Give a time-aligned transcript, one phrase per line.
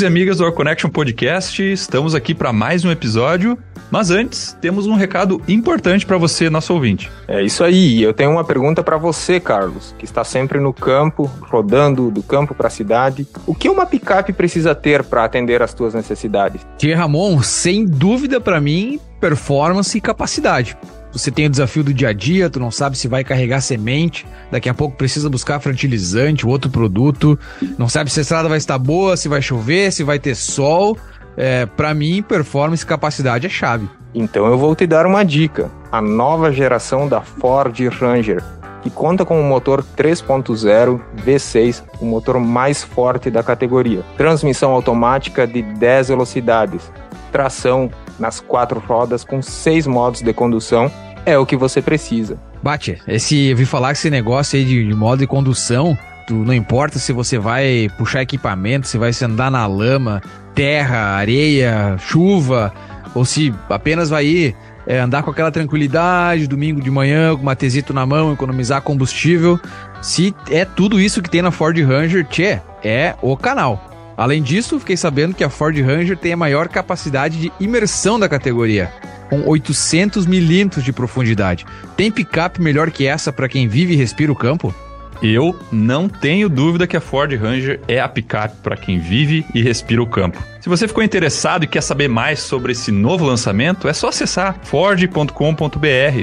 [0.00, 1.62] Amigos e amigas do Our Connection Podcast.
[1.62, 3.58] Estamos aqui para mais um episódio.
[3.90, 7.10] Mas antes, temos um recado importante para você, nosso ouvinte.
[7.28, 8.02] É isso aí.
[8.02, 12.54] Eu tenho uma pergunta para você, Carlos, que está sempre no campo, rodando do campo
[12.54, 13.26] para a cidade.
[13.46, 16.62] O que uma picape precisa ter para atender às tuas necessidades?
[16.78, 20.76] Tia Ramon, sem dúvida para mim, performance e capacidade.
[21.12, 24.26] Você tem o desafio do dia a dia, tu não sabe se vai carregar semente,
[24.50, 27.38] daqui a pouco precisa buscar fertilizante, outro produto,
[27.76, 30.96] não sabe se a estrada vai estar boa, se vai chover, se vai ter sol.
[31.36, 33.88] É, para mim, performance e capacidade é chave.
[34.14, 38.42] Então eu vou te dar uma dica: a nova geração da Ford Ranger,
[38.82, 45.46] que conta com um motor 3.0 V6, o motor mais forte da categoria, transmissão automática
[45.46, 46.90] de 10 velocidades,
[47.32, 47.90] tração
[48.20, 50.90] nas quatro rodas com seis modos de condução
[51.26, 52.38] é o que você precisa.
[52.62, 55.96] Bate, esse, eu vi falar que esse negócio aí de, de modo de condução,
[56.26, 60.20] tu, não importa se você vai puxar equipamento, se vai se andar na lama,
[60.54, 62.72] terra, areia, chuva,
[63.14, 67.56] ou se apenas vai ir é, andar com aquela tranquilidade, domingo de manhã, com uma
[67.56, 69.58] tesito na mão, economizar combustível.
[70.02, 73.89] Se é tudo isso que tem na Ford Ranger, tchê, é o canal.
[74.20, 78.28] Além disso, fiquei sabendo que a Ford Ranger tem a maior capacidade de imersão da
[78.28, 78.92] categoria,
[79.30, 81.64] com 800 milímetros de profundidade.
[81.96, 84.74] Tem picape melhor que essa para quem vive e respira o campo?
[85.22, 89.62] Eu não tenho dúvida que a Ford Ranger é a picape para quem vive e
[89.62, 90.42] respira o campo.
[90.60, 94.58] Se você ficou interessado e quer saber mais sobre esse novo lançamento, é só acessar
[94.64, 95.32] ford.com.br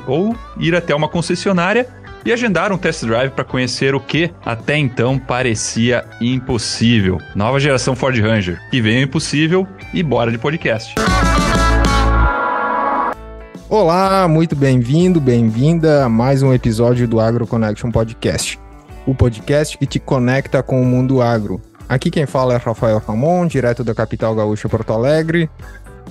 [0.06, 1.88] ou ir até uma concessionária
[2.26, 7.18] e agendar um test drive para conhecer o que até então parecia impossível.
[7.36, 10.95] Nova geração Ford Ranger, que veio impossível e bora de podcast.
[13.70, 18.58] Olá, muito bem-vindo, bem-vinda a mais um episódio do Agro Connection Podcast.
[19.05, 21.61] O podcast que te conecta com o mundo agro.
[21.88, 25.49] Aqui quem fala é Rafael Ramon, direto da capital gaúcha Porto Alegre.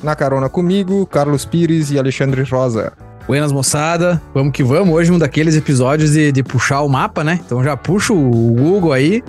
[0.03, 2.93] Na carona comigo, Carlos Pires e Alexandre Rosa.
[3.27, 4.95] Buenas moçada, vamos que vamos.
[4.95, 7.41] Hoje um daqueles episódios de, de puxar o mapa, né?
[7.45, 9.21] Então já puxa o Google aí,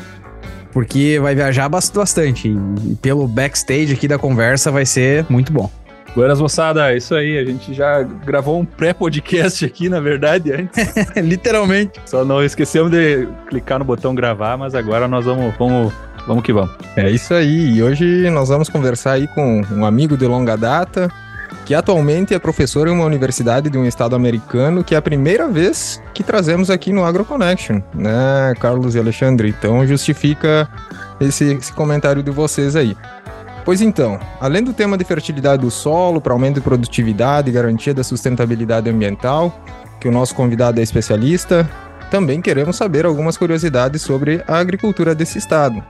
[0.72, 2.48] porque vai viajar bastante.
[2.48, 5.72] E pelo backstage aqui da conversa vai ser muito bom.
[6.16, 7.40] Buenas moçada, é isso aí.
[7.40, 10.94] A gente já gravou um pré-podcast aqui, na verdade, antes.
[11.18, 12.00] Literalmente.
[12.06, 15.92] Só não esquecemos de clicar no botão gravar, mas agora nós vamos, vamos,
[16.28, 16.72] vamos que vamos.
[16.96, 17.78] É isso aí.
[17.78, 21.12] E hoje nós vamos conversar aí com um amigo de longa data,
[21.68, 25.50] que atualmente é professor em uma universidade de um estado americano, que é a primeira
[25.50, 29.50] vez que trazemos aqui no AgroConnection, né, Carlos e Alexandre?
[29.50, 30.70] Então justifica
[31.20, 32.96] esse, esse comentário de vocês aí.
[33.66, 37.94] Pois então, além do tema de fertilidade do solo, para aumento de produtividade e garantia
[37.94, 39.54] da sustentabilidade ambiental,
[40.00, 41.70] que o nosso convidado é especialista,
[42.10, 45.84] também queremos saber algumas curiosidades sobre a agricultura desse estado.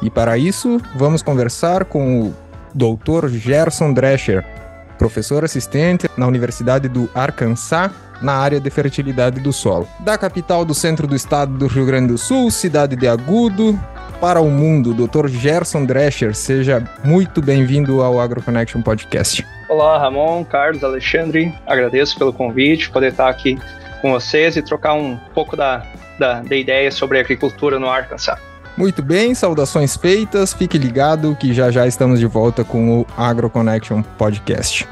[0.00, 2.34] E para isso, vamos conversar com o
[2.72, 3.26] Dr.
[3.26, 4.59] Gerson Drescher,
[5.00, 7.90] professor assistente na Universidade do Arkansas,
[8.20, 9.88] na área de fertilidade do solo.
[10.00, 13.80] Da capital do centro do estado do Rio Grande do Sul, cidade de Agudo,
[14.20, 15.26] para o mundo, Dr.
[15.28, 19.46] Gerson Drescher, seja muito bem-vindo ao AgroConnection Podcast.
[19.70, 23.58] Olá, Ramon, Carlos, Alexandre, agradeço pelo convite, poder estar aqui
[24.02, 25.82] com vocês e trocar um pouco da,
[26.18, 28.49] da, da ideia sobre agricultura no Arkansas.
[28.80, 30.54] Muito bem, saudações feitas.
[30.54, 34.88] Fique ligado que já já estamos de volta com o AgroConnection Podcast.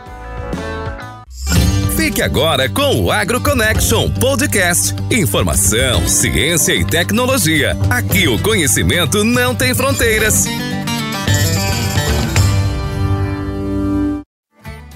[1.96, 4.94] Fique agora com o AgroConnection Podcast.
[5.10, 7.78] Informação, ciência e tecnologia.
[7.88, 10.44] Aqui o conhecimento não tem fronteiras.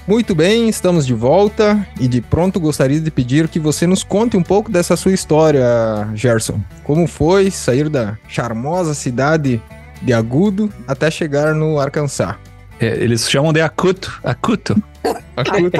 [0.05, 4.35] Muito bem, estamos de volta e de pronto gostaria de pedir que você nos conte
[4.35, 5.63] um pouco dessa sua história,
[6.13, 6.59] Gerson.
[6.83, 9.61] Como foi sair da charmosa cidade
[10.01, 12.35] de Agudo até chegar no Arkansas?
[12.81, 14.19] É, eles chamam de Acuto.
[14.25, 14.75] Acuto.
[15.37, 15.77] Acuto.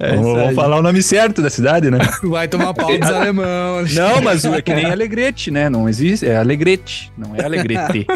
[0.00, 1.98] é, vamos, falar o nome certo da cidade, né?
[2.24, 3.84] Vai tomar pau dos alemão.
[3.92, 5.70] Não, mas é que nem Alegrete, né?
[5.70, 8.08] Não existe, é Alegrete, não é Alegrete.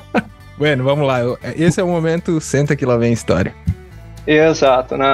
[0.56, 1.18] bueno, vamos lá.
[1.56, 3.54] Esse é o momento, senta que lá vem a história.
[4.26, 5.12] Exato, né?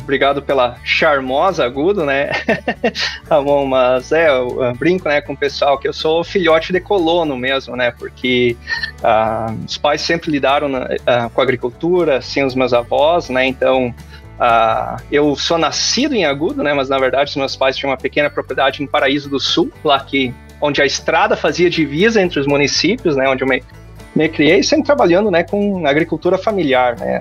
[0.00, 2.30] Obrigado pela charmosa agudo, né?
[3.28, 7.36] Ramon, mas é, eu brinco né, com o pessoal que eu sou filhote de colono
[7.36, 7.90] mesmo, né?
[7.90, 8.56] Porque
[9.00, 13.44] uh, os pais sempre lidaram uh, com a agricultura, assim, os meus avós, né?
[13.46, 13.94] Então,
[14.40, 16.72] uh, eu sou nascido em Agudo, né?
[16.72, 20.00] Mas na verdade, os meus pais tinham uma pequena propriedade em Paraíso do Sul, lá
[20.00, 23.28] que onde a estrada fazia divisa entre os municípios, né?
[23.28, 23.62] Onde eu me,
[24.14, 25.42] me criei, sempre trabalhando, né?
[25.42, 27.20] Com agricultura familiar, né?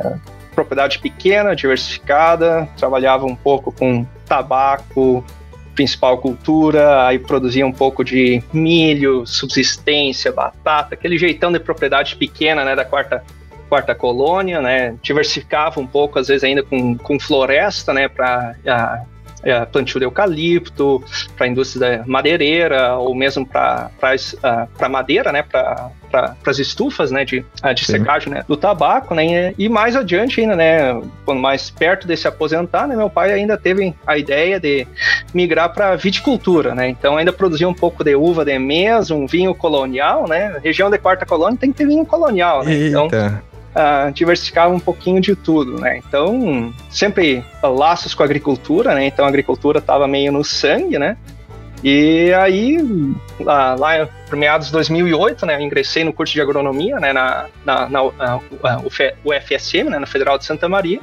[0.56, 5.24] Propriedade pequena, diversificada, trabalhava um pouco com tabaco,
[5.76, 12.64] principal cultura, aí produzia um pouco de milho, subsistência, batata, aquele jeitão de propriedade pequena,
[12.64, 13.24] né, da quarta
[13.68, 18.56] quarta colônia, né, diversificava um pouco, às vezes ainda com, com floresta, né, para
[19.46, 21.04] é, plantio de eucalipto,
[21.38, 27.24] para a indústria madeireira, ou mesmo para uh, madeira, né, para pra, as estufas né,
[27.24, 29.14] de, uh, de secagem né, do tabaco.
[29.14, 33.34] Né, e mais adiante ainda, né, quando mais perto de se aposentar, né, meu pai
[33.34, 34.88] ainda teve a ideia de
[35.32, 36.74] migrar para viticultura.
[36.74, 40.28] Né, então ainda produzia um pouco de uva de mesa, um vinho colonial.
[40.28, 42.64] Né, região de quarta colônia tem que ter vinho colonial.
[42.64, 43.08] Né, então,
[43.76, 45.98] uh, diversificava um pouquinho de tudo, né?
[45.98, 49.06] Então, sempre laços com a agricultura, né?
[49.06, 51.18] Então, a agricultura estava meio no sangue, né?
[51.84, 52.78] E aí,
[53.40, 57.46] lá, lá por meados de 2008, né, eu ingressei no curso de agronomia, né, na,
[57.64, 58.40] na, na,
[59.24, 61.00] UFSM, né, na Federal de Santa Maria,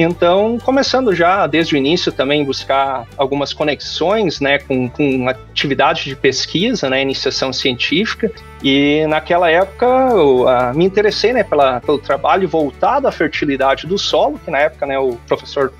[0.00, 6.14] então, começando já desde o início também buscar algumas conexões né, com, com atividades de
[6.14, 8.30] pesquisa, né, iniciação científica.
[8.62, 14.38] E naquela época eu, me interessei né, pela, pelo trabalho voltado à fertilidade do solo,
[14.44, 15.72] que na época né, o professor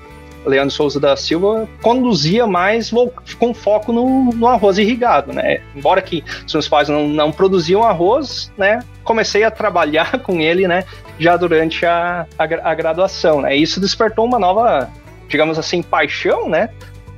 [0.49, 2.91] Leandro Souza da Silva conduzia mais
[3.37, 5.61] com foco no, no, arroz irrigado, né?
[5.75, 8.79] Embora que os meus pais não, não produziam arroz, né?
[9.03, 10.83] Comecei a trabalhar com ele, né?
[11.17, 13.55] Já durante a, a, a graduação, né?
[13.55, 14.89] Isso despertou uma nova,
[15.27, 16.69] digamos assim, paixão, né?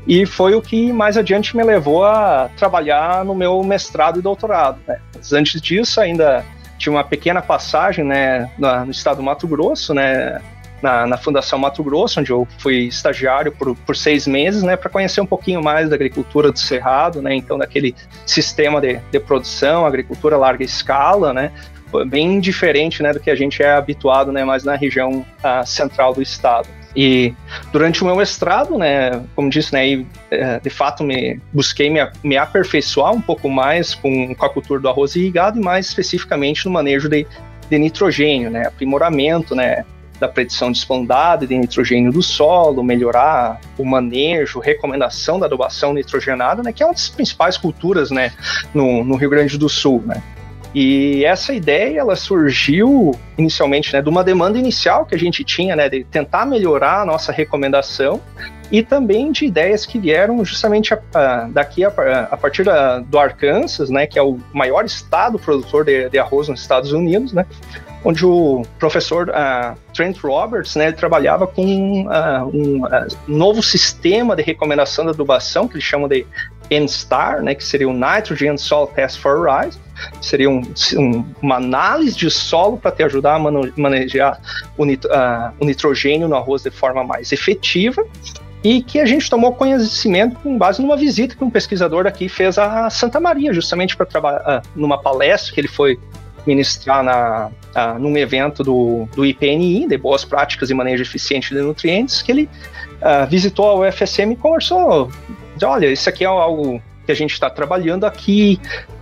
[0.08, 4.80] E foi o que mais adiante me levou a trabalhar no meu mestrado e doutorado.
[4.88, 5.00] Né?
[5.32, 6.44] Antes disso, ainda
[6.78, 10.42] tinha uma pequena passagem né, no estado do Mato Grosso, né,
[10.82, 14.90] na, na Fundação Mato Grosso, onde eu fui estagiário por, por seis meses, né, para
[14.90, 17.96] conhecer um pouquinho mais da agricultura do Cerrado, né, então daquele
[18.26, 21.52] sistema de, de produção, agricultura larga escala, né,
[22.08, 26.14] bem diferente, né, do que a gente é habituado, né, mais na região uh, central
[26.14, 26.68] do estado.
[26.96, 27.34] E
[27.72, 32.38] durante o meu mestrado, né, como disse, né, é, de fato me busquei me, me
[32.38, 36.72] aperfeiçoar um pouco mais com, com a cultura do arroz irrigado e mais especificamente no
[36.72, 37.26] manejo de,
[37.70, 39.86] de nitrogênio, né, aprimoramento, né,
[40.22, 46.62] da predição de esplendade de nitrogênio do solo, melhorar o manejo, recomendação da adubação nitrogenada,
[46.62, 48.32] né, que é uma das principais culturas né,
[48.72, 50.04] no, no Rio Grande do Sul.
[50.06, 50.22] Né.
[50.76, 55.76] E essa ideia ela surgiu inicialmente né, de uma demanda inicial que a gente tinha
[55.76, 58.22] né, de tentar melhorar a nossa recomendação
[58.72, 61.90] e também de ideias que vieram justamente a, a, daqui a,
[62.32, 66.48] a partir da, do Arkansas, né, que é o maior estado produtor de, de arroz
[66.48, 67.46] nos Estados Unidos, né,
[68.04, 74.42] onde o professor uh, Trent Roberts né, trabalhava com uh, um uh, novo sistema de
[74.42, 76.26] recomendação da adubação, que eles chamam de
[76.72, 79.78] NSTAR, né, que seria o Nitrogen Soil Test for Rice,
[80.22, 80.62] seria um,
[80.98, 84.40] um, uma análise de solo para te ajudar a manejar
[84.78, 85.06] o, nit
[85.60, 88.04] o nitrogênio no arroz de forma mais efetiva
[88.64, 92.58] e que a gente tomou conhecimento com base numa visita que um pesquisador daqui fez
[92.58, 96.00] a Santa Maria, justamente para trabalhar numa palestra que ele foi
[96.46, 97.50] ministrar na,
[98.00, 102.50] num evento do, do IPNI, de Boas Práticas e Manejo Eficiente de Nutrientes, que ele
[103.02, 105.10] uh, visitou a UFSM e conversou,
[105.64, 108.60] olha, isso aqui é algo que a gente está trabalhando aqui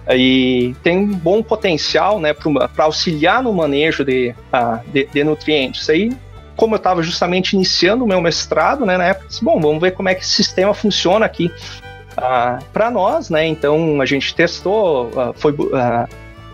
[0.10, 5.90] e tem um bom potencial né, para auxiliar no manejo de, uh, de, de nutrientes.
[5.90, 6.12] Aí
[6.56, 9.92] como eu estava justamente iniciando o meu mestrado, né, na época, disse, bom, vamos ver
[9.92, 11.50] como é que esse sistema funciona aqui
[12.18, 13.48] uh, para nós, né?
[13.48, 15.56] Então a gente testou, foi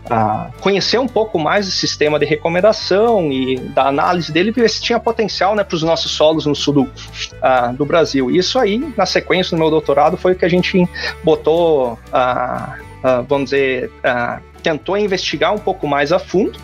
[0.09, 4.81] a conhecer um pouco mais do sistema de recomendação e da análise dele, ver se
[4.81, 8.29] tinha potencial né, para os nossos solos no sul do, uh, do Brasil.
[8.29, 10.87] Isso aí, na sequência do meu doutorado, foi o que a gente
[11.23, 12.71] botou, uh,
[13.03, 13.91] uh, vamos dizer,
[14.61, 16.59] tentou investigar um pouco mais a fundo,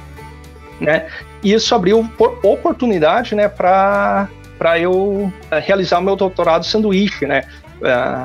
[0.80, 1.08] né?
[1.44, 2.08] E isso abriu
[2.44, 5.34] oportunidade, né, para para eu
[5.64, 7.42] realizar meu doutorado sanduíche, né?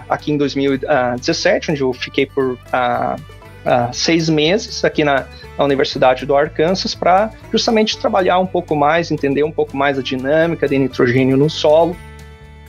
[0.06, 2.58] aqui em 2017, onde eu fiquei por
[3.66, 5.26] uh, seis meses aqui na,
[5.58, 10.02] na Universidade do Arkansas para justamente trabalhar um pouco mais, entender um pouco mais a
[10.02, 11.96] dinâmica de nitrogênio no solo,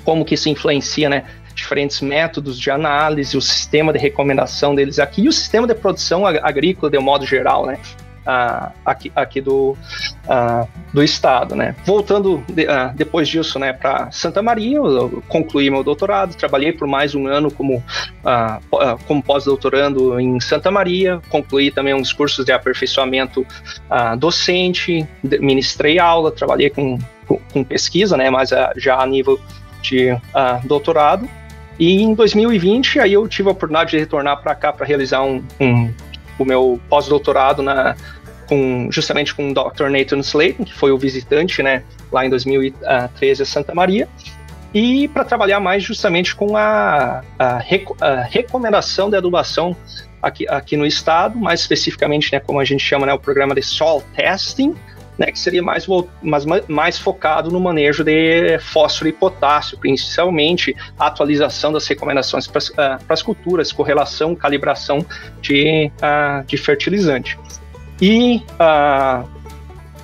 [0.04, 1.24] como que isso influencia, né?
[1.54, 6.26] diferentes métodos de análise, o sistema de recomendação deles aqui e o sistema de produção
[6.26, 7.80] agrícola de um modo geral, né?
[8.28, 9.78] Uh, aqui, aqui do,
[10.26, 11.76] uh, do estado, né?
[11.86, 16.88] Voltando de, uh, depois disso, né, para Santa Maria, eu concluí meu doutorado, trabalhei por
[16.88, 17.82] mais um ano como,
[19.08, 23.46] como pós-doutorando em Santa Maria, concluí também uns cursos de aperfeiçoamento
[24.18, 25.08] docente,
[25.40, 29.40] ministrei aula, trabalhei com, com, com pesquisa, né, mas já a nível
[29.82, 30.18] de
[30.66, 31.28] doutorado.
[31.80, 35.44] E em 2020, aí eu tive a oportunidade de retornar para cá para realizar um,
[35.60, 35.94] um,
[36.40, 37.96] o meu pós-doutorado na
[38.48, 39.90] com justamente com o Dr.
[39.90, 44.08] Nathan Slayton, que foi o visitante, né, lá em 2013 a Santa Maria.
[44.74, 47.62] e para trabalhar mais justamente com a, a,
[48.02, 49.76] a recomendação de adubação
[50.22, 53.62] aqui, aqui no estado, mais especificamente, né, como a gente chama, né, o programa de
[53.62, 54.76] soil testing,
[55.18, 55.88] né, que seria mais,
[56.22, 62.60] mais, mais focado no manejo de fósforo e potássio, principalmente a atualização das recomendações para
[62.60, 65.04] uh, as culturas, correlação, calibração
[65.42, 67.38] de, uh, de fertilizante.
[68.02, 69.28] E uh,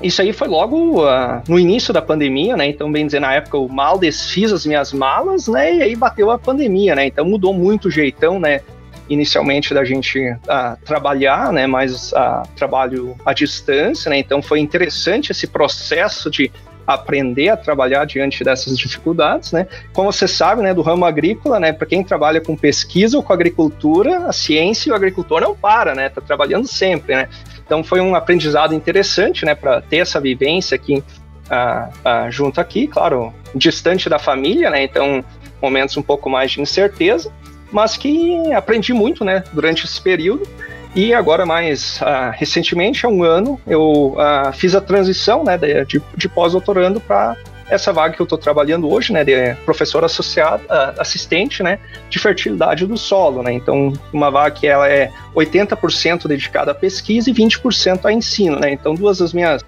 [0.02, 2.68] isso aí foi logo uh, no início da pandemia, né?
[2.68, 5.76] Então, bem dizer, na época eu mal desfiz as minhas malas, né?
[5.76, 7.06] E aí bateu a pandemia, né?
[7.08, 8.62] Então mudou muito o jeitão, né?
[9.10, 15.32] inicialmente da gente uh, trabalhar, né, mais uh, trabalho à distância, né, então foi interessante
[15.32, 16.50] esse processo de
[16.86, 19.68] aprender a trabalhar diante dessas dificuldades, né?
[19.94, 23.32] Como você sabe, né, do ramo agrícola, né, para quem trabalha com pesquisa ou com
[23.32, 26.10] agricultura, a ciência e o agricultor não para, né?
[26.10, 27.30] Tá trabalhando sempre, né?
[27.74, 31.04] Então foi um aprendizado interessante, né, para ter essa vivência aqui
[31.50, 31.90] uh,
[32.28, 34.84] uh, junto aqui, claro, distante da família, né?
[34.84, 35.26] Então
[35.60, 37.32] momentos um pouco mais de incerteza,
[37.72, 40.48] mas que aprendi muito, né, durante esse período.
[40.94, 46.00] E agora, mais uh, recentemente, há um ano, eu uh, fiz a transição né, de,
[46.16, 47.36] de pós-doutorando para
[47.74, 52.20] essa vaga que eu estou trabalhando hoje, né, de professor associado, uh, assistente, né, de
[52.20, 53.54] fertilidade do solo, né.
[53.54, 58.72] Então, uma vaga que ela é 80% dedicada à pesquisa e 20% a ensino, né.
[58.72, 59.64] Então, duas das minhas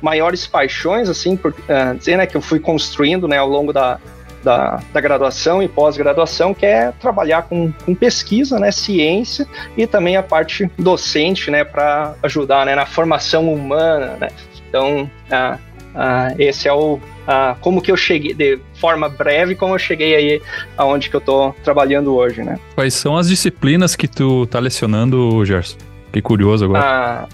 [0.00, 1.52] maiores paixões, assim, por
[1.98, 3.98] dizer, né, que eu fui construindo, né, ao longo da,
[4.42, 9.46] da, da graduação e pós-graduação, que é trabalhar com, com pesquisa, né, ciência
[9.76, 14.28] e também a parte docente, né, para ajudar né, na formação humana, né.
[14.68, 15.58] Então, ah,
[15.94, 17.00] ah, esse é o
[17.30, 20.42] ah, como que eu cheguei, de forma breve, como eu cheguei aí
[20.78, 22.58] aonde que eu estou trabalhando hoje, né.
[22.74, 25.76] Quais são as disciplinas que tu tá lecionando, Gerson?
[26.06, 26.80] Fiquei curioso agora.
[26.82, 27.28] Ah,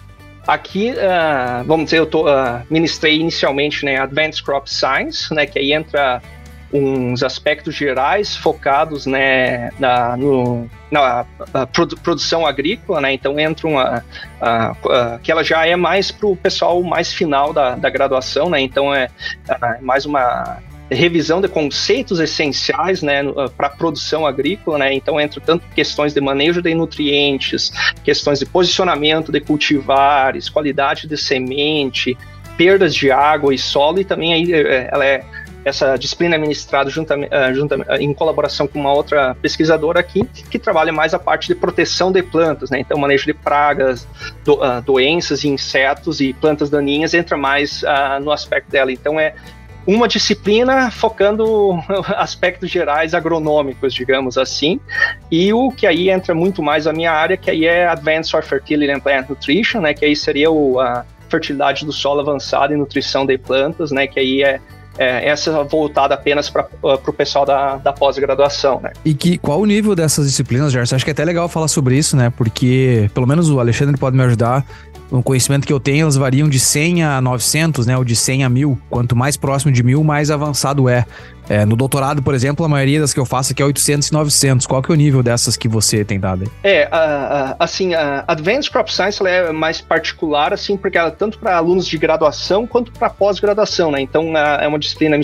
[0.47, 5.59] Aqui, uh, vamos dizer, eu tô, uh, ministrei inicialmente né, Advanced Crop Science, né, que
[5.59, 6.21] aí entra
[6.75, 11.25] uns aspectos gerais focados né, na, no, na
[11.73, 13.12] produ produção agrícola, né?
[13.12, 14.04] Então entra uma
[14.40, 18.50] a, a, que ela já é mais para o pessoal mais final da, da graduação,
[18.50, 18.61] né?
[18.61, 19.09] Então é,
[19.49, 20.59] é mais uma
[20.90, 23.23] revisão de conceitos essenciais né,
[23.57, 27.73] para a produção agrícola, né, então entra tanto questões de manejo de nutrientes,
[28.04, 32.16] questões de posicionamento de cultivares, qualidade de semente,
[32.57, 35.25] perdas de água e solo, e também aí é, ela é
[35.64, 40.59] essa disciplina é ministrada uh, junta, uh, em colaboração com uma outra pesquisadora aqui, que
[40.59, 42.80] trabalha mais a parte de proteção de plantas, né?
[42.80, 44.06] Então, manejo de pragas,
[44.44, 47.83] do, uh, doenças e insetos e plantas daninhas entra mais
[48.23, 48.92] no aspecto dela.
[48.92, 49.35] Então, é
[49.87, 51.78] uma disciplina focando
[52.16, 54.80] aspectos gerais agronômicos, digamos assim,
[55.30, 58.42] e o que aí entra muito mais a minha área, que aí é Advanced Soil
[58.42, 59.94] Fertility and Plant Nutrition, né?
[59.94, 64.06] Que aí seria o, a fertilidade do solo avançada e nutrição de plantas, né?
[64.06, 64.61] Que aí é
[64.99, 68.93] é, essa voltada apenas para uh, o pessoal da, da pós-graduação, né?
[69.05, 70.97] E que, qual o nível dessas disciplinas, Gerson?
[70.97, 72.31] Acho que é até legal falar sobre isso, né?
[72.31, 74.65] Porque, pelo menos o Alexandre pode me ajudar,
[75.11, 77.97] o conhecimento que eu tenho, elas variam de 100 a 900, né?
[77.97, 78.79] Ou de 100 a 1000.
[78.89, 81.05] Quanto mais próximo de 1000, mais avançado é.
[81.49, 84.13] É, no doutorado, por exemplo, a maioria das que eu faço aqui é 800 e
[84.13, 84.67] 900.
[84.67, 86.51] Qual que é o nível dessas que você tem dado?
[86.63, 91.13] É, uh, uh, assim, a Advanced Crop Science é mais particular, assim, porque ela é
[91.13, 94.01] tanto para alunos de graduação quanto para pós-graduação, né?
[94.01, 95.19] Então, é uma disciplina,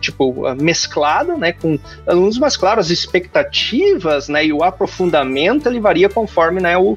[0.00, 6.08] tipo, mesclada, né, com alunos, mas, claro, as expectativas, né, e o aprofundamento, ele varia
[6.08, 6.96] conforme, né, o,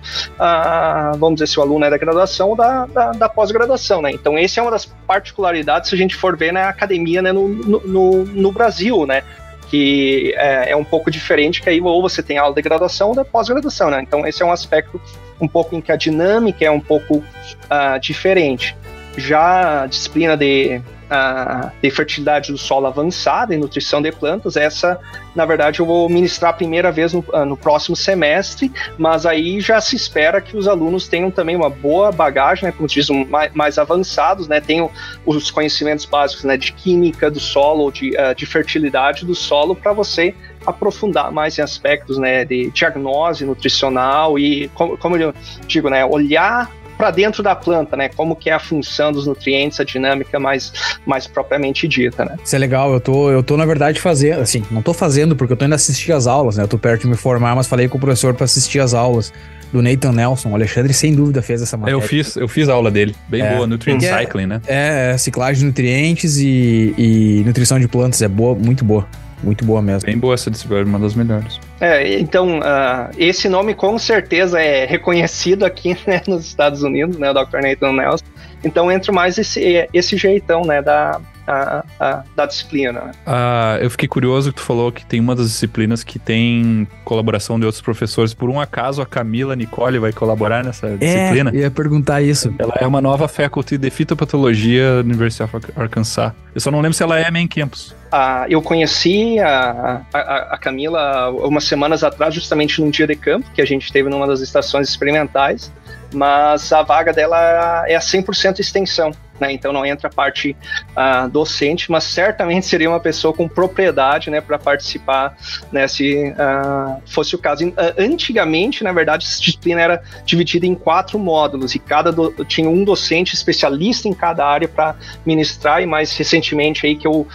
[1.18, 4.12] vamos dizer, se o aluno é da graduação ou da, da, da pós-graduação, né?
[4.12, 7.48] Então, essa é uma das particularidades, se a gente for ver na academia, né, no,
[7.48, 9.24] no, no Brasil, né?
[9.70, 13.16] Que é, é, um pouco diferente, que aí ou você tem aula de graduação ou
[13.16, 14.02] de pós-graduação, né?
[14.02, 15.02] Então esse é um aspecto
[15.40, 18.76] um pouco em que a dinâmica é um pouco uh, diferente.
[19.18, 20.82] Já a disciplina de
[21.12, 24.56] uh, de fertilidade do solo avançada e nutrição de plantas.
[24.56, 25.00] Essa,
[25.36, 29.60] na verdade, eu vou ministrar a primeira vez no, uh, no, próximo semestre, mas aí
[29.60, 33.26] já se espera que os alunos tenham também uma boa bagagem, né, como diz, um,
[33.26, 34.90] mais, mais, avançados, né, tenham
[35.26, 39.92] os conhecimentos básicos né, de química do solo, de, uh, de fertilidade do solo, para
[39.92, 40.34] você
[40.66, 45.34] aprofundar mais em aspectos né, de diagnose nutricional e, como, como eu
[45.68, 46.70] digo, né, olhar
[47.02, 48.10] para dentro da planta, né?
[48.10, 50.72] Como que é a função dos nutrientes, a dinâmica mais,
[51.04, 52.38] mais propriamente dita, né?
[52.46, 55.52] Isso é legal, eu tô, eu tô na verdade fazendo, assim, não tô fazendo porque
[55.52, 56.64] eu tô indo assistir as aulas, né?
[56.64, 59.34] Eu tô perto de me formar, mas falei com o professor para assistir as aulas
[59.74, 60.50] do Nathan Nelson.
[60.50, 61.98] O Alexandre, sem dúvida, fez essa matéria.
[61.98, 63.16] Eu fiz, eu fiz a aula dele.
[63.28, 64.62] Bem é, boa, Nutrient é, Cycling, né?
[64.68, 68.22] É, ciclagem de nutrientes e, e nutrição de plantas.
[68.22, 69.08] É boa, muito boa.
[69.44, 70.06] Muito boa mesmo.
[70.06, 71.60] Bem boa essa disciplina, uma das melhores.
[71.82, 77.32] É, então, uh, esse nome com certeza é reconhecido aqui né, nos Estados Unidos, né,
[77.32, 77.60] o Dr.
[77.64, 78.26] Nathan Nelson.
[78.64, 81.20] Então entra mais esse, esse jeitão, né, da,
[81.52, 83.02] a, a, da disciplina.
[83.02, 83.12] Né?
[83.26, 87.60] Ah, eu fiquei curioso que tu falou que tem uma das disciplinas que tem colaboração
[87.60, 88.34] de outros professores.
[88.34, 91.52] Por um acaso, a Camila Nicole vai colaborar nessa disciplina?
[91.54, 92.54] É, ia perguntar isso.
[92.58, 96.32] Ela é uma nova faculty de fitopatologia da Universidade of Arkansas.
[96.54, 97.96] Eu só não lembro se ela é main campus.
[98.12, 100.20] Ah, eu conheci a, a,
[100.54, 104.28] a, Camila umas semanas atrás, justamente num dia de campo que a gente teve numa
[104.28, 105.72] das estações experimentais,
[106.14, 109.52] mas a vaga dela é a 100% extensão né?
[109.52, 110.56] Então não entra a parte
[110.92, 115.36] uh, docente, mas certamente seria uma pessoa com propriedade, né, para participar,
[115.72, 117.68] né, se uh, fosse o caso.
[117.68, 122.70] Uh, antigamente, na verdade, essa disciplina era dividida em quatro módulos e cada do, tinha
[122.70, 124.96] um docente especialista em cada área para
[125.26, 125.82] ministrar.
[125.82, 127.26] E mais recentemente aí que eu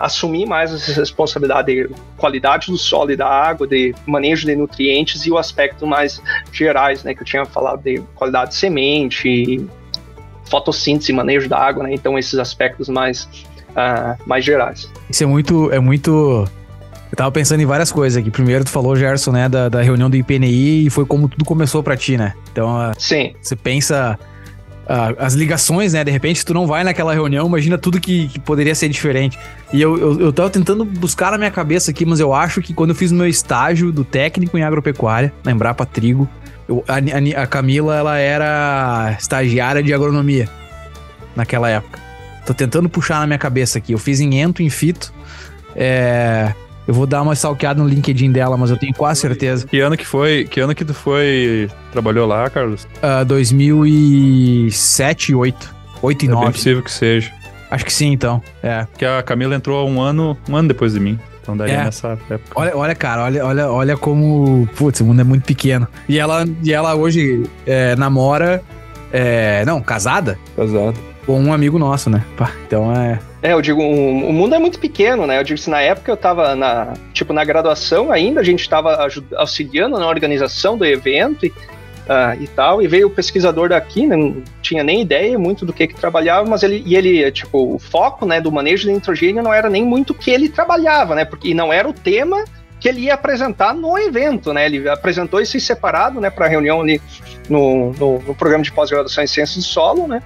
[0.00, 5.26] assumir mais essa responsabilidade de qualidade do solo e da água, de manejo de nutrientes
[5.26, 9.68] e o aspecto mais gerais, né, que eu tinha falado de qualidade de semente,
[10.48, 11.94] fotossíntese, manejo da água, né?
[11.94, 13.24] Então esses aspectos mais,
[13.70, 14.90] uh, mais gerais.
[15.08, 16.46] Isso é muito, é muito.
[17.10, 18.30] Eu tava pensando em várias coisas aqui.
[18.30, 21.82] Primeiro, tu falou, Gerson, né, da, da reunião do IPNI e foi como tudo começou
[21.82, 22.34] para ti, né?
[22.50, 23.34] Então, uh, Sim.
[23.40, 24.18] você pensa
[25.18, 26.04] as ligações, né?
[26.04, 29.38] De repente, tu não vai naquela reunião, imagina tudo que, que poderia ser diferente.
[29.72, 32.74] E eu, eu, eu tava tentando buscar na minha cabeça aqui, mas eu acho que
[32.74, 36.28] quando eu fiz o meu estágio do técnico em agropecuária, na Embrapa Trigo,
[36.68, 40.48] eu, a, a, Camila, ela era estagiária de agronomia
[41.34, 41.98] naquela época.
[42.46, 43.92] Tô tentando puxar na minha cabeça aqui.
[43.92, 45.12] Eu fiz em ento, em fito.
[45.74, 46.52] É,
[46.86, 49.66] eu vou dar uma stalkeada no LinkedIn dela, mas eu tenho quase certeza.
[49.66, 50.44] Que ano que foi?
[50.44, 52.86] Que ano que tu foi trabalhou lá, Carlos?
[53.02, 55.74] Uh, 2007 e 8.
[56.02, 56.46] 8 e é 9.
[56.46, 57.32] É possível que seja.
[57.70, 58.42] Acho que sim, então.
[58.62, 58.86] É.
[58.96, 61.18] Que a Camila entrou um ano, um ano depois de mim.
[61.42, 61.84] Então daria É.
[61.84, 62.52] nessa época.
[62.54, 64.68] Olha, olha, cara, olha, olha, olha como.
[64.76, 65.86] Putz, o mundo é muito pequeno.
[66.08, 68.62] E ela, e ela hoje é, namora.
[69.12, 70.94] é, não, casada Casado.
[71.26, 72.24] Com um amigo nosso, né?
[72.36, 73.18] Pá, então é.
[73.42, 75.38] É, eu digo, o, o mundo é muito pequeno, né?
[75.38, 79.06] Eu digo, se na época eu tava na, tipo, na graduação ainda, a gente estava
[79.36, 81.52] auxiliando na organização do evento e,
[82.08, 85.72] ah, e tal, e veio o pesquisador daqui, né, não tinha nem ideia muito do
[85.72, 89.42] que que trabalhava, mas ele, e ele, tipo, o foco, né, do manejo de nitrogênio
[89.42, 91.24] não era nem muito o que ele trabalhava, né?
[91.24, 92.44] Porque e não era o tema
[92.84, 94.66] que ele ia apresentar no evento, né?
[94.66, 97.00] Ele apresentou isso separado, né, para reunião ali
[97.48, 100.22] no, no, no programa de pós-graduação em ciências do solo, né?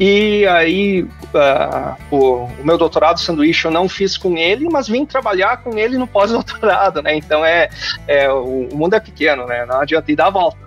[0.00, 5.06] E aí uh, o, o, meu doutorado sanduíche eu não fiz com ele, mas vim
[5.06, 7.14] trabalhar com ele no pós-doutorado, né?
[7.14, 7.70] Então é,
[8.08, 9.64] é o, o mundo é pequeno, né?
[9.64, 10.58] Não adianta ir dar a volta.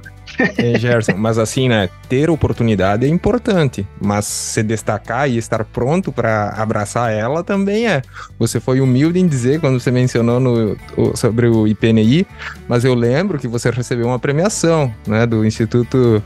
[0.57, 1.89] É, Gerson, mas assim, né?
[2.09, 8.01] Ter oportunidade é importante, mas se destacar e estar pronto para abraçar ela também é.
[8.39, 10.77] Você foi humilde em dizer quando você mencionou no,
[11.15, 12.25] sobre o IPNI,
[12.67, 16.23] mas eu lembro que você recebeu uma premiação, né, do Instituto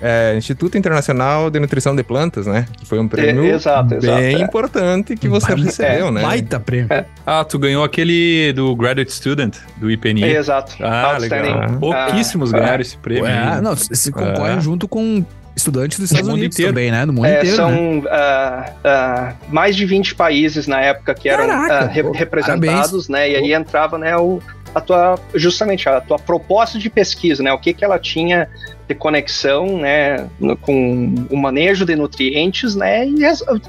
[0.00, 2.66] é, Instituto Internacional de Nutrição de Plantas, né?
[2.78, 4.32] Que foi um prêmio É, exato, bem exato, é.
[4.32, 6.22] importante que você Baita- recebeu, né?
[6.22, 6.88] Baita prêmio.
[7.26, 10.24] Ah, tu ganhou aquele do Graduate Student, do IPNI.
[10.24, 10.74] É, exato.
[10.82, 11.78] Ah, legal.
[11.80, 13.26] Pouquíssimos Ah, ganharam esse prêmio.
[13.26, 13.60] É, aí.
[13.60, 14.60] não, se concorrem É.
[14.60, 16.72] junto com estudantes dos Estados mundo Unidos inteiro.
[16.74, 17.06] também, né?
[17.06, 17.56] Do mundo É, inteiro, né?
[17.56, 22.12] são ah, ah, mais de 20 países na época que eram Caraca, ah, re- pô,
[22.12, 23.30] representados, né?
[23.30, 24.40] E aí entrava, né, o,
[24.76, 27.50] a tua, justamente a tua proposta de pesquisa, né?
[27.50, 28.46] O que que ela tinha
[28.86, 33.08] de conexão, né, no- com o manejo de nutrientes, né?
[33.08, 33.14] E,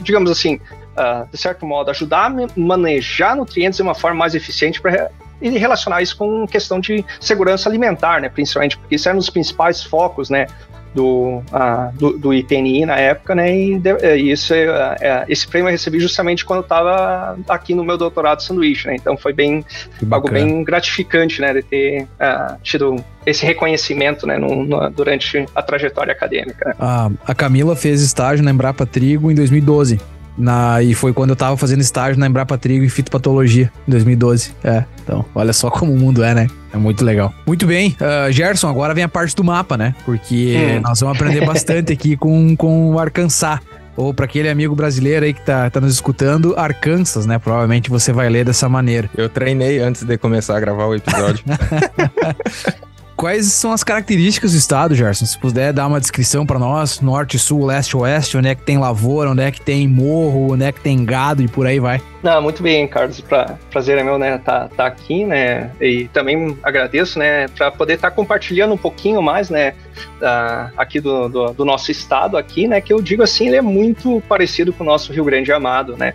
[0.01, 0.59] digamos assim,
[0.97, 5.09] ah, de certo modo, ajudar a manejar nutrientes de uma forma mais eficiente para
[5.41, 8.27] e relacionar isso com questão de segurança alimentar, né?
[8.27, 10.47] Principalmente porque isso era um dos principais focos, né?
[10.95, 13.55] Do, ah, do, do IPNI na época, né?
[13.55, 13.79] E,
[14.17, 17.97] e isso, é, é, esse prêmio eu recebi justamente quando eu estava aqui no meu
[17.97, 18.95] doutorado sanduíche, né?
[18.95, 19.63] Então foi bem
[20.09, 21.53] algo bem gratificante, né?
[21.53, 22.95] De ter ah, tido
[23.25, 24.37] esse reconhecimento, né?
[24.37, 26.69] no- no- durante a trajetória acadêmica.
[26.69, 26.75] né?
[26.79, 29.99] A, a Camila fez estágio na Embrapa Trigo em 2012.
[30.37, 34.51] Na, e foi quando eu tava fazendo estágio na Embrapa Trigo em fitopatologia, em 2012.
[34.63, 36.47] É, então, olha só como o mundo é, né?
[36.71, 37.33] É muito legal.
[37.45, 39.95] Muito bem, ah, Gerson, agora vem a parte do mapa, né?
[40.05, 40.81] Porque Hum.
[40.81, 43.59] nós vamos aprender bastante aqui com, com o Arkansas.
[43.95, 47.39] Ou para aquele amigo brasileiro aí que tá, tá nos escutando, Arkansas, né?
[47.39, 49.09] Provavelmente você vai ler dessa maneira.
[49.17, 51.43] Eu treinei antes de começar a gravar o episódio.
[53.17, 55.25] Quais são as características do estado, Gerson?
[55.25, 58.77] Se puder dar uma descrição para nós, norte, sul, leste, oeste, onde é que tem
[58.77, 61.99] lavoura, onde é que tem morro, onde é que tem gado e por aí vai.
[62.21, 63.19] Não, muito bem, Carlos.
[63.19, 67.93] Pra, prazer é meu, né, tá, tá aqui, né, e também agradeço, né, para poder
[67.93, 69.73] estar compartilhando um pouquinho mais, né,
[70.19, 73.61] da- aqui do, do, do nosso estado aqui, né, que eu digo assim, ele é
[73.63, 76.13] muito parecido com o nosso Rio Grande amado, né,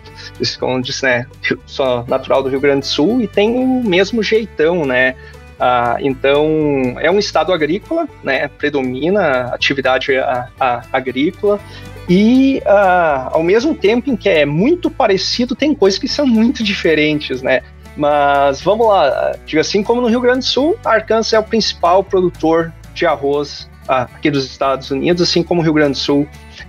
[0.57, 1.25] como disse, né,
[1.65, 5.15] sou natural do Rio Grande do Sul e tem o mesmo jeitão, né,
[5.65, 8.49] Ah, então, é um estado agrícola, né?
[8.49, 11.57] Predomina a atividade a, a, agrícola.
[12.09, 16.65] E ah, ao mesmo tempo em que é muito parecido, tem coisas que são muito
[16.65, 17.61] diferentes, né?
[17.95, 22.03] Mas vamos lá, diga assim como no Rio Grande do Sul, Arkansas é o principal
[22.03, 26.27] produtor de arroz ah, aqui dos Estados Unidos, assim como o Rio Grande do Sul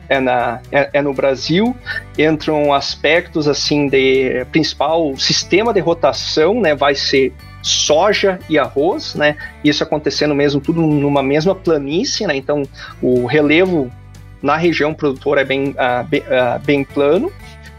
[0.09, 1.75] é, na, é, é, no Brasil.
[2.17, 6.77] Entram aspectos assim de principal sistema de rotação, né?
[6.77, 7.33] Vai ser
[7.65, 9.37] soja e arroz, né?
[9.65, 12.37] Isso acontecendo mesmo tudo numa mesma planície, né?
[12.37, 12.63] Então
[13.03, 13.91] o relevo
[14.43, 17.33] na região produtora é bem, uh, bem, uh, bem plano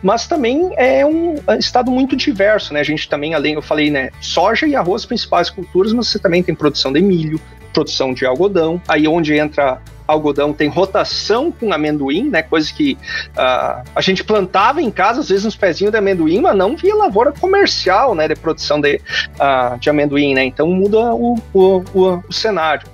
[0.05, 2.79] mas também é um estado muito diverso, né?
[2.79, 6.43] A gente também, além, eu falei, né, soja e arroz principais culturas, mas você também
[6.43, 7.41] tem produção de milho,
[7.73, 12.41] produção de algodão, aí onde entra algodão tem rotação com amendoim, né?
[12.41, 12.97] Coisa que
[13.31, 16.95] uh, a gente plantava em casa, às vezes uns pezinhos de amendoim, mas não via
[16.95, 18.27] lavoura comercial, né?
[18.27, 19.01] De produção de,
[19.39, 20.43] uh, de amendoim, né?
[20.43, 22.87] Então muda o, o, o, o cenário.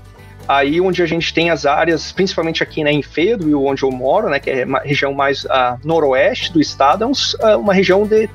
[0.47, 4.29] Aí onde a gente tem as áreas, principalmente aqui né, em Fayetteville, onde eu moro,
[4.29, 8.05] né, que é a região mais uh, noroeste do estado, é um, uh, uma região
[8.05, 8.29] de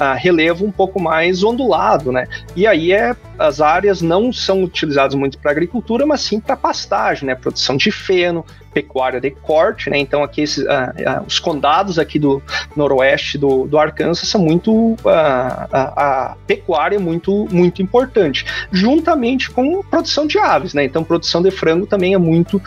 [0.00, 2.26] uh, relevo um pouco mais ondulado, né?
[2.54, 7.26] E aí é, as áreas não são utilizadas muito para agricultura, mas sim para pastagem,
[7.26, 7.34] né?
[7.34, 9.98] Produção de feno, pecuária de corte, né?
[9.98, 12.42] Então aqui esses, uh, uh, os condados aqui do
[12.76, 19.50] noroeste do, do Arkansas são muito uh, a, a pecuária é muito muito importante, juntamente
[19.50, 20.84] com produção de aves, né?
[20.84, 22.60] Então produção de frango também é muito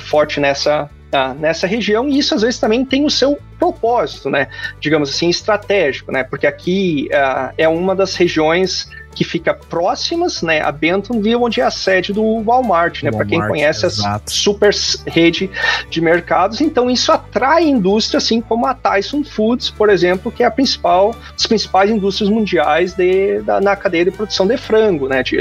[0.00, 0.88] forte nessa
[1.38, 4.48] nessa região e isso às vezes também tem o seu propósito, né?
[4.80, 6.24] Digamos assim, estratégico, né?
[6.24, 11.64] Porque aqui uh, é uma das regiões que fica próximas, né, a Bentonville, onde é
[11.64, 14.24] a sede do Walmart, né, para quem conhece exato.
[14.26, 14.74] a super
[15.06, 15.50] rede
[15.90, 16.60] de mercados.
[16.60, 21.14] Então isso atrai indústria, assim como a Tyson Foods, por exemplo, que é a principal,
[21.36, 25.38] as principais indústrias mundiais de, da, na cadeia de produção de frango, né, de,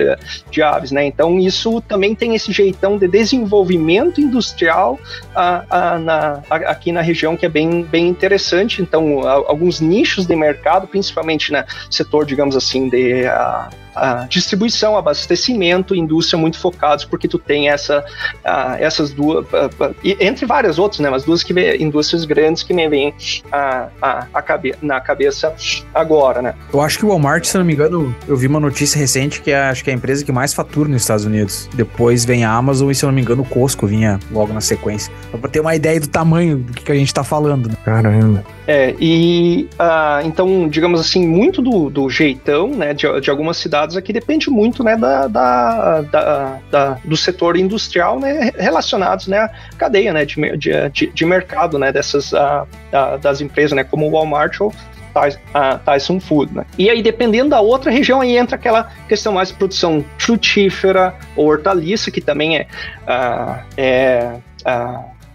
[0.50, 1.06] de aves, né.
[1.06, 5.00] Então isso também tem esse jeitão de desenvolvimento industrial
[5.36, 8.82] a, a, na, a, aqui na região que é bem, bem interessante.
[8.82, 13.91] Então alguns nichos de mercado, principalmente né, setor, digamos assim, de a, 감사합니다.
[14.30, 18.04] Distribuição, abastecimento, indústria muito focados, porque tu tem essa,
[18.80, 19.46] essas duas,
[20.04, 23.14] entre várias outras, né, mas duas que indústrias grandes que me vêm
[23.52, 25.54] a, a, a cabe, na cabeça
[25.94, 26.56] agora, né.
[26.74, 29.52] Eu acho que o Walmart, se não me engano, eu vi uma notícia recente que
[29.52, 31.70] é, acho que é a empresa que mais fatura nos Estados Unidos.
[31.74, 34.62] Depois vem a Amazon e, se eu não me engano, o Costco vinha logo na
[34.62, 35.14] sequência.
[35.40, 37.76] Pra ter uma ideia do tamanho do que, que a gente tá falando, né?
[37.84, 38.44] Caramba.
[38.68, 43.81] É, e uh, então, digamos assim, muito do, do jeitão né, de, de, algumas cidades
[43.96, 49.52] aqui depende muito né, da, da, da, da, do setor industrial né, relacionados né, à
[49.78, 50.36] cadeia né, de,
[50.90, 52.68] de, de mercado né, dessas uh,
[53.22, 54.74] das empresas, né, como o Walmart ou
[55.86, 56.56] Tyson Food.
[56.56, 56.66] Né?
[56.78, 61.48] E aí, dependendo da outra região, aí entra aquela questão mais de produção frutífera ou
[61.48, 62.68] hortaliça, que também é,
[63.04, 64.32] uh, é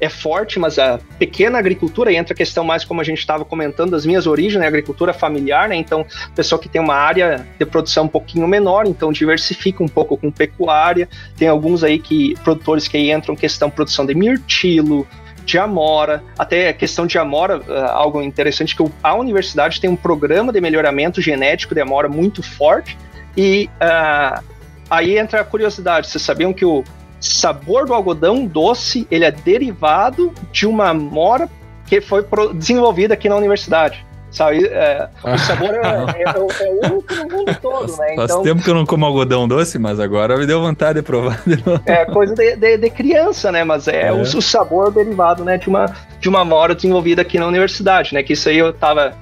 [0.00, 3.44] é forte, mas a pequena agricultura, e entra a questão mais como a gente estava
[3.44, 6.04] comentando, das minhas origens, né, agricultura familiar, né, então
[6.34, 10.30] pessoa que tem uma área de produção um pouquinho menor, então diversifica um pouco com
[10.30, 15.06] pecuária, tem alguns aí que, produtores que aí entram questão produção de mirtilo,
[15.44, 19.96] de amora, até a questão de amora, uh, algo interessante que a universidade tem um
[19.96, 22.98] programa de melhoramento genético de amora muito forte,
[23.36, 24.42] e uh,
[24.90, 26.82] aí entra a curiosidade, vocês sabiam que o
[27.26, 31.48] sabor do algodão doce, ele é derivado de uma mora
[31.86, 34.04] que foi desenvolvida aqui na universidade.
[34.30, 34.66] Sabe?
[34.66, 35.78] É, o sabor é,
[36.18, 38.12] é, é, é, único no mundo todo, né?
[38.12, 41.02] Então, Faz tempo que eu não como algodão doce, mas agora me deu vontade de
[41.02, 41.40] provar.
[41.46, 43.64] De é coisa de, de, de, criança, né?
[43.64, 44.20] Mas é, o, é.
[44.20, 45.86] o, sabor derivado, né, de uma,
[46.20, 48.22] de uma mora desenvolvida aqui na universidade, né?
[48.22, 49.14] Que isso aí eu tava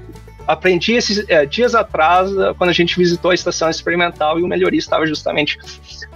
[0.47, 4.89] aprendi esses é, dias atrás, quando a gente visitou a estação experimental, e o melhorista
[4.89, 5.59] estava justamente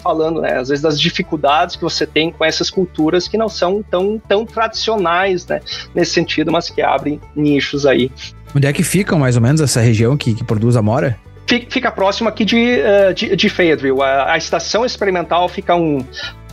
[0.08, 3.82] falando, né, às vezes das dificuldades que você tem com essas culturas que não são
[3.82, 5.60] tão, tão tradicionais, né,
[5.94, 8.10] nesse sentido, mas que abrem nichos aí.
[8.56, 11.18] Onde é que fica mais ou menos essa região que, que produz a mora?
[11.46, 14.00] Fica próximo aqui de, eh, de, de Fayetteville.
[14.00, 16.02] A, a, estação experimental fica um,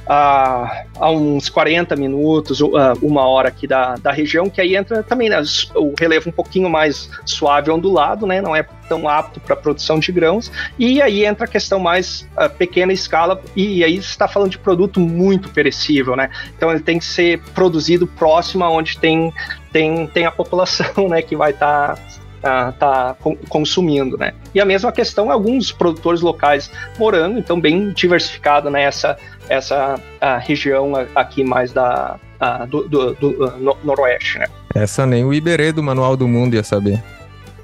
[0.08, 2.62] a, a uns 40 minutos,
[3.02, 5.42] uma hora aqui da, da região, que aí entra também né,
[5.76, 8.42] o relevo um pouquinho mais suave ondulado, né?
[8.42, 10.52] Não é tão apto para produção de grãos.
[10.78, 15.50] E aí entra a questão mais pequena escala, e aí está falando de produto muito
[15.50, 16.30] perecível, né?
[16.56, 19.34] Então ele tem que ser produzido próximo aonde tem,
[19.72, 21.22] tem, tem a população, né?
[21.22, 21.96] Que vai estar.
[21.96, 23.16] Tá está tá
[23.50, 24.34] consumindo, né?
[24.54, 29.16] E a mesma questão alguns produtores locais morando, então bem diversificado nessa né,
[29.50, 34.48] essa a região aqui mais da a, do, do, do no, noroeste, né?
[34.74, 37.02] Essa nem o Iberê do Manual do Mundo ia saber.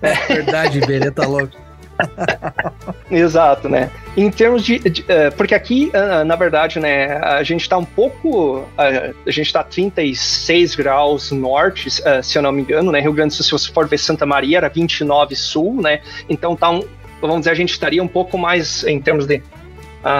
[0.02, 1.56] É verdade, Iberê tá louco.
[3.12, 3.92] Exato, né?
[4.16, 4.80] Em termos de.
[4.80, 8.60] de uh, porque aqui, uh, na verdade, né, a gente está um pouco.
[8.60, 13.00] Uh, a gente está 36 graus norte, se eu não me engano, né?
[13.00, 16.02] Rio Grande do Sul, se você for ver Santa Maria, era 29 sul, né?
[16.30, 16.84] Então tá um,
[17.22, 19.42] vamos dizer, a gente estaria um pouco mais em termos de.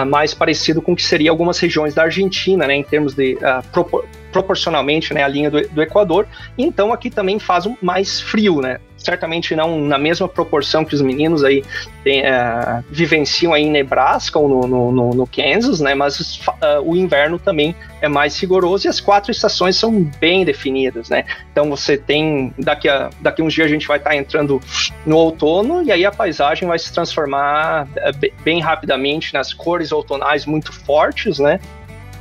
[0.08, 2.74] mais parecido com o que seria algumas regiões da Argentina, né?
[2.74, 3.36] Em termos de
[3.72, 6.26] propor proporcionalmente né, a linha do, do Equador.
[6.56, 8.78] Então aqui também faz um mais frio, né?
[9.02, 11.64] Certamente não na mesma proporção que os meninos aí
[12.04, 15.94] tem, uh, vivenciam aí em Nebraska ou no, no, no Kansas, né?
[15.94, 21.08] Mas uh, o inverno também é mais rigoroso e as quatro estações são bem definidas,
[21.08, 21.24] né?
[21.50, 24.60] Então você tem daqui a daqui uns dias a gente vai estar tá entrando
[25.04, 30.46] no outono e aí a paisagem vai se transformar uh, bem rapidamente nas cores outonais
[30.46, 31.60] muito fortes, né?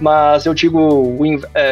[0.01, 1.23] mas eu digo, o,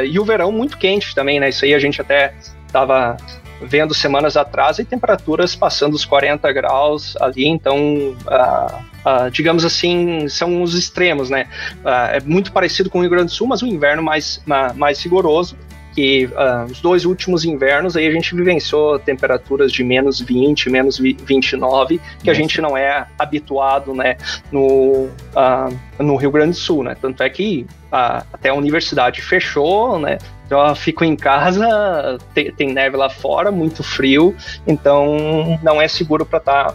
[0.06, 1.50] e o verão muito quente também, né?
[1.50, 2.32] Isso aí a gente até
[2.67, 3.17] estava
[3.62, 10.28] vendo semanas atrás e temperaturas passando os 40 graus ali, então, uh, uh, digamos assim,
[10.28, 11.48] são os extremos, né?
[11.84, 14.41] Uh, é muito parecido com o Rio Grande do Sul, mas o inverno mais,
[14.76, 15.58] mais rigoroso
[15.95, 16.30] que
[16.69, 22.04] os dois últimos invernos aí a gente vivenciou temperaturas de menos 20, menos 29, que
[22.04, 22.32] Nossa.
[22.32, 24.15] a gente não é habituado, né,
[24.52, 25.10] no,
[25.98, 26.95] no Rio Grande do Sul, né?
[27.02, 30.19] Tanto é que até a universidade fechou, né?
[30.50, 34.36] Então eu fico em casa, tem, tem, neve lá fora, muito frio,
[34.66, 36.74] então não é seguro para estar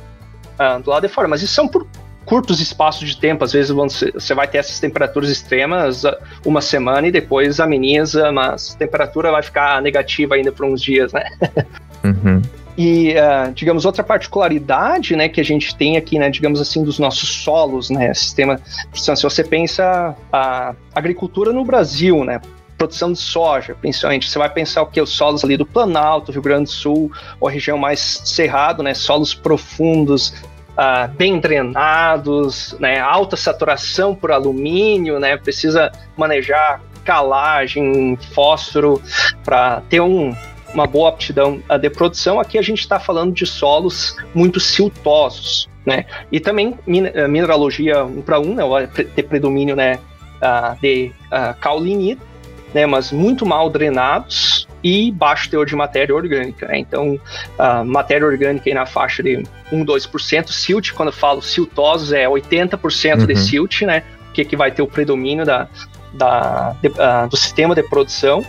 [0.57, 1.27] tá, do lado de fora.
[1.27, 1.85] Mas isso são por
[2.25, 3.43] curtos espaços de tempo.
[3.43, 8.77] Às vezes você vai ter essas temperaturas extremas ah, uma semana e depois ameniza, mas
[8.77, 11.25] a temperatura vai ficar negativa ainda por uns dias, né?
[12.05, 12.43] Uhum.
[12.77, 16.99] E, uh, digamos, outra particularidade, né, que a gente tem aqui, né, digamos assim, dos
[16.99, 18.61] nossos solos, né, sistema,
[18.93, 22.43] se você pensa a agricultura no Brasil, né,
[22.85, 25.01] produção de soja, principalmente, você vai pensar o que?
[25.01, 29.35] Os solos ali do Planalto, Rio Grande do Sul, ou região mais cerrado, né, solos
[29.35, 30.35] profundos,
[30.73, 39.01] uh, bem drenados, né, alta saturação por alumínio, né, precisa manejar calagem, fósforo
[39.43, 40.35] para ter um,
[40.73, 42.41] uma boa aptidão de produção.
[42.41, 46.07] Aqui a gente está falando de solos muito siltosos, né?
[46.33, 48.89] E também mineralogia 1 para 1, né?
[49.15, 49.99] ter predomínio né,
[50.41, 52.34] uh, de uh, caulinita,
[52.75, 52.85] né?
[52.85, 56.67] Mas muito mal drenados e baixo teor de matéria orgânica.
[56.67, 56.79] Né?
[56.79, 57.19] Então,
[57.59, 60.49] a matéria orgânica aí na faixa de 1, 2%.
[60.51, 63.27] Silt, quando eu falo siltosos, é 80% uhum.
[63.27, 64.03] de silt, né?
[64.35, 65.69] Que, que vai ter o predomínio da,
[66.13, 68.45] da, de, uh, do sistema de produção.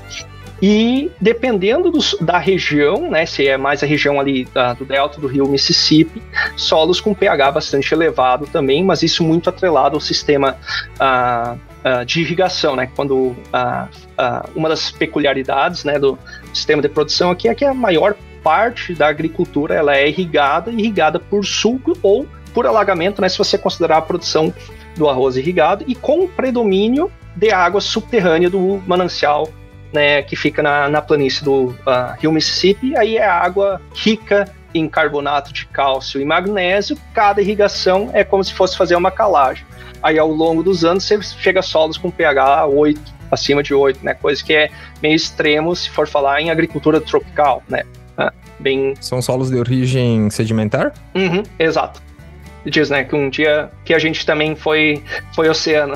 [0.61, 5.19] E dependendo do, da região, né, se é mais a região ali uh, do delta
[5.19, 6.23] do rio Mississippi,
[6.55, 10.57] solos com pH bastante elevado também, mas isso muito atrelado ao sistema
[10.95, 12.89] uh, uh, de irrigação, né?
[12.95, 16.17] Quando uh, uh, uma das peculiaridades, né, do
[16.53, 21.19] sistema de produção aqui é que a maior parte da agricultura ela é irrigada, irrigada
[21.19, 23.29] por sulco ou por alagamento, né?
[23.29, 24.53] Se você considerar a produção
[24.95, 29.49] do arroz irrigado e com predomínio de água subterrânea do manancial
[29.91, 31.75] né, que fica na, na planície do uh,
[32.19, 38.23] rio Mississippi, aí é água rica em carbonato de cálcio e magnésio, cada irrigação é
[38.23, 39.65] como se fosse fazer uma calagem
[40.05, 44.05] aí ao longo dos anos você chega a solos com pH 8, acima de 8,
[44.05, 44.13] né?
[44.13, 44.69] Coisa que é
[45.01, 47.83] meio extremo se for falar em agricultura tropical, né?
[48.15, 48.93] Ah, bem...
[49.01, 50.93] São solos de origem sedimentar?
[51.15, 52.04] Uhum, exato
[52.69, 55.95] diz, né, que um dia que a gente também foi, foi oceano.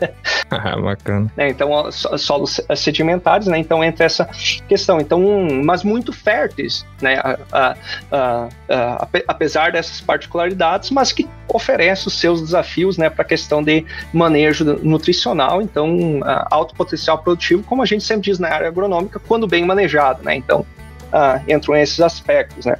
[0.50, 1.30] ah, bacana.
[1.36, 4.28] É, então, solos sedimentares, né, então entra essa
[4.68, 5.00] questão.
[5.00, 5.20] Então,
[5.64, 12.40] mas muito férteis, né, a, a, a, apesar dessas particularidades, mas que oferece os seus
[12.40, 18.04] desafios, né, para a questão de manejo nutricional, então, alto potencial produtivo, como a gente
[18.04, 20.64] sempre diz na área agronômica, quando bem manejado, né, então,
[21.12, 22.76] uh, entram esses aspectos, né.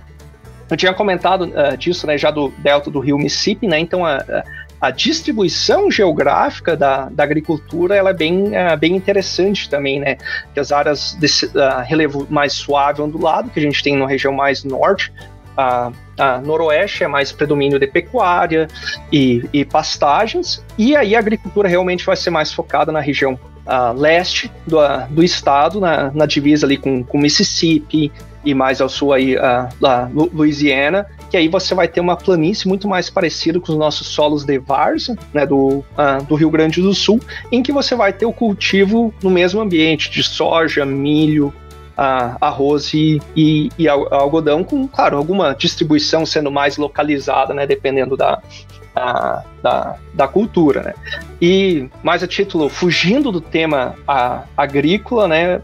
[0.71, 4.23] Eu tinha comentado uh, disso, né, já do delta do rio Mississippi, né, então a,
[4.81, 10.17] a distribuição geográfica da, da agricultura ela é bem, uh, bem interessante também, né,
[10.55, 14.33] que as áreas de uh, relevo mais suave ondulado, que a gente tem na região
[14.33, 15.13] mais norte,
[15.57, 18.69] a, a, noroeste é mais predomínio de pecuária
[19.13, 23.93] e, e, pastagens, e aí a agricultura realmente vai ser mais focada na região uh,
[23.99, 24.79] leste do,
[25.11, 28.11] do estado, na, na, divisa ali com, com Mississippi,
[28.45, 32.67] e mais ao sul aí, uh, lá, Louisiana, que aí você vai ter uma planície
[32.67, 36.81] muito mais parecida com os nossos solos de várzea, né, do, uh, do Rio Grande
[36.81, 37.21] do Sul,
[37.53, 41.53] em que você vai ter o cultivo no mesmo ambiente de soja, milho,
[41.99, 48.17] uh, arroz e, e, e, algodão, com, claro, alguma distribuição sendo mais localizada, né, dependendo
[48.17, 48.41] da,
[49.63, 50.95] da, da, cultura, né?
[51.41, 55.63] E mais a título, fugindo do tema a, agrícola, né?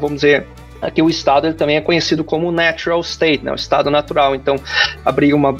[0.00, 0.46] Vamos dizer,
[0.80, 4.34] Aqui o estado ele também é conhecido como natural state, né, o estado natural.
[4.34, 4.56] Então,
[5.04, 5.56] abriga uma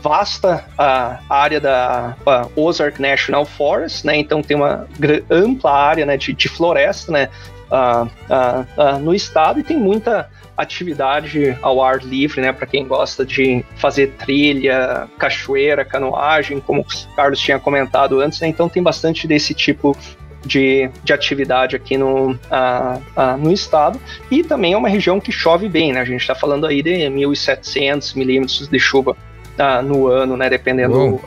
[0.00, 4.16] vasta a área da a Ozark National Forest, né?
[4.16, 4.86] Então tem uma
[5.30, 7.28] ampla área né, de, de floresta, né?
[7.70, 12.52] Uh, uh, uh, no estado e tem muita atividade ao ar livre, né?
[12.52, 18.48] Para quem gosta de fazer trilha, cachoeira, canoagem, como o Carlos tinha comentado antes, né?
[18.48, 19.96] Então tem bastante desse tipo
[20.44, 24.00] de, de atividade aqui no, uh, uh, no estado.
[24.30, 26.00] E também é uma região que chove bem, né?
[26.00, 30.48] A gente está falando aí de 1.700 milímetros de chuva uh, no ano, né?
[30.50, 31.20] Dependendo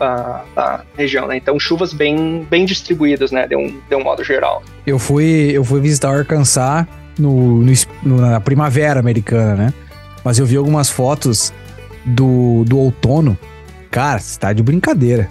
[0.56, 1.38] da região, né?
[1.38, 3.48] Então, chuvas bem, bem distribuídas, né?
[3.48, 4.64] De um, de um modo geral.
[4.86, 6.86] Eu fui, eu fui visitar o Arkansas
[7.18, 7.64] no,
[8.04, 9.74] no, na primavera americana, né?
[10.24, 11.54] Mas eu vi algumas fotos
[12.06, 13.38] do, do outono.
[13.90, 15.30] Cara, está de brincadeira.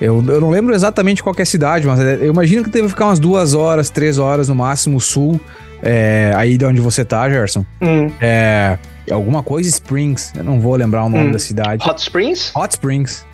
[0.00, 3.06] Eu, eu não lembro exatamente qual é a cidade, mas eu imagino que deve ficar
[3.06, 5.40] umas duas horas, três horas no máximo sul,
[5.82, 7.64] é, aí de onde você tá, Gerson.
[7.80, 8.10] Hum.
[8.20, 8.78] É,
[9.10, 11.32] alguma coisa Springs, eu não vou lembrar o nome hum.
[11.32, 11.88] da cidade.
[11.88, 12.52] Hot Springs?
[12.56, 13.24] Hot Springs.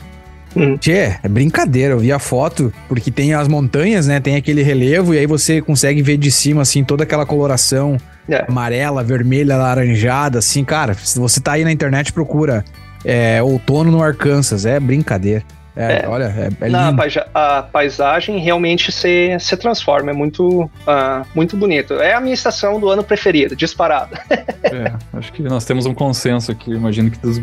[0.57, 0.77] Hum.
[0.77, 1.95] Tchê, é brincadeira.
[1.95, 4.19] Eu vi a foto, porque tem as montanhas, né?
[4.19, 7.97] Tem aquele relevo, e aí você consegue ver de cima, assim, toda aquela coloração
[8.29, 8.45] é.
[8.49, 10.95] amarela, vermelha, laranjada, assim, cara.
[10.95, 12.65] Se você tá aí na internet, procura
[13.05, 14.67] é, outono no Arkansas.
[14.67, 15.45] É brincadeira.
[15.77, 16.97] É, é, olha, é, é Não,
[17.33, 21.95] a, paisagem realmente se, se transforma, é muito, uh, muito bonito.
[21.95, 24.21] É a minha estação do ano preferida, disparada.
[24.31, 27.41] é, acho que nós temos um consenso aqui, imagino que dos,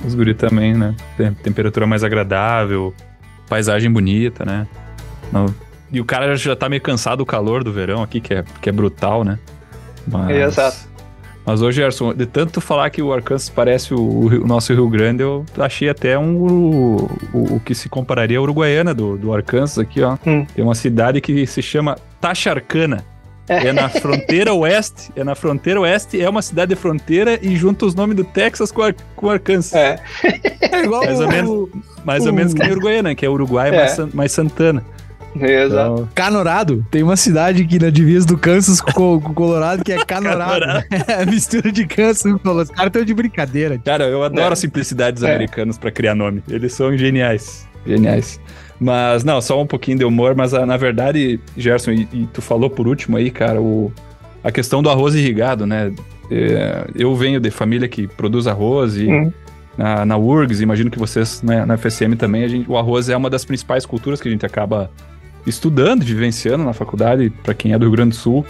[0.00, 0.94] dos guri também, né?
[1.16, 2.94] Tem, temperatura mais agradável,
[3.48, 4.66] paisagem bonita, né?
[5.92, 8.68] e o cara já tá meio cansado do calor do verão aqui, que é, que
[8.68, 9.38] é brutal, né?
[10.06, 10.30] Mas...
[10.30, 10.87] Exato.
[11.48, 15.22] Mas hoje, Gerson, de tanto falar que o Arkansas parece o, o nosso Rio Grande,
[15.22, 19.78] eu achei até um o, o, o que se compararia à Uruguaiana do, do Arkansas
[19.78, 20.18] aqui, ó.
[20.26, 20.44] Hum.
[20.54, 23.02] Tem uma cidade que se chama Taxarcana.
[23.48, 27.86] É na fronteira oeste, é na fronteira oeste, é uma cidade de fronteira e junta
[27.86, 28.82] os nomes do Texas com,
[29.16, 29.72] com Arkansas.
[29.72, 29.98] É.
[30.70, 31.68] é igual mais, o, ou menos,
[32.04, 33.76] mais o, ou menos que a Uruguaiana, que é Uruguai é.
[33.78, 34.84] Mais, mais Santana.
[35.34, 35.92] Exato.
[35.94, 36.84] Então, Canorado.
[36.90, 40.60] Tem uma cidade aqui na divisa do Kansas com, o Colorado que é Canorado.
[40.60, 40.86] Canorado.
[41.08, 42.66] É mistura de Kansas com Colorado.
[42.66, 43.78] Os caras estão de brincadeira.
[43.78, 44.52] Cara, eu adoro é.
[44.52, 45.34] a simplicidade dos é.
[45.34, 46.42] americanos para criar nome.
[46.48, 47.66] Eles são geniais.
[47.86, 48.40] Geniais.
[48.80, 52.40] Mas, não, só um pouquinho de humor, mas ah, na verdade, Gerson, e, e, tu
[52.40, 53.92] falou por último aí, cara, o,
[54.42, 55.92] a questão do arroz irrigado, né?
[56.30, 59.32] É, eu venho de família que produz arroz e hum.
[59.76, 63.16] na, na URGS, imagino que vocês né, na FSM também, a gente, o arroz é
[63.16, 64.90] uma das principais culturas que a gente acaba
[65.46, 68.44] estudando, vivenciando na faculdade, para quem é do Rio Grande do Sul.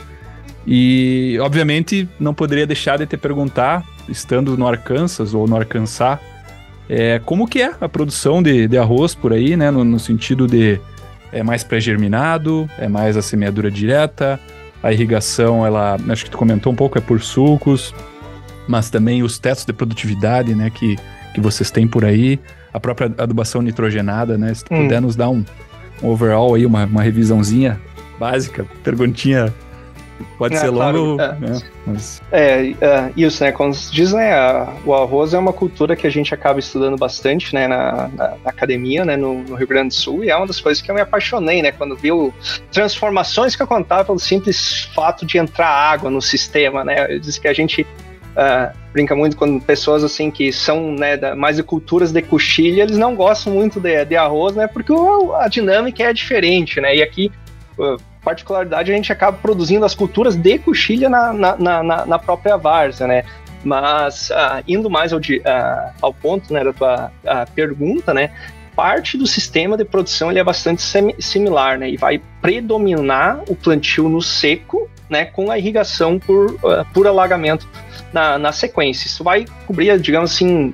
[0.66, 6.18] E, obviamente, não poderia deixar de te perguntar, estando no Arkansas ou no Arkansas,
[6.88, 9.70] é, como que é a produção de, de arroz por aí, né?
[9.70, 10.81] No, no sentido de
[11.31, 14.40] é mais pré-germinado, é mais a semeadura direta,
[14.83, 17.94] a irrigação, ela, acho que tu comentou um pouco, é por sulcos,
[18.66, 20.96] mas também os testes de produtividade, né, que,
[21.35, 22.40] que vocês têm por aí,
[22.72, 24.53] a própria adubação nitrogenada, né?
[24.55, 24.85] Se tu hum.
[24.85, 25.44] puder nos dar um,
[26.02, 27.80] um overall aí, uma, uma revisãozinha
[28.18, 29.52] básica, perguntinha
[30.37, 31.32] Pode é, ser claro, longo, é.
[31.34, 31.61] Né?
[31.87, 32.22] Mas...
[32.32, 33.52] É, é, isso, né?
[33.52, 34.32] Como diz, né?
[34.32, 37.68] A, o arroz é uma cultura que a gente acaba estudando bastante, né?
[37.68, 39.16] Na, na, na academia, né?
[39.16, 41.62] No, no, Rio Grande do Sul e é uma das coisas que eu me apaixonei,
[41.62, 41.72] né?
[41.72, 42.11] Quando vi
[42.72, 47.14] transformações que acontecem pelo simples fato de entrar água no sistema, né?
[47.14, 47.87] Eu disse que a gente
[48.38, 52.83] Uh, brinca muito com pessoas assim que são né, da, mais de culturas de coxilha,
[52.83, 54.68] eles não gostam muito de, de arroz, né?
[54.68, 56.94] Porque o, a dinâmica é diferente, né?
[56.94, 57.33] E aqui,
[57.77, 62.57] uh, particularidade, a gente acaba produzindo as culturas de coxilha na, na, na, na própria
[62.57, 63.24] várzea, né?
[63.64, 65.42] Mas uh, indo mais ao, de,
[66.01, 67.11] ao ponto né, da tua
[67.57, 68.31] pergunta, né?
[68.77, 70.81] Parte do sistema de produção ele é bastante
[71.18, 71.90] similar, né?
[71.90, 75.25] E vai predominar o plantio no seco, né?
[75.25, 76.59] Com a irrigação por,
[76.92, 77.68] por alagamento
[78.12, 79.07] na, na sequência.
[79.07, 80.73] Isso vai cobrir, digamos assim,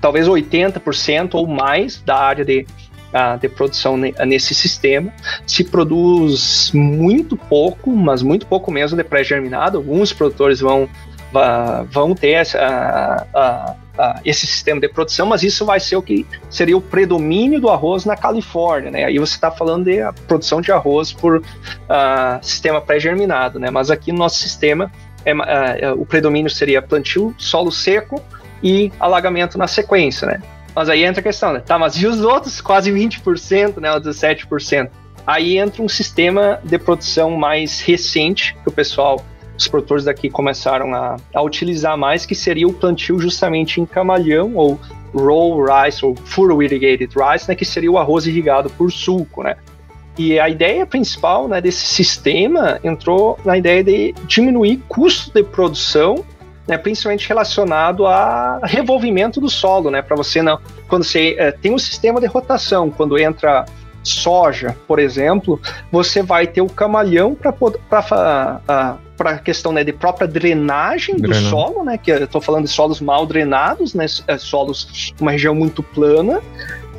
[0.00, 2.66] talvez 80% ou mais da área de,
[3.12, 5.12] uh, de produção nesse sistema.
[5.46, 9.78] Se produz muito pouco, mas muito pouco mesmo de pré-germinado.
[9.78, 13.26] Alguns produtores vão, uh, vão ter essa,
[13.98, 17.68] uh, esse sistema de produção, mas isso vai ser o que seria o predomínio do
[17.68, 19.04] arroz na Califórnia, né?
[19.04, 21.42] Aí você está falando de produção de arroz por
[22.42, 23.70] sistema pré-germinado, né?
[23.70, 24.90] Mas aqui no nosso sistema
[25.24, 28.22] é, é, o predomínio seria plantio, solo seco
[28.62, 30.40] e alagamento na sequência, né?
[30.74, 31.60] Mas aí entra a questão, né?
[31.60, 33.92] Tá, mas e os outros quase 20%, né?
[33.92, 34.90] Ou 17%?
[35.26, 39.22] Aí entra um sistema de produção mais recente que o pessoal,
[39.58, 44.54] os produtores daqui começaram a, a utilizar mais, que seria o plantio justamente em camalhão
[44.54, 44.78] ou
[45.14, 47.54] roll rice ou furrow irrigated rice, né?
[47.54, 49.56] Que seria o arroz irrigado por sulco, né?
[50.16, 56.24] E a ideia principal né, desse sistema entrou na ideia de diminuir custo de produção
[56.68, 61.72] né, principalmente relacionado a revolvimento do solo, né, para você não, quando você é, tem
[61.72, 63.64] um sistema de rotação, quando entra
[64.08, 67.52] soja, por exemplo, você vai ter o camalhão para
[69.18, 71.98] para a questão né, de própria drenagem do solo, né?
[71.98, 74.06] Que eu estou falando de solos mal drenados, né?
[74.28, 76.40] É, solos uma região muito plana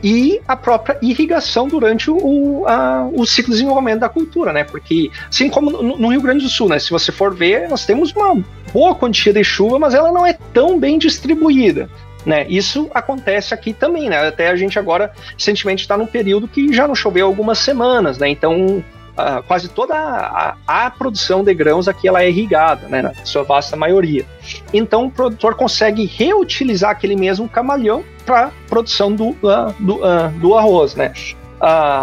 [0.04, 4.64] e a própria irrigação durante o, a, o ciclo de desenvolvimento da cultura, né?
[4.64, 6.80] Porque, assim como no, no, Rio Grande do Sul, né?
[6.80, 8.42] Se você for ver, nós temos uma
[8.74, 11.90] boa quantia de chuva, mas ela não é tão bem distribuída.
[12.26, 12.46] Né?
[12.50, 14.28] Isso acontece aqui também, né?
[14.28, 18.30] Até a gente agora, recentemente, está num período que já não choveu algumas semanas, né?
[18.30, 18.84] Então,
[19.20, 23.14] Uh, quase toda a, a, a, produção de grãos aqui ela é irrigada, né, na
[23.26, 24.26] sua vasta maioria.
[24.74, 30.56] Então o produtor consegue reutilizar aquele mesmo camalhão para produção do, uh, do, uh, do,
[30.56, 31.12] arroz, né?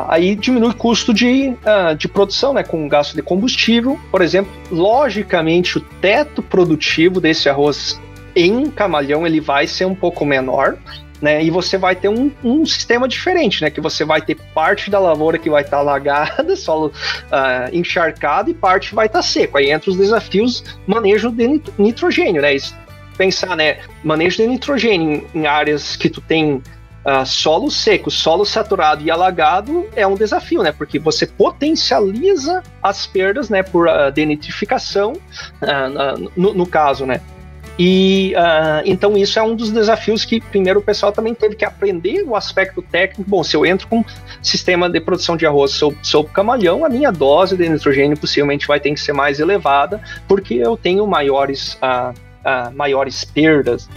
[0.09, 1.55] aí diminui o custo de,
[1.97, 4.53] de produção, né, com gasto de combustível, por exemplo.
[4.71, 7.99] Logicamente, o teto produtivo desse arroz
[8.37, 10.77] em camalhão ele vai ser um pouco menor,
[11.21, 11.43] né?
[11.43, 13.71] E você vai ter um, um sistema diferente, né?
[13.71, 18.51] Que você vai ter parte da lavoura que vai estar tá alagada, solo uh, encharcado,
[18.51, 19.57] e parte vai estar tá seco.
[19.57, 22.55] Aí entra os desafios manejo de nitrogênio, né?
[22.55, 22.77] Isso,
[23.17, 23.79] pensar, né?
[24.05, 26.63] Manejo de nitrogênio em, em áreas que tu tem
[27.07, 30.73] Uh, solo seco, solo saturado e alagado é um desafio, né?
[30.73, 33.63] Porque você potencializa as perdas, né?
[33.63, 37.21] Por uh, denitrificação, uh, no, no, caso, né?
[37.79, 41.65] E uh, então isso é um dos desafios que primeiro o pessoal também teve que
[41.65, 43.29] aprender o aspecto técnico.
[43.29, 44.05] Bom, se eu entro com
[44.43, 48.81] sistema de produção de arroz sob, sob camalhão, a minha dose de nitrogênio possivelmente vai
[48.81, 53.89] ter que ser mais elevada, porque eu tenho maiores, uh, uh, maiores perdas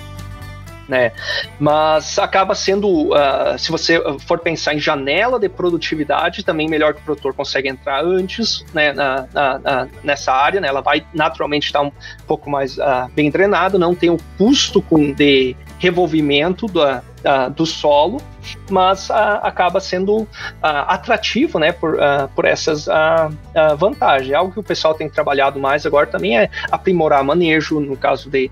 [0.89, 1.11] né?
[1.59, 7.01] Mas acaba sendo, uh, se você for pensar em janela de produtividade, também melhor que
[7.01, 10.67] o produtor consegue entrar antes, né, na, na, na, nessa área, né?
[10.67, 11.91] Ela vai naturalmente estar um
[12.27, 17.65] pouco mais uh, bem drenada, não tem o custo com, de revolvimento do, uh, do
[17.65, 18.19] solo,
[18.69, 20.27] mas acaba sendo
[20.61, 21.97] atrativo, né, por,
[22.35, 22.87] por essas
[23.77, 24.33] vantagens.
[24.33, 28.49] Algo que o pessoal tem trabalhado mais agora também é aprimorar manejo, no caso de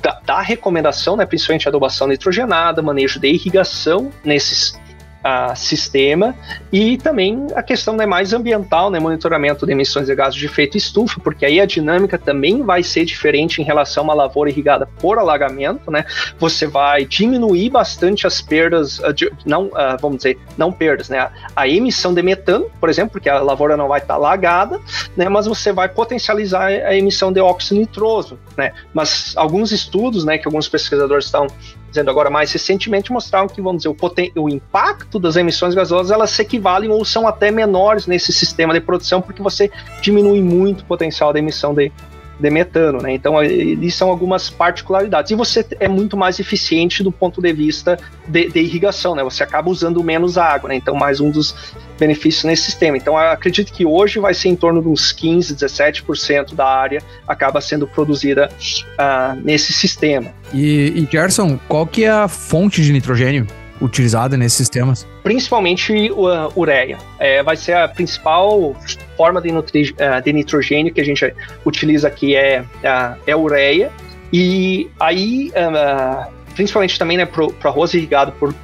[0.00, 4.79] da, da recomendação, né, principalmente adubação nitrogenada, manejo de irrigação nesses
[5.22, 6.34] a sistema
[6.72, 10.76] e também a questão né, mais ambiental, né, monitoramento de emissões de gases de efeito
[10.76, 14.86] estufa, porque aí a dinâmica também vai ser diferente em relação a uma lavoura irrigada
[14.98, 16.04] por alagamento, né?
[16.38, 19.14] Você vai diminuir bastante as perdas, ah,
[19.44, 21.30] não, uh, vamos dizer, não perdas, né?
[21.54, 24.80] A emissão de metano, por exemplo, porque a lavoura não vai estar alagada,
[25.16, 25.28] né?
[25.28, 28.72] Mas você vai potencializar a emissão de óxido nitroso, né?
[28.94, 31.46] Mas alguns estudos, né, que alguns pesquisadores estão
[31.90, 36.30] dizendo agora mais recentemente, mostraram que, vamos dizer, o, o impacto das emissões gasosas, elas
[36.30, 39.70] se equivalem ou são até menores nesse sistema de produção, porque você
[40.00, 41.92] diminui muito o potencial da emissão de,
[42.38, 43.12] de metano, né?
[43.12, 45.30] Então, eles são algumas particularidades.
[45.30, 49.22] E você é muito mais eficiente do ponto de vista de, de irrigação, né?
[49.22, 50.76] Você acaba usando menos água, né?
[50.76, 51.54] Então, mais um dos
[52.00, 52.96] benefícios nesse sistema.
[52.96, 57.60] Então, acredito que hoje vai ser em torno de uns 15, 17% da área acaba
[57.60, 58.50] sendo produzida
[58.98, 60.32] uh, nesse sistema.
[60.52, 63.46] E, e Gerson, qual que é a fonte de nitrogênio?
[63.80, 65.06] utilizada nesses sistemas?
[65.22, 66.98] Principalmente uh, ureia.
[67.18, 68.76] É, vai ser a principal
[69.16, 71.34] forma de, nutri, uh, de nitrogênio que a gente
[71.64, 73.90] utiliza aqui é, uh, é ureia.
[74.30, 78.54] E aí, uh, principalmente também né, para o arroz irrigado por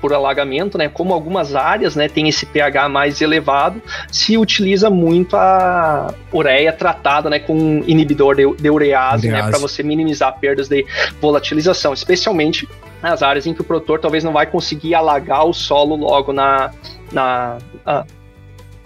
[0.00, 0.88] por alagamento, né?
[0.88, 7.28] Como algumas áreas, né, tem esse pH mais elevado, se utiliza muito a ureia tratada,
[7.28, 10.84] né, com inibidor de, de urease, né, para você minimizar perdas de
[11.20, 12.68] volatilização, especialmente
[13.02, 16.70] nas áreas em que o produtor talvez não vai conseguir alagar o solo logo na,
[17.10, 17.58] na,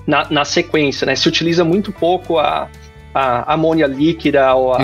[0.07, 1.17] na, na sequência, né?
[1.17, 2.69] Se utiliza muito pouco a,
[3.15, 4.79] a amônia líquida ou a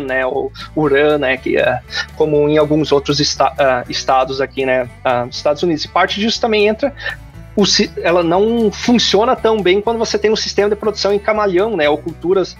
[0.00, 1.80] né, ou uran, né, que é
[2.16, 5.84] comum em alguns outros esta uh, estados aqui, né, uh, Estados Unidos.
[5.84, 6.94] E parte disso também entra
[7.56, 7.64] o,
[8.02, 11.88] ela não funciona tão bem quando você tem um sistema de produção em camalhão, né,
[11.88, 12.56] ou culturas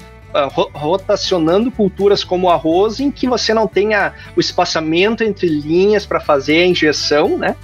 [0.73, 6.63] rotacionando culturas como arroz, em que você não tenha o espaçamento entre linhas para fazer
[6.63, 7.57] a injeção né,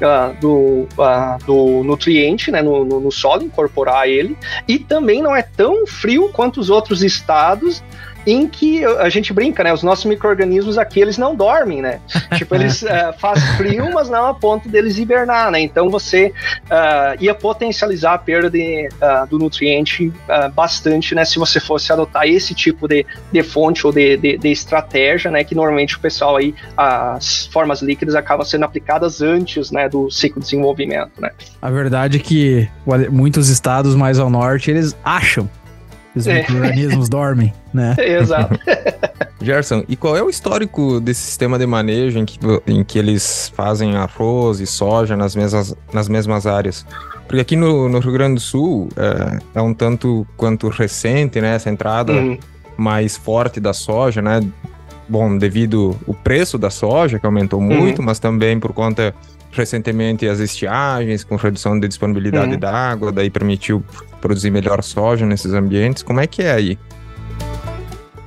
[0.00, 5.34] uh, do, uh, do nutriente né, no, no, no solo, incorporar ele, e também não
[5.34, 7.82] é tão frio quanto os outros estados
[8.26, 9.72] em que a gente brinca, né?
[9.72, 12.00] Os nossos micro-organismos aqui, eles não dormem, né?
[12.36, 15.60] tipo, eles uh, fazem frio, mas não a ponto deles hibernar, né?
[15.60, 16.32] Então você
[16.66, 20.12] uh, ia potencializar a perda de, uh, do nutriente
[20.54, 21.24] bastante, né?
[21.24, 25.44] Se você fosse adotar esse tipo de, de fonte ou de, de, de, estratégia, né?
[25.44, 29.88] Que normalmente o pessoal aí, as formas líquidas acabam sendo aplicadas antes, né?
[29.88, 31.30] Do ciclo de desenvolvimento, né?
[31.60, 32.68] A verdade é que
[33.10, 35.48] muitos estados mais ao norte, eles acham
[36.14, 36.40] os é.
[36.40, 37.94] micro-organismos dormem, né?
[38.00, 38.58] Exato.
[39.40, 43.52] Gerson, e qual é o histórico desse sistema de manejo em que, em que eles
[43.56, 46.86] fazem arroz e soja nas mesmas, nas mesmas áreas?
[47.26, 51.54] Porque aqui no, no Rio Grande do Sul é, é, um tanto quanto recente, né?
[51.54, 52.38] Essa entrada uhum.
[52.76, 54.40] mais forte da soja, né?
[55.08, 57.66] Bom, devido o preço da soja, que aumentou uhum.
[57.66, 58.04] muito, uhum.
[58.04, 59.14] mas também por conta
[59.52, 62.58] recentemente as estiagens, com redução de disponibilidade uhum.
[62.58, 63.84] da água, daí permitiu
[64.20, 66.02] produzir melhor soja nesses ambientes.
[66.02, 66.78] Como é que é aí?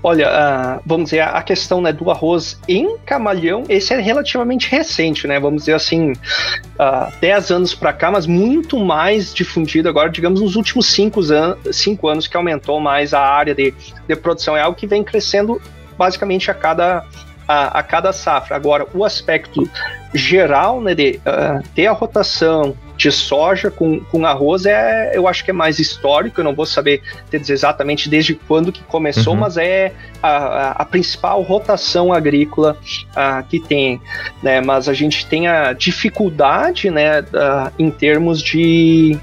[0.08, 5.26] Olha, uh, vamos dizer, a questão né, do arroz em camalhão, esse é relativamente recente,
[5.26, 5.40] né?
[5.40, 10.56] Vamos dizer assim, uh, 10 anos para cá, mas muito mais difundido agora, digamos, nos
[10.56, 13.74] últimos 5 an cinco anos que aumentou mais a área de,
[14.08, 14.56] de produção.
[14.56, 15.60] É algo que vem crescendo
[15.98, 17.04] basicamente a cada
[17.48, 18.56] a, a, cada safra.
[18.56, 19.70] Agora, o aspecto
[20.14, 25.44] geral né, de uh, ter a rotação de soja com, com arroz é, eu acho
[25.44, 29.34] que é mais histórico, eu não vou saber te dizer exatamente desde quando que começou,
[29.34, 29.42] uhum.
[29.42, 29.92] mas é
[30.24, 32.78] a, a, principal rotação agrícola
[33.12, 34.00] uh, que tem,
[34.42, 34.62] né?
[34.62, 39.18] Mas a gente tem a dificuldade, né, uh, em termos de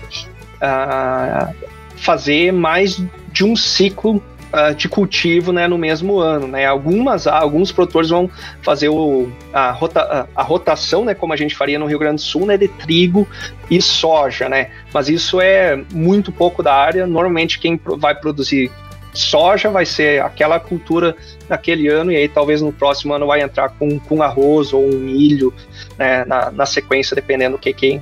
[1.97, 3.03] fazer mais
[3.33, 6.47] de um ciclo uh, de cultivo né, no mesmo ano.
[6.47, 6.67] Né?
[6.67, 8.31] Algumas, alguns produtores vão
[8.61, 12.21] fazer o, a, rota, a, rotação, né, como a gente faria no Rio Grande do
[12.21, 13.27] Sul, né, de trigo
[13.71, 14.49] e soja.
[14.49, 14.71] Né?
[14.93, 17.07] Mas isso é muito pouco da área.
[17.07, 18.71] Normalmente quem vai produzir
[19.15, 21.15] soja vai ser aquela cultura
[21.49, 24.99] naquele ano e aí talvez no próximo ano vai entrar com, com arroz ou um
[24.99, 25.53] milho
[25.99, 28.01] né, na, na sequência, dependendo do que quem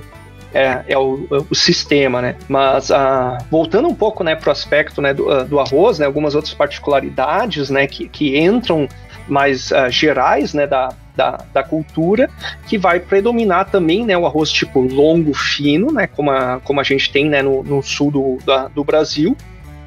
[0.53, 2.35] é, é o, o, sistema, né?
[2.47, 6.05] Mas ah, voltando um pouco, né, para o aspecto né, do, ah, do, arroz, né,
[6.05, 8.87] algumas outras particularidades, né, que, que entram
[9.27, 12.29] mais uh, gerais, né, da, da, da, cultura,
[12.67, 16.83] que vai predominar também, né, o arroz tipo longo, fino, né, como a, como a
[16.83, 19.37] gente tem, né, no, no sul do, da, do Brasil,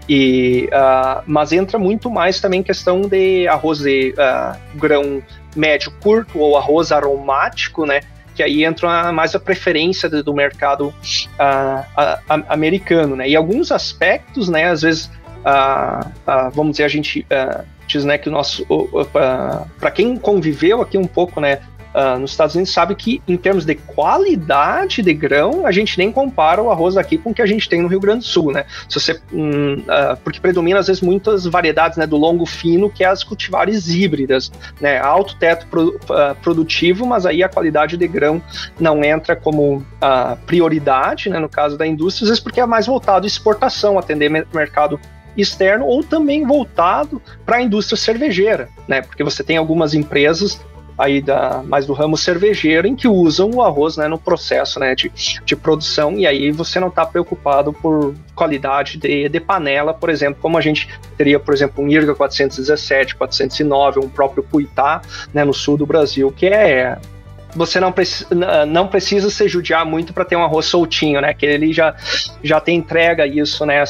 [0.08, 5.22] e, uh, mas entra muito mais também questão de arroz de uh, grão
[5.56, 8.00] médio curto ou arroz aromático, né?
[8.35, 13.28] Que aí entra mais a preferência do, do mercado uh, uh, americano, né?
[13.28, 14.70] E alguns aspectos, né?
[14.70, 15.07] Às vezes,
[15.41, 16.11] uh,
[16.53, 17.26] vamos dizer, a gente
[17.87, 18.66] diz, né, que o nosso,
[19.12, 21.61] para quem conviveu aqui um pouco, né,
[21.95, 26.11] uh, nos Estados Unidos sabe que, em termos de qualidade de grão, a gente nem
[26.11, 28.53] compara o arroz aqui com o que a gente tem no Rio Grande do Sul,
[28.53, 28.64] né?
[28.88, 33.05] Se você, um, uh, porque predomina, às vezes, muitas variedades né, do longo fino, que
[33.05, 34.99] é as cultivares híbridas, né?
[34.99, 38.42] Alto teto pro, uh, produtivo, mas aí a qualidade de grão
[38.78, 39.84] não entra como
[40.47, 44.28] prioridade, né, no caso da indústria, às vezes porque é mais voltado à exportação, atender
[44.53, 45.01] mercado
[45.36, 49.03] externo ou também voltado para a indústria cervejeira, né?
[49.03, 50.61] Porque você tem algumas empresas
[50.97, 54.95] aí da, mais do ramo cervejeiro, em que usam o arroz né, no processo né,
[54.95, 55.11] de,
[55.45, 60.40] de produção, e aí você não está preocupado por qualidade de, de panela, por exemplo,
[60.40, 65.53] como a gente teria, por exemplo, um IRGA 417, 409, um próprio Cuitá, né, no
[65.53, 66.99] sul do Brasil, que é
[67.55, 68.26] você não, preci
[68.66, 71.32] não precisa se judiar muito para ter um arroz soltinho, né?
[71.32, 71.95] Que ele já,
[72.42, 73.84] já tem entrega isso né,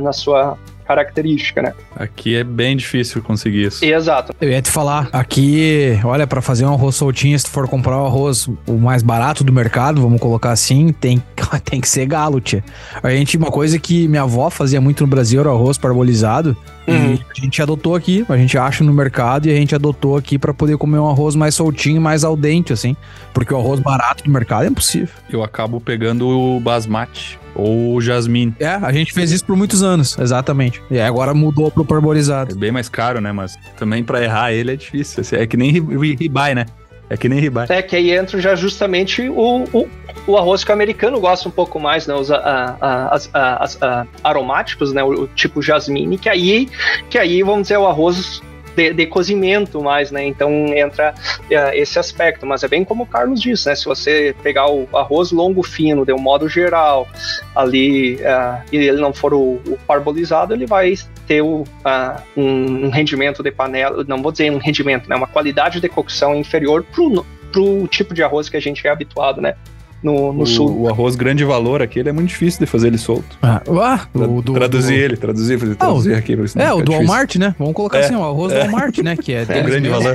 [0.00, 0.56] na sua
[0.88, 1.74] característica, né?
[1.94, 3.84] Aqui é bem difícil conseguir isso.
[3.84, 4.34] Exato.
[4.40, 8.00] Eu ia te falar, aqui, olha, para fazer um arroz soltinho, se tu for comprar
[8.00, 11.22] o arroz o mais barato do mercado, vamos colocar assim, tem,
[11.62, 12.64] tem que ser galo, tia.
[13.02, 16.56] A gente, uma coisa que minha avó fazia muito no Brasil era o arroz parbolizado.
[16.86, 17.14] Uhum.
[17.14, 20.38] E a gente adotou aqui, a gente acha no mercado e a gente adotou aqui
[20.38, 22.96] para poder comer um arroz mais soltinho, mais al dente, assim.
[23.34, 25.14] Porque o arroz barato do mercado é impossível.
[25.30, 28.54] Eu acabo pegando o basmati ou o jasmine.
[28.60, 30.80] É, a gente fez isso por muitos anos, exatamente.
[30.88, 32.54] E agora mudou pro parbolizado.
[32.54, 33.32] É bem mais caro, né?
[33.32, 35.22] Mas também para errar ele é difícil.
[35.38, 36.66] É que nem ribai, né?
[37.10, 37.66] É que nem ribai.
[37.70, 39.88] É que aí entra já justamente o, o,
[40.26, 42.14] o arroz que o americano gosta um pouco mais, né?
[42.14, 42.36] Os a,
[42.80, 45.02] a, a, a, aromáticos, né?
[45.02, 46.68] O, o, tipo jasmine, que aí,
[47.10, 48.42] que aí, vamos dizer, o arroz
[48.78, 50.24] de, de cozimento mais, né?
[50.24, 53.74] Então entra uh, esse aspecto, mas é bem como o Carlos disse, né?
[53.74, 57.08] Se você pegar o arroz longo fino, de um modo geral,
[57.56, 60.94] ali, uh, e ele não for o, o parbolizado, ele vai
[61.26, 65.16] ter o, uh, um rendimento de panela, não vou dizer um rendimento, né?
[65.16, 69.40] Uma qualidade de cocção inferior pro, pro tipo de arroz que a gente é habituado,
[69.40, 69.56] né?
[70.02, 70.82] No, no o, sul.
[70.82, 73.36] O arroz grande valor aqui, ele é muito difícil de fazer ele solto.
[73.42, 75.04] Ah, ah o do, traduzir do...
[75.04, 76.36] ele, traduzir, fazer, traduzir ah, aqui.
[76.56, 77.54] É, o do Walmart, né?
[77.58, 78.04] Vamos colocar é.
[78.04, 78.64] assim, o arroz é.
[78.64, 79.16] do Walmart, né?
[79.16, 80.14] Que é, é grande valor.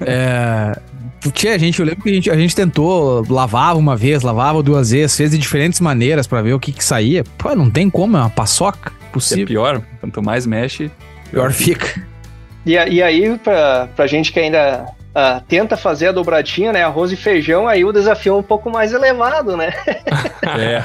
[0.00, 0.78] é...
[1.32, 4.62] Tia, a gente, eu lembro que a gente, a gente tentou, lavava uma vez, lavava
[4.62, 7.24] duas vezes, fez de diferentes maneiras para ver o que que saía.
[7.36, 9.42] Pô, não tem como, é uma paçoca possível.
[9.42, 10.88] É pior, quanto mais mexe,
[11.30, 12.00] pior, pior fica.
[12.64, 14.86] E, e aí, pra, pra gente que ainda
[15.16, 16.84] uh, tenta fazer a dobradinha, né?
[16.84, 19.72] Arroz e feijão, aí o desafio é um pouco mais elevado, né?
[20.58, 20.82] é.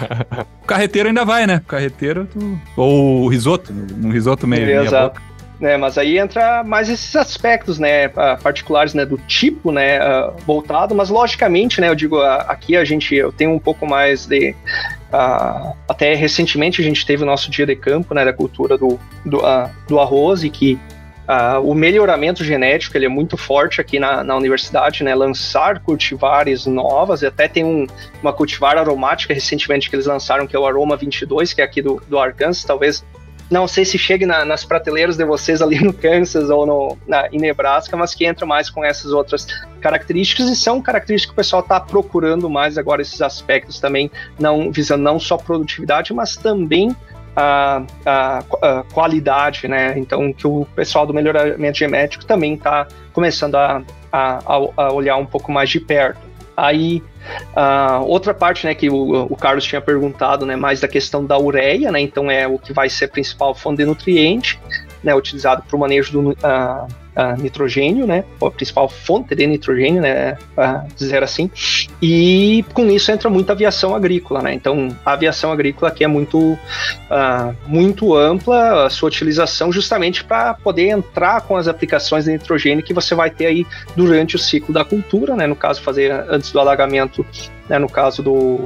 [0.63, 1.57] O carreteiro ainda vai, né?
[1.57, 2.59] O carreteiro, tu...
[2.77, 5.21] ou o risoto, um risoto meio, meia boca.
[5.59, 5.75] né?
[5.75, 8.07] Mas aí entra mais esses aspectos, né,
[8.41, 9.99] particulares, né, do tipo, né,
[10.45, 14.55] voltado, mas logicamente, né, eu digo, aqui a gente, eu tenho um pouco mais de
[15.11, 18.97] Uh, até recentemente a gente teve o nosso dia de campo né, da cultura do,
[19.25, 20.79] do, uh, do arroz e que
[21.31, 26.65] uh, o melhoramento genético ele é muito forte aqui na, na universidade, né, lançar cultivares
[26.65, 27.87] novas, e até tem um,
[28.21, 31.81] uma cultivar aromática recentemente que eles lançaram, que é o Aroma 22, que é aqui
[31.81, 33.03] do, do Arkansas, talvez
[33.49, 37.27] não sei se chega na, nas prateleiras de vocês ali no Kansas ou no, na,
[37.33, 39.45] em Nebraska, mas que entra mais com essas outras
[39.81, 44.09] características e são características que o pessoal está procurando mais agora esses aspectos também,
[44.39, 46.95] não visando não só produtividade, mas também
[47.35, 49.97] a, a, a, qualidade, né?
[49.97, 55.51] Então, que o pessoal do melhoramento genético também está começando a, a, olhar um pouco
[55.51, 56.19] mais de perto.
[56.55, 57.01] Aí,
[58.05, 61.91] outra parte, né, que o, o, Carlos tinha perguntado, né, mais da questão da ureia,
[61.91, 64.59] né, então é o que vai ser a principal fonte de nutriente,
[65.03, 68.23] né, utilizado para o manejo do, uh, uh, nitrogênio, né?
[68.41, 70.37] A principal fonte de nitrogênio, né?
[70.57, 71.49] Uh, dizer assim.
[72.01, 74.53] E com isso entra muita aviação agrícola, né?
[74.53, 76.57] Então, a aviação agrícola aqui é muito,
[77.67, 82.93] muito ampla a sua utilização justamente para poder entrar com as aplicações de nitrogênio que
[82.93, 85.45] você vai ter aí durante o ciclo da cultura, né?
[85.47, 87.25] No caso, fazer antes do alagamento,
[87.69, 87.77] né?
[87.77, 88.59] No caso do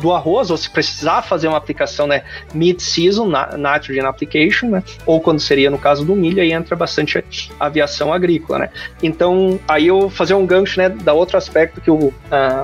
[0.00, 2.22] do arroz, ou se precisar fazer uma aplicação né,
[2.54, 7.24] mid-season, nitrogen application, né, ou quando seria no caso do milho, aí entra bastante
[7.58, 8.60] aviação agrícola.
[8.60, 8.70] Né.
[9.02, 12.12] Então, aí eu fazer um gancho né, da outro aspecto que o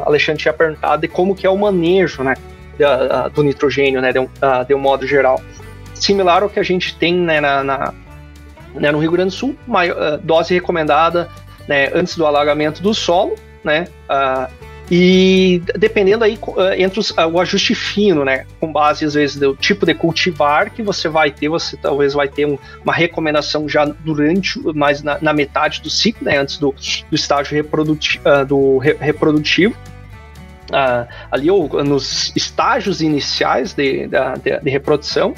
[0.06, 2.34] Alexandre tinha perguntado, de como que é o manejo né,
[2.78, 4.28] da, do nitrogênio, né, de um,
[4.66, 5.40] de um modo geral.
[5.94, 7.94] Similar ao que a gente tem né, na, na
[8.74, 11.28] né, no Rio Grande do Sul, maior, dose recomendada
[11.66, 14.50] né, antes do alagamento do solo, né, uh,
[14.90, 18.46] e dependendo aí eh, entre os, o ajuste fino, né?
[18.58, 22.26] Com base, às vezes, do tipo de cultivar que você vai ter, você talvez vai
[22.26, 26.38] ter um, uma recomendação já durante, mais na, na, metade do ciclo, né?
[26.38, 26.74] Antes do,
[27.10, 29.76] do estágio reproduti uh, do re reprodutivo.
[30.70, 35.34] Uh, ali ou nos estágios iniciais de, de, de reprodução,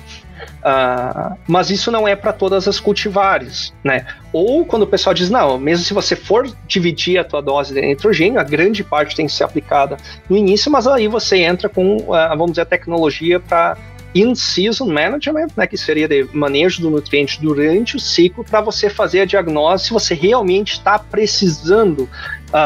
[0.60, 4.06] Uh, mas isso não é para todas as cultivares, né?
[4.32, 7.80] Ou quando o pessoal diz, não, mesmo se você for dividir a tua dose de
[7.80, 9.96] nitrogênio, a grande parte tem que ser aplicada
[10.28, 13.76] no início, mas aí você entra com, uh, vamos dizer, a tecnologia para
[14.14, 19.20] in-season management, né, que seria de manejo do nutriente durante o ciclo, para você fazer
[19.20, 22.08] a diagnose se você realmente está precisando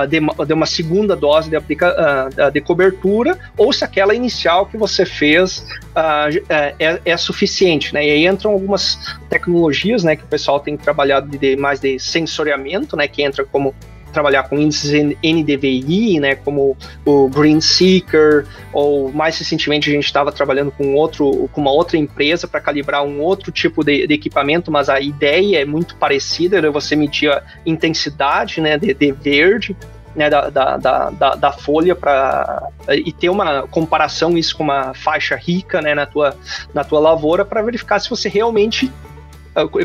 [0.09, 1.95] de, de, uma segunda dose de, aplica,
[2.39, 7.93] uh, de cobertura ou se aquela inicial que você fez uh, é, é, suficiente.
[7.93, 8.07] Né?
[8.07, 12.97] E aí entram algumas tecnologias né, que o pessoal tem trabalhado de, mais de sensoriamento,
[12.97, 13.75] né, que entra como
[14.15, 14.93] trabalhar com índices
[15.23, 21.49] NDVI, né, como o Green Seeker, ou mais recentemente a gente estava trabalhando com outro,
[21.53, 25.61] com uma outra empresa para calibrar um outro tipo de, de, equipamento, mas a ideia
[25.61, 29.77] é muito parecida, né, você medir a intensidade, né, de, de verde,
[30.15, 35.35] né, da, da, da, da, folha para e ter uma comparação isso com uma faixa
[35.35, 36.37] rica né, na, tua,
[36.73, 38.93] na tua lavoura para verificar se você realmente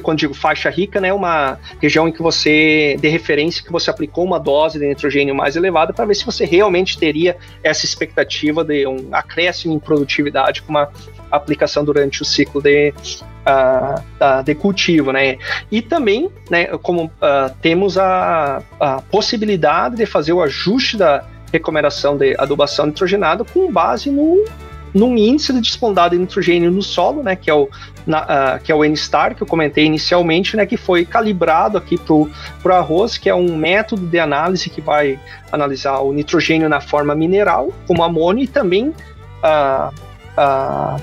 [0.01, 4.25] quando digo faixa rica, né, uma região em que você, de referência, que você aplicou
[4.25, 8.87] uma dose de nitrogênio mais elevada para ver se você realmente teria essa expectativa de
[8.87, 10.89] um acréscimo em produtividade com uma
[11.31, 15.37] aplicação durante o ciclo de, uh, de cultivo, né?
[15.71, 22.17] E também, né, como uh, temos a, a possibilidade de fazer o ajuste da recomendação
[22.17, 24.45] de adubação nitrogenada com base no
[24.93, 27.69] num índice de despondado de nitrogênio no solo, né, que é o,
[28.05, 31.97] na, uh, que é o N-STAR, que eu comentei inicialmente, né, que foi calibrado aqui
[31.97, 32.29] para o
[32.71, 35.19] arroz, que é um método de análise que vai
[35.51, 39.93] analisar o nitrogênio na forma mineral, como amônio, e também uh,
[40.37, 41.01] uh,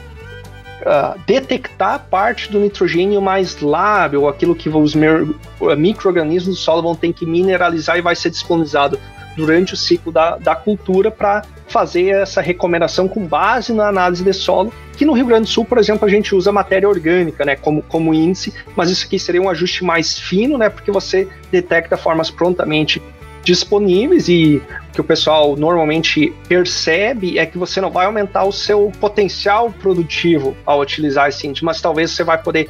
[1.26, 4.94] detectar parte do nitrogênio mais lábil, aquilo que os
[5.76, 8.98] micro-organismos do solo vão ter que mineralizar e vai ser disponibilizado
[9.36, 14.32] durante o ciclo da, da cultura para fazer essa recomendação com base na análise de
[14.32, 17.56] solo, que no Rio Grande do Sul, por exemplo, a gente usa matéria orgânica, né,
[17.56, 21.96] como, como índice, mas isso aqui seria um ajuste mais fino, né, porque você detecta
[21.96, 23.02] formas prontamente
[23.46, 24.60] disponíveis e
[24.90, 29.70] o que o pessoal normalmente percebe é que você não vai aumentar o seu potencial
[29.70, 32.68] produtivo ao utilizar esse índice, mas talvez você vai poder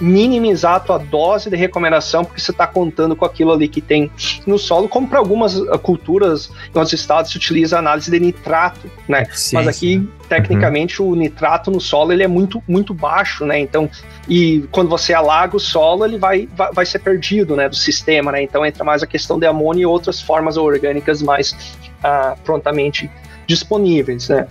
[0.00, 4.10] minimizar a tua dose de recomendação, porque você está contando com aquilo ali que tem
[4.46, 8.90] no solo, como para algumas uh, culturas em outros estados se utiliza análise de nitrato,
[9.08, 9.26] né?
[9.32, 10.08] Sim, Mas aqui, sim.
[10.28, 11.10] tecnicamente, uhum.
[11.10, 13.58] o nitrato no solo ele é muito, muito baixo, né?
[13.58, 13.88] Então,
[14.28, 18.32] e quando você alaga o solo, ele vai, vai, vai ser perdido, né, do sistema,
[18.32, 18.42] né?
[18.42, 23.10] Então entra mais a questão de amônia e outras formas orgânicas mais uh, prontamente
[23.46, 24.46] disponíveis, né?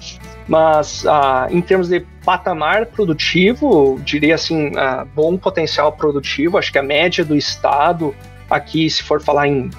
[0.47, 6.77] Mas uh, em termos de patamar produtivo, diria assim, uh, bom potencial produtivo, acho que
[6.77, 8.15] a média do estado
[8.49, 9.71] aqui, se for falar em,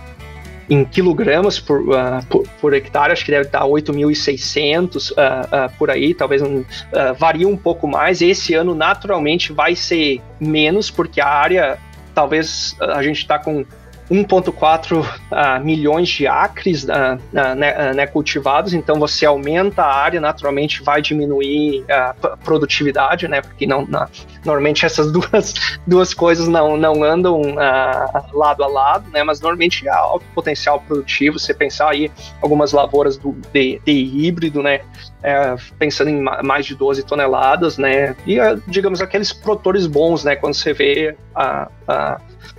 [0.68, 6.12] em quilogramas por, uh, por, por, hectare, acho que deve estar 8.600 uh, por aí,
[6.12, 6.64] talvez um,
[7.16, 8.20] varia um pouco mais.
[8.20, 11.78] Esse ano, naturalmente, vai ser menos, porque a área,
[12.12, 13.64] talvez a gente está com
[14.10, 20.82] 1,4 uh, milhões de acres uh, né, né, cultivados, então você aumenta a área, naturalmente
[20.82, 23.40] vai diminuir a produtividade, né?
[23.40, 23.86] Porque não,
[24.44, 25.54] normalmente essas duas,
[25.86, 27.40] duas coisas não, não andam
[28.32, 29.22] lado a lado, né?
[29.22, 31.38] Mas normalmente há alto potencial produtivo.
[31.38, 34.80] Você pensar aí algumas lavouras do, de, de híbrido, né?
[35.22, 38.14] É, pensando em mais de 12 toneladas, né?
[38.26, 38.36] E
[38.68, 40.36] digamos aqueles produtores bons, né?
[40.36, 41.68] Quando você vê a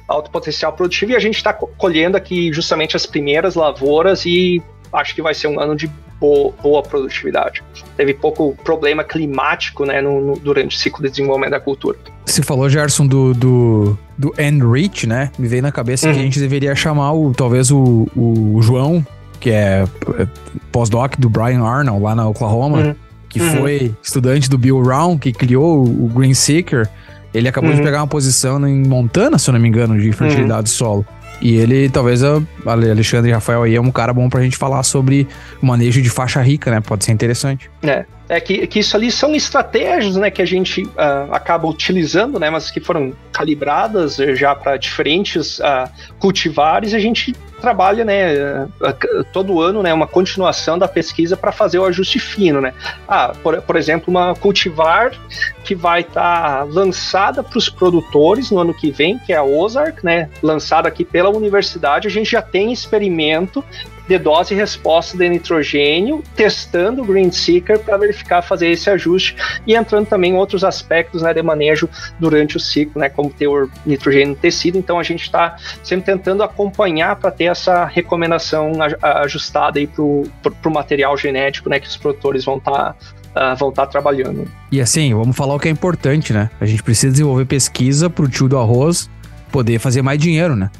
[0.07, 4.61] alto potencial produtivo e a gente está colhendo aqui justamente as primeiras lavouras e
[4.93, 7.63] acho que vai ser um ano de boa, boa produtividade.
[7.95, 11.97] Teve pouco problema climático né, no, no, durante o ciclo de desenvolvimento da cultura.
[12.25, 15.31] Você falou, Gerson, do, do, do Enrich, né?
[15.37, 16.13] Me veio na cabeça uhum.
[16.13, 19.05] que a gente deveria chamar o, talvez o, o João,
[19.39, 19.85] que é,
[20.19, 20.27] é
[20.71, 22.95] pós-doc do Brian Arnold lá na Oklahoma, uhum.
[23.29, 23.57] que uhum.
[23.57, 26.89] foi estudante do Bill Brown, que criou o Green Seeker.
[27.37, 27.75] Ele acabou uhum.
[27.77, 30.77] de pegar uma posição em Montana, se eu não me engano, de fertilidade uhum.
[30.77, 31.05] solo.
[31.39, 34.81] E ele, talvez, a Alexandre e Rafael aí é um cara bom pra gente falar
[34.83, 35.27] sobre
[35.61, 36.81] manejo de faixa rica, né?
[36.81, 37.69] Pode ser interessante.
[37.83, 38.05] É.
[38.29, 42.49] É que, que isso ali são estratégias né, que a gente uh, acaba utilizando, né,
[42.49, 46.93] mas que foram calibradas já para diferentes uh, cultivares.
[46.93, 48.67] A gente trabalha, né,
[49.33, 52.73] todo ano, né, uma continuação da pesquisa para fazer o ajuste fino, né.
[53.07, 55.11] Ah, por, por exemplo, uma cultivar
[55.63, 59.43] que vai estar tá lançada para os produtores no ano que vem, que é a
[59.43, 62.07] Ozark, né, lançada aqui pela universidade.
[62.07, 63.63] A gente já tem experimento
[64.07, 69.35] de dose e resposta de nitrogênio, testando o Green Seeker para verificar fazer esse ajuste
[69.65, 71.89] e entrando também outros aspectos né, de manejo
[72.19, 74.77] durante o ciclo, né, como ter o nitrogênio no tecido.
[74.77, 81.17] Então a gente está sempre tentando acompanhar para ter essa recomendação ajustada para o material
[81.17, 82.95] genético né, que os produtores vão estar tá
[83.27, 84.47] Uh, vão estar tá trabalhando.
[84.71, 86.49] E assim, vamos falar o que é importante, né?
[86.59, 89.11] A gente precisa desenvolver pesquisa para o tio do arroz
[89.51, 90.71] poder fazer mais dinheiro, né?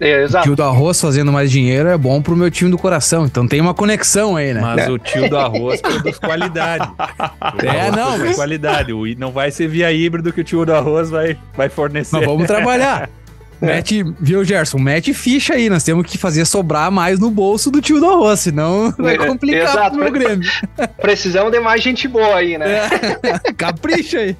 [0.00, 0.44] É, exato.
[0.44, 3.26] O tio do arroz fazendo mais dinheiro é bom pro meu time do coração.
[3.26, 4.60] Então tem uma conexão aí, né?
[4.60, 4.90] Mas é.
[4.90, 6.90] o tio do arroz produz qualidade.
[7.62, 8.18] é, não.
[8.18, 8.34] Mas...
[8.34, 8.92] qualidade.
[9.18, 12.16] Não vai ser via híbrido que o tio do arroz vai, vai fornecer.
[12.16, 13.10] Mas vamos trabalhar.
[13.60, 14.78] Mete, viu, Gerson?
[14.78, 15.68] Mete ficha aí.
[15.68, 19.74] Nós temos que fazer sobrar mais no bolso do tio do arroz, senão vai complicar
[19.74, 19.90] Exato.
[19.90, 20.50] pro meu Grêmio.
[20.96, 22.88] Precisamos de mais gente boa aí, né?
[23.22, 23.52] É.
[23.52, 24.34] Capricha aí.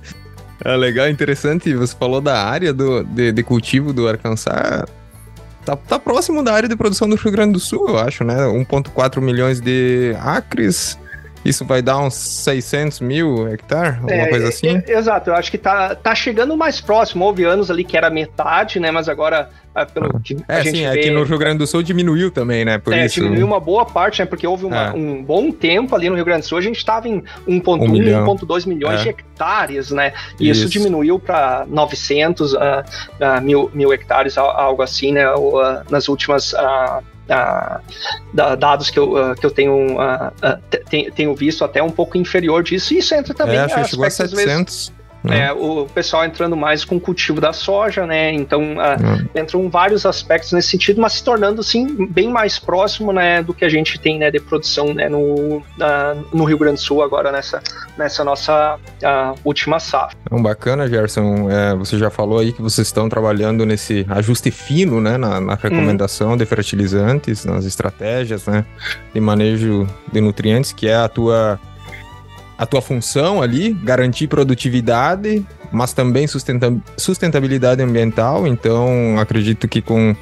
[0.65, 1.75] É legal, interessante.
[1.75, 4.87] Você falou da área do, de, de cultivo do Arkansas
[5.65, 8.37] tá, tá próximo da área de produção do Rio Grande do Sul, eu acho, né?
[8.47, 10.99] 1,4 milhões de acres.
[11.45, 14.83] Isso vai dar uns 600 mil hectares, alguma é, coisa assim?
[14.87, 17.25] É, exato, eu acho que tá, tá chegando mais próximo.
[17.25, 18.91] Houve anos ali que era metade, né?
[18.91, 20.99] Mas agora ah, pelo que a é, gente sim, vê...
[20.99, 22.79] é que no Rio Grande do Sul diminuiu também, né?
[22.79, 23.21] Por é, isso...
[23.21, 24.27] diminuiu uma boa parte, né?
[24.27, 24.93] Porque houve uma, é.
[24.93, 28.37] um bom tempo ali no Rio Grande do Sul, a gente estava em 1,1, um
[28.37, 29.03] 1,2 milhões é.
[29.05, 30.13] de hectares, né?
[30.41, 35.31] E isso, isso diminuiu para 900 uh, uh, mil, mil hectares, algo assim, né?
[35.33, 36.55] Uh, nas últimas...
[37.29, 42.19] Uh, dados que eu, uh, que eu tenho, uh, uh, tenho visto até um pouco
[42.19, 42.93] inferior disso.
[42.93, 44.89] E isso entra também é, que chegou a 700.
[44.91, 45.00] Né?
[45.29, 48.33] É, o pessoal entrando mais com o cultivo da soja, né?
[48.33, 53.43] Então uh, entram vários aspectos nesse sentido, mas se tornando sim bem mais próximo, né,
[53.43, 55.63] do que a gente tem, né, de produção, né, no,
[56.33, 57.63] no Rio Grande do Sul agora nessa,
[57.99, 60.17] nessa nossa uh, última safra.
[60.25, 61.51] Então, bacana, Gerson.
[61.51, 65.55] É, você já falou aí que vocês estão trabalhando nesse ajuste fino, né, na, na
[65.55, 66.37] recomendação hum.
[66.37, 68.65] de fertilizantes, nas estratégias, né,
[69.13, 71.61] de manejo de nutrientes, que é a tua
[72.61, 75.43] a tua função ali, garantir produtividade,
[75.73, 76.27] mas também
[76.95, 78.47] sustentabilidade ambiental.
[78.47, 80.15] Então, acredito que com,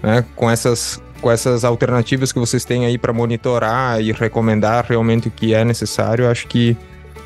[0.00, 5.26] né, com, essas, com essas alternativas que vocês têm aí para monitorar e recomendar realmente
[5.26, 6.76] o que é necessário, acho que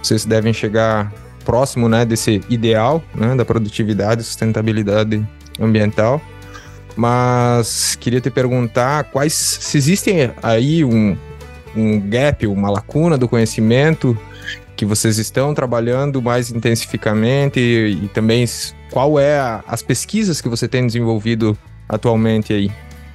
[0.02, 1.12] vocês devem chegar
[1.44, 5.22] próximo né, desse ideal né, da produtividade e sustentabilidade
[5.60, 6.22] ambiental.
[6.96, 11.14] Mas queria te perguntar quais se existem aí um,
[11.76, 14.16] um gap, uma lacuna do conhecimento
[14.84, 18.44] que vocês estão trabalhando mais intensificamente e, e também
[18.90, 21.56] qual é a, as pesquisas que você tem desenvolvido
[21.88, 22.70] atualmente aí?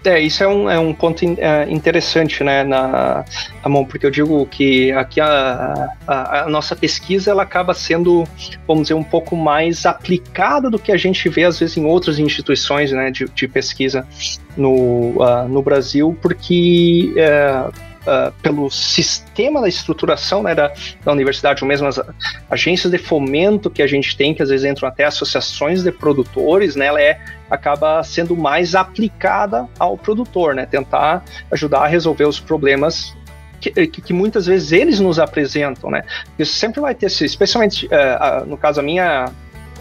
[0.06, 3.26] É, isso é um, é um ponto é, interessante, né, na
[3.62, 8.24] Amon, porque eu digo que aqui a, a, a, nossa pesquisa ela acaba sendo,
[8.66, 12.18] vamos dizer, um pouco mais aplicada do que a gente vê às vezes em outras
[12.18, 14.08] instituições, né, de, de pesquisa
[14.56, 17.74] no, uh, no Brasil, porque uh,
[18.10, 22.02] uh, pelo sistema da estruturação né, da, da universidade, ou mesmo as
[22.50, 26.76] agências de fomento que a gente tem, que às vezes entram até associações de produtores,
[26.76, 32.40] né, ela é, acaba sendo mais aplicada ao produtor, né, tentar ajudar a resolver os
[32.40, 33.16] problemas
[33.62, 36.04] que, que, que, muitas vezes eles nos apresentam, né?
[36.38, 39.26] Isso sempre vai ter, especialmente uh, no caso a minha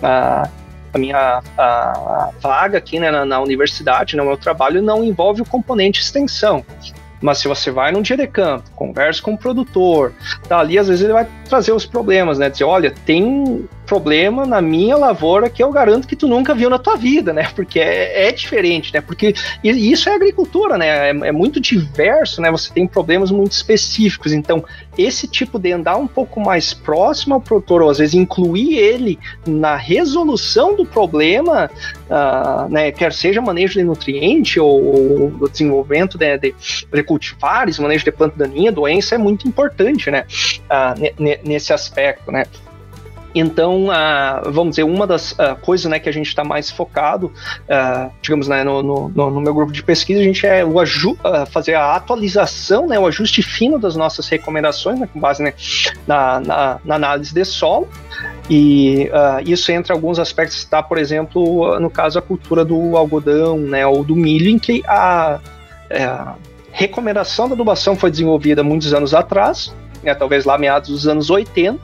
[0.03, 0.49] a,
[0.93, 1.41] a minha
[2.41, 6.65] vaga aqui né, na, na, universidade, no meu trabalho, não envolve o componente extensão.
[7.21, 10.13] Mas se você vai num dia de campo, conversa com o produtor,
[10.49, 12.49] tá ali, às vezes ele vai trazer os problemas, né?
[12.49, 16.79] Dizer, olha, tem problema na minha lavoura que eu garanto que tu nunca viu na
[16.79, 17.49] tua vida, né?
[17.57, 19.01] Porque é, é diferente, né?
[19.01, 19.35] Porque
[19.65, 21.09] isso é agricultura, né?
[21.09, 22.51] É, é, muito diverso, né?
[22.51, 24.35] Você tem problemas muito específicos.
[24.35, 24.63] Então,
[24.97, 29.19] esse tipo de andar um pouco mais próximo ao produtor, ou às vezes incluir ele
[29.47, 31.71] na resolução do problema,
[32.11, 32.93] uh, né?
[32.93, 36.55] Quer seja manejo de nutriente ou, ou desenvolvimento de, de,
[36.93, 40.27] de cultivares, manejo de planta daninha, doença, é muito importante, né?
[40.71, 42.45] Uh, nesse aspecto, né?
[43.35, 47.27] Então, uh, vamos dizer, uma das uh, coisas né, que a gente está mais focado,
[47.27, 50.75] uh, digamos, né, no, no, no, meu grupo de pesquisa, a gente é o
[51.51, 55.53] fazer a atualização, né, o ajuste fino das nossas recomendações, né, com base né,
[56.07, 57.89] na, na, na, análise de solo.
[58.51, 59.11] E
[59.45, 63.87] isso entra em alguns aspectos, está, por exemplo, no caso, a cultura do algodão né,
[63.87, 65.39] ou do milho, em que a,
[65.91, 66.09] é,
[66.73, 71.79] recomendação da adubação foi desenvolvida muitos anos atrás, né, talvez lá meados dos anos 80,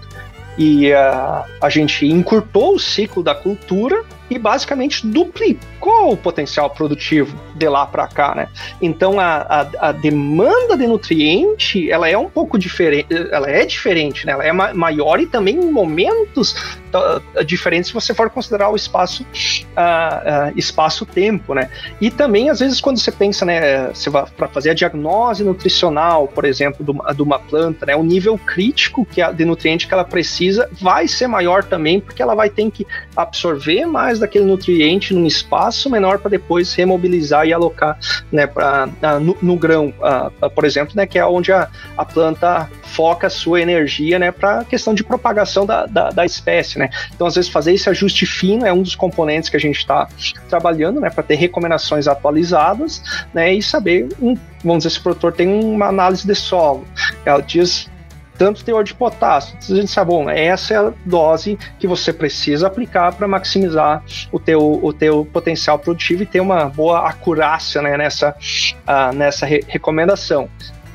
[0.59, 7.39] e uh, a gente encurtou o ciclo da cultura e basicamente duplicou o potencial produtivo
[7.55, 8.49] de lá para cá, né?
[8.81, 14.27] Então a, a, a, demanda de nutriente ela é um pouco diferente, ela é diferente,
[14.27, 14.33] né?
[14.33, 16.55] Ela é ma maior e também em momentos
[17.47, 21.68] diferentes se você for considerar o espaço uh, uh, espaço-tempo, né?
[22.01, 26.29] E também às vezes quando você pensa, né, você vai para fazer a diagnose nutricional,
[26.29, 30.05] por exemplo, de uma, planta, né, o nível crítico que a, de nutriente que ela
[30.05, 35.27] precisa vai ser maior também, porque ela vai ter que absorver mais daquele nutriente num
[35.27, 37.99] espaço menor para depois remobilizar e alocar
[38.31, 38.89] né, pra,
[39.21, 43.31] no, no grão, uh, por exemplo, né, que é onde a, a planta foca a
[43.31, 46.79] sua energia né, para a questão de propagação da, da, da, espécie.
[46.79, 46.89] Né?
[47.15, 50.09] Então, às vezes, fazer esse ajuste fino é um dos componentes que a gente está
[50.49, 53.03] trabalhando né, para ter recomendações atualizadas
[53.33, 56.87] né, e saber, um, vamos dizer, se o produtor tem uma análise de solo.
[57.25, 57.91] Ela diz
[58.37, 59.57] tanto teor de potássio.
[59.59, 64.39] A gente sabe, bom, essa é a dose que você precisa aplicar para maximizar o
[64.39, 69.64] teu, o teu potencial produtivo e ter uma boa acurácia né, nessa, uh, nessa re
[69.68, 70.49] recomendação.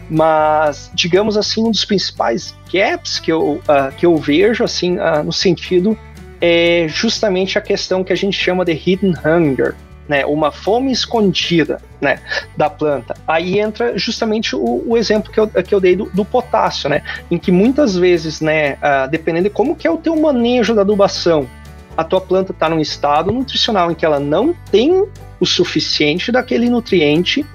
[0.09, 5.23] Mas, digamos assim, um dos principais gaps que eu, uh, que eu vejo assim uh,
[5.23, 5.97] no sentido
[6.41, 9.75] é justamente a questão que a gente chama de hidden hunger,
[10.09, 12.19] né, uma fome escondida né,
[12.57, 13.13] da planta.
[13.27, 17.03] Aí entra justamente o, o exemplo que eu, que eu dei do, do, potássio, né,
[17.29, 20.81] em que muitas vezes, né, uh, dependendo de como que é o teu manejo da
[20.81, 21.47] adubação,
[21.95, 25.05] a tua planta está num estado nutricional em que ela não tem
[25.39, 27.45] o suficiente daquele nutriente,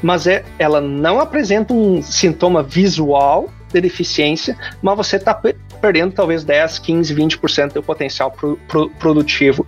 [0.00, 5.34] mas é, ela não apresenta um sintoma visual de deficiência, mas você está
[5.80, 9.66] perdendo talvez 10, 15, 20% do potencial pro, pro, produtivo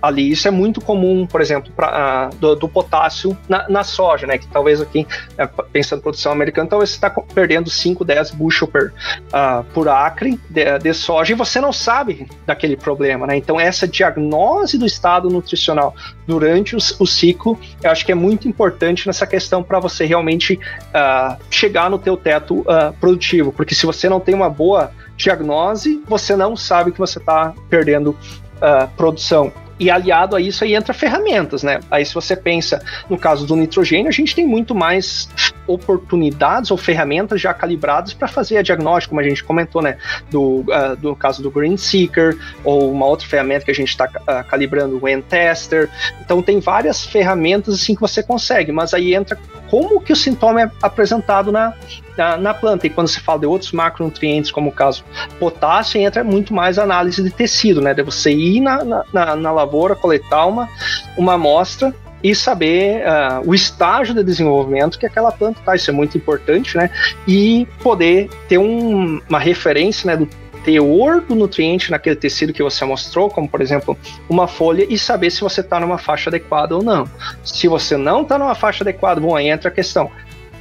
[0.00, 0.30] ali.
[0.30, 4.38] Isso é muito comum, por exemplo, pra, do, do, potássio na, na, soja, né?
[4.38, 5.06] Que talvez aqui,
[5.36, 8.92] é, pensando em produção americana, talvez você está perdendo 5, 10 bushel per,
[9.28, 13.36] uh, por acre de, de, soja e você não sabe daquele problema, né?
[13.36, 15.94] Então, essa diagnose do estado nutricional
[16.24, 20.54] durante o, o ciclo, eu acho que é muito importante nessa questão para você realmente
[20.54, 26.02] uh, chegar no teu teto uh, produtivo, porque se você não tem uma boa diagnose,
[26.06, 29.52] você não sabe que você está perdendo uh, produção.
[29.78, 31.80] E aliado a isso aí entra ferramentas, né?
[31.90, 35.28] Aí se você pensa no caso do nitrogênio, a gente tem muito mais
[35.66, 39.96] oportunidades ou ferramentas já calibradas para fazer a diagnóstico, como a gente comentou, né?
[40.30, 44.04] Do, uh, do caso do Green Seeker, ou uma outra ferramenta que a gente está
[44.04, 45.90] uh, calibrando, o N-Tester.
[46.20, 50.62] Então tem várias ferramentas assim que você consegue, mas aí entra como que o sintoma
[50.62, 51.74] é apresentado na,
[52.16, 52.86] na, na, planta.
[52.86, 55.04] E quando se fala de outros macronutrientes, como o caso
[55.38, 57.94] potássio, entra muito mais análise de tecido, né?
[57.94, 60.68] De você ir na, na, na lavoura, coletar uma,
[61.16, 65.76] uma amostra e saber uh, o estágio de desenvolvimento que aquela planta está.
[65.76, 66.90] Isso é muito importante, né?
[67.28, 70.26] E poder ter um, uma referência né, do
[70.64, 73.96] teor do nutriente naquele tecido que você mostrou, como por exemplo
[74.28, 77.06] uma folha, e saber se você está numa faixa adequada ou não.
[77.44, 80.10] Se você não está numa faixa adequada, bom, aí entra a questão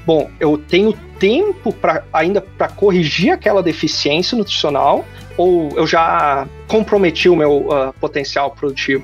[0.05, 5.05] bom, eu tenho tempo para ainda para corrigir aquela deficiência nutricional
[5.37, 9.03] ou eu já comprometi o meu uh, potencial produtivo?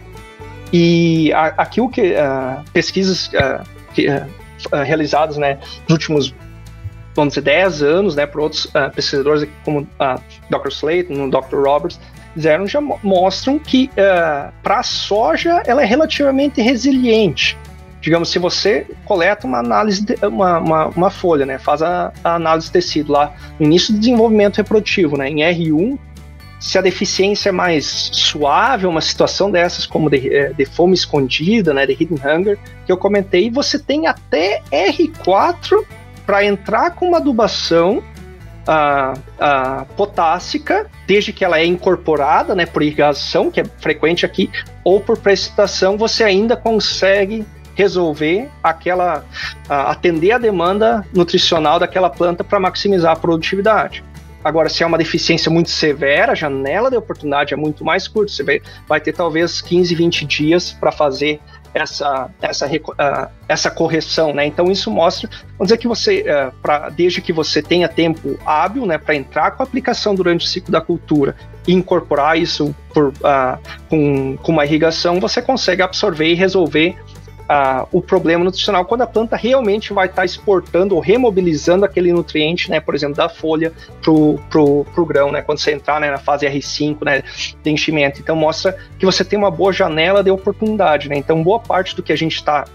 [0.71, 4.07] E a, aqui que uh, pesquisas uh, que,
[4.85, 6.35] realizadas né, nos últimos
[7.15, 10.69] vamos dizer, 10 anos, né, por outros pesquisadores como uh, Dr.
[10.69, 11.55] Slayton, o Dr.
[11.55, 11.99] Roberts,
[12.33, 13.89] fizeram já mostram que
[14.61, 17.57] para a soja ela é relativamente resiliente.
[18.01, 22.35] Digamos, se você coleta uma análise, de, uma, uma, uma, folha, né, faz a, a,
[22.35, 25.97] análise de tecido lá no início do desenvolvimento reprodutivo, né, em R1,
[26.59, 31.73] se a deficiência é mais suave, uma situação dessas como de, eh, de fome escondida,
[31.73, 35.85] né, de hidden hunger, que eu comentei, você tem até R4
[36.25, 38.03] para entrar com uma adubação
[38.67, 44.51] a, a potássica, desde que ela é incorporada né, por irrigação, que é frequente aqui,
[44.83, 47.45] ou por precipitação, você ainda consegue
[47.79, 49.23] resolver aquela
[49.69, 54.03] atender a demanda nutricional daquela planta para maximizar a produtividade.
[54.43, 58.31] Agora, se é uma deficiência muito severa, a janela de oportunidade é muito mais curta.
[58.31, 61.41] Você vai, vai ter talvez 15, 20 dias para fazer
[61.73, 64.45] essa, essa, uh, essa correção, né?
[64.45, 68.85] Então isso mostra, vamos dizer que você, uh, pra, desde que você tenha tempo hábil,
[68.85, 71.35] né, para entrar com a aplicação durante o ciclo da cultura
[71.67, 73.59] e incorporar isso por, uh,
[73.89, 76.97] com, com uma irrigação, você consegue absorver e resolver
[77.91, 82.69] o problema nutricional quando a planta realmente vai estar tá exportando ou remobilizando aquele nutriente,
[82.69, 86.19] né, por exemplo, da folha pro, pro, pro grão, né, quando você entrar né, na
[86.19, 87.23] fase R5, né,
[87.63, 88.19] de enchimento.
[88.19, 91.17] Então mostra que você tem uma boa janela de oportunidade, né.
[91.17, 92.65] Então boa parte do que a gente está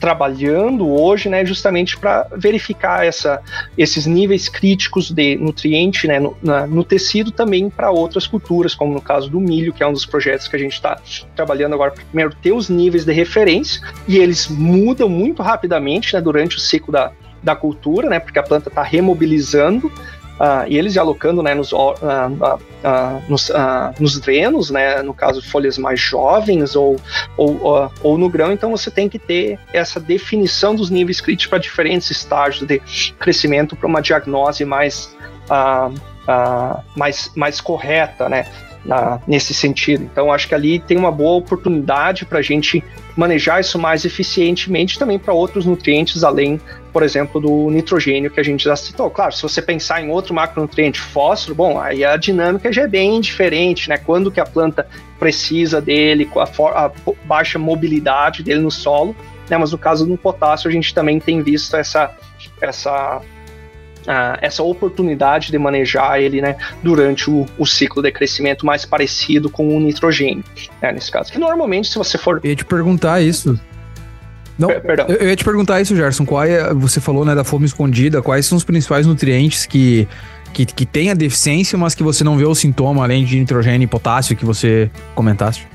[0.00, 3.40] trabalhando hoje, né, justamente para verificar essa,
[3.76, 8.94] esses níveis críticos de nutriente né, no, na, no tecido também para outras culturas, como
[8.94, 10.98] no caso do milho, que é um dos projetos que a gente está
[11.36, 11.92] trabalhando agora.
[11.92, 16.90] Primeiro, ter os níveis de referência, e eles mudam muito rapidamente né, durante o ciclo
[16.90, 19.92] da, da cultura, né, porque a planta está remobilizando
[20.40, 23.52] Uh, e eles alocando né, nos, uh, uh, nos,
[24.00, 26.96] nos drenos, né, no caso folhas mais jovens ou,
[27.36, 31.58] ou, ou no grão, então você tem que ter essa definição dos níveis críticos para
[31.58, 32.80] diferentes estágios de
[33.18, 35.14] crescimento para uma diagnose mais,
[36.96, 38.46] mais, mais correta, né?
[39.26, 40.04] Nesse sentido.
[40.04, 42.82] Então, acho que ali tem uma boa oportunidade para a gente
[43.14, 46.58] manejar isso mais eficientemente também para outros nutrientes além
[46.92, 49.10] por exemplo, do nitrogênio que a gente já citou.
[49.10, 53.20] Claro, se você pensar em outro macronutriente, fósforo, bom, aí a dinâmica já é bem
[53.20, 53.96] diferente, né?
[53.96, 54.86] Quando que a planta
[55.18, 56.90] precisa dele, com a, a
[57.24, 59.14] baixa mobilidade dele no solo,
[59.48, 59.56] né?
[59.56, 62.10] Mas no caso do potássio, a gente também tem visto essa,
[62.60, 63.20] essa
[64.00, 69.50] Uh, essa oportunidade de manejar ele né, durante o, o, ciclo de crescimento mais parecido
[69.50, 70.42] com o nitrogênio,
[70.80, 71.30] né, nesse caso.
[71.30, 72.40] Que normalmente, se você for.
[72.42, 73.60] Eu ia te perguntar isso.
[74.60, 75.06] Não, Perdão.
[75.08, 76.26] Eu, ia te perguntar isso, Gerson.
[76.26, 80.06] Qual é, você falou né, da fome escondida, quais são os principais nutrientes que,
[80.52, 83.84] que, que tem a deficiência, mas que você não vê o sintoma, além de nitrogênio
[83.84, 85.66] e potássio que você comentaste?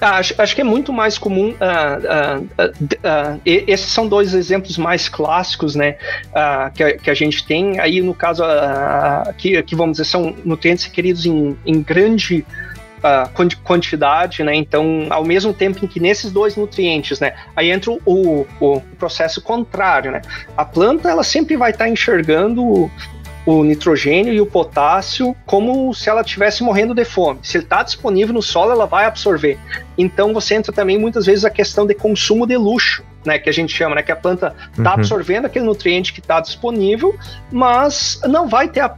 [0.00, 1.48] Ah, acho, acho, que é muito mais comum.
[1.48, 5.96] Uh, uh, uh, esses são dois exemplos mais clássicos, né,
[6.74, 7.80] que a, que, a, gente tem.
[7.80, 8.44] Aí, no caso,
[9.36, 12.46] que, que vamos dizer, são nutrientes requeridos em, em grande
[12.98, 14.54] uh, quantidade, né?
[14.54, 17.34] Então, ao mesmo tempo em que nesses dois nutrientes, né?
[17.56, 20.22] Aí entra o, o, o processo contrário, né?
[20.56, 22.90] A planta, ela sempre vai estar tá enxergando
[23.46, 27.40] o nitrogênio e o potássio como se ela estivesse morrendo de fome.
[27.42, 29.58] Se ele está disponível no solo, ela vai absorver.
[29.96, 33.52] Então você entra também muitas vezes a questão de consumo de luxo, né, que a
[33.52, 34.96] gente chama, né, que a planta está uhum.
[34.96, 37.16] absorvendo aquele nutriente que está disponível,
[37.50, 38.94] mas não vai ter a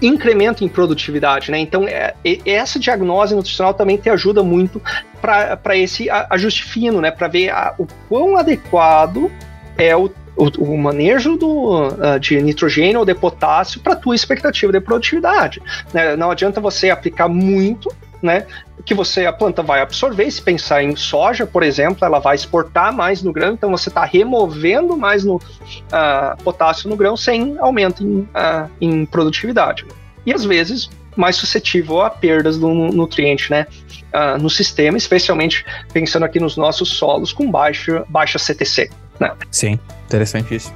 [0.00, 1.58] incremento em produtividade, né?
[1.58, 2.14] Então, é,
[2.44, 4.80] essa diagnose nutricional também te ajuda muito
[5.20, 7.10] para esse ajuste fino, né?
[7.10, 9.30] Para ver a, o quão adequado
[9.78, 14.72] é o, o, o manejo do, uh, de nitrogênio ou de potássio para tua expectativa
[14.72, 15.62] de produtividade.
[15.92, 16.16] Né?
[16.16, 17.90] Não adianta você aplicar muito
[18.24, 18.46] né,
[18.84, 20.28] que você a planta vai absorver.
[20.30, 24.04] Se pensar em soja, por exemplo, ela vai exportar mais no grão, então você está
[24.04, 29.84] removendo mais no uh, potássio no grão sem aumento em, uh, em produtividade.
[30.24, 33.66] E às vezes mais suscetível a perdas do nutriente, né,
[34.12, 38.90] uh, no sistema, especialmente pensando aqui nos nossos solos com baixa, baixa CTC.
[39.20, 39.30] Né?
[39.50, 40.72] Sim, interessante isso.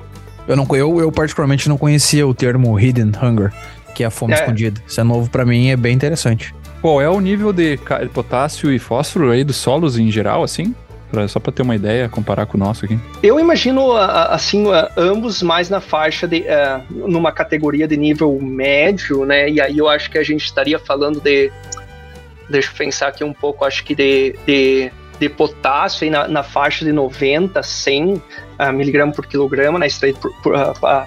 [0.46, 3.52] Eu, não, eu, eu particularmente não conhecia o termo hidden hunger,
[3.94, 4.36] que é a fome é.
[4.36, 4.80] escondida.
[4.86, 6.54] Isso é novo para mim, é bem interessante.
[6.80, 7.78] Qual é o nível de
[8.12, 10.74] potássio e fósforo aí dos solos em geral, assim?
[11.10, 12.98] Pra, só para ter uma ideia, comparar com o nosso aqui.
[13.22, 14.66] Eu imagino, assim,
[14.96, 16.40] ambos mais na faixa de.
[16.42, 19.48] Uh, numa categoria de nível médio, né?
[19.48, 21.50] E aí eu acho que a gente estaria falando de.
[22.48, 26.42] Deixa eu pensar aqui um pouco, acho que de, de de potássio aí na, na
[26.42, 28.22] faixa de 90, 100
[28.58, 30.54] uh, miligramas por quilograma, né, extraído por, por,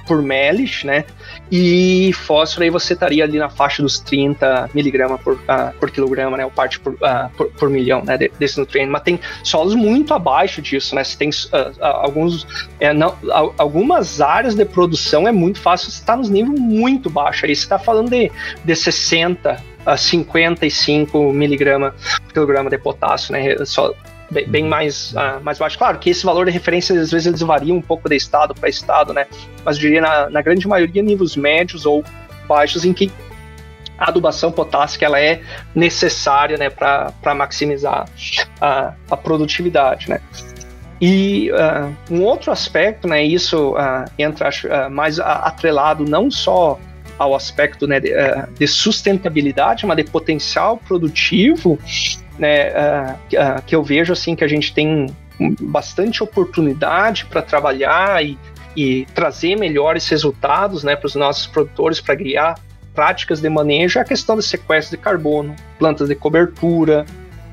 [0.07, 1.05] por né,
[1.51, 5.39] e fósforo aí você estaria ali na faixa dos 30 miligramas por,
[5.79, 6.97] por quilograma, né, ou parte por,
[7.35, 11.29] por, por, milhão, né, desse nutriente, mas tem solos muito abaixo disso, né, você tem
[11.79, 12.47] alguns,
[12.79, 13.15] é, não,
[13.57, 17.63] algumas áreas de produção é muito fácil, você está nos níveis muito baixos, aí você
[17.63, 18.31] está falando de,
[18.63, 21.93] de 60 a 55 miligramas
[22.23, 23.55] por quilograma de potássio, né?
[23.65, 23.93] Só
[24.31, 25.77] bem, bem mais, uh, mais baixo.
[25.77, 28.69] Claro que esse valor de referência, às vezes, eles variam um pouco de estado para
[28.69, 29.27] estado, né?
[29.63, 32.03] Mas eu diria, na, na grande maioria, níveis médios ou
[32.47, 33.11] baixos, em que
[34.01, 35.41] a adubação potássica ela é
[35.75, 38.09] necessária né, para maximizar
[38.59, 40.09] a, a produtividade.
[40.09, 40.19] Né?
[40.99, 46.79] E uh, um outro aspecto, né, isso uh, entra uh, mais atrelado não só
[47.17, 48.11] ao aspecto né, de,
[48.57, 51.77] de, sustentabilidade, mas de potencial produtivo,
[52.41, 55.05] né, uh, que eu vejo assim que a gente tem
[55.61, 58.35] bastante oportunidade para trabalhar e,
[58.75, 62.59] e, trazer melhores resultados né, para os nossos produtores para criar
[62.95, 67.05] práticas de manejo é a questão do sequestro de carbono, plantas de cobertura,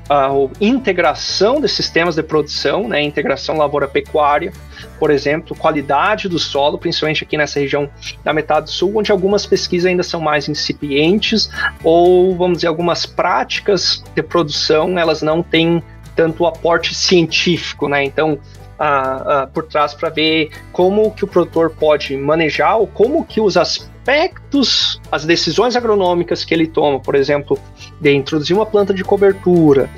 [0.09, 0.29] a
[0.59, 4.51] integração de sistemas de produção, né, integração lavoura-pecuária,
[4.97, 7.87] por exemplo, qualidade do solo, principalmente aqui nessa região
[8.23, 11.49] da metade sul, onde algumas pesquisas ainda são mais incipientes,
[11.83, 15.83] ou, vamos dizer, algumas práticas de produção, elas não têm
[16.15, 18.33] tanto aporte científico, né, então
[18.79, 23.39] uh, uh, por trás para ver como que o produtor pode manejar ou como que
[23.39, 23.98] os aspectos,
[25.11, 27.59] as decisões agronômicas que ele toma, por exemplo,
[28.01, 29.89] de introduzir uma planta de cobertura,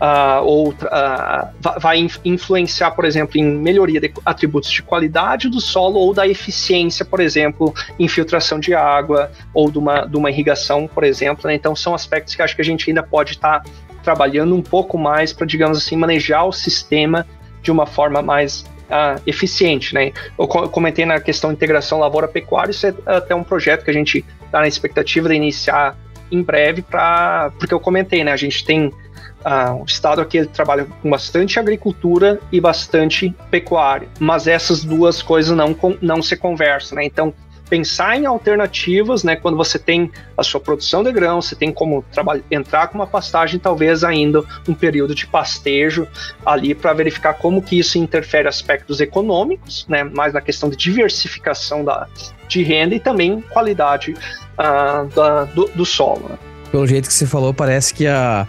[0.00, 6.00] Uh, ou uh, vai influenciar, por exemplo, em melhoria de atributos de qualidade do solo
[6.00, 11.04] ou da eficiência, por exemplo, infiltração de água ou de uma, de uma irrigação, por
[11.04, 11.46] exemplo.
[11.46, 11.54] Né?
[11.54, 13.70] Então, são aspectos que acho que a gente ainda pode estar tá
[14.02, 17.26] trabalhando um pouco mais para, digamos assim, manejar o sistema
[17.62, 20.12] de uma forma mais uh, eficiente, né?
[20.38, 24.60] Eu comentei na questão integração lavoura-pecuária, isso é até um projeto que a gente está
[24.60, 25.96] na expectativa de iniciar
[26.30, 28.32] em breve, para porque eu comentei, né?
[28.32, 34.08] A gente tem uh, um estado aqui ele trabalha com bastante agricultura e bastante pecuária,
[34.18, 37.04] mas essas duas coisas não, não se conversam, né?
[37.04, 37.32] Então
[37.70, 39.36] pensar em alternativas, né?
[39.36, 42.04] Quando você tem a sua produção de grão, você tem como
[42.50, 46.06] entrar com uma pastagem, talvez ainda um período de pastejo
[46.44, 50.02] ali para verificar como que isso interfere aspectos econômicos, né?
[50.02, 52.08] Mais na questão de diversificação da,
[52.48, 56.26] de renda e também qualidade uh, da, do, do solo.
[56.28, 56.38] Né?
[56.72, 58.46] Pelo jeito que você falou, parece que a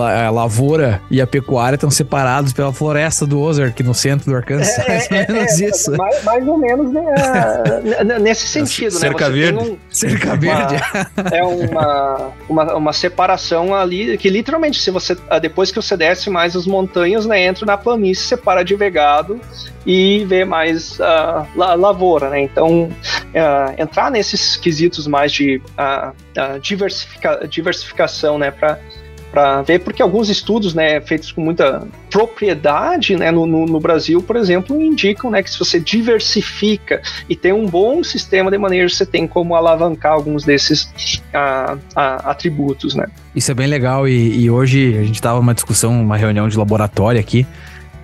[0.00, 4.78] a lavoura e a pecuária estão separados pela floresta do Ozark, no centro do Arkansas.
[4.78, 5.96] É, mais ou é, menos é, isso.
[5.96, 8.92] Mais, mais, ou menos né, nesse sentido.
[8.92, 9.34] Cerca né?
[9.34, 9.58] verde.
[9.58, 10.76] Um, Cerca verde.
[11.32, 16.30] é uma, uma, uma, separação ali, que literalmente, se você ah, depois que você desce
[16.30, 19.40] mais as montanhas, né, entra na planície, separa de vegado
[19.84, 22.40] e vê mais uh, lavoura, né?
[22.40, 28.78] Então, uh, entrar nesses quesitos mais de uh, diversifica, diversificação, né, para
[29.32, 34.22] para ver, porque alguns estudos, né, feitos com muita propriedade, né, no, no, no, Brasil,
[34.22, 38.94] por exemplo, indicam, né, que se você diversifica e tem um bom sistema de manejo,
[38.94, 43.06] você tem como alavancar alguns desses ah, ah, atributos, né.
[43.34, 46.58] Isso é bem legal e, e hoje a gente estava numa discussão, uma reunião de
[46.58, 47.46] laboratório aqui,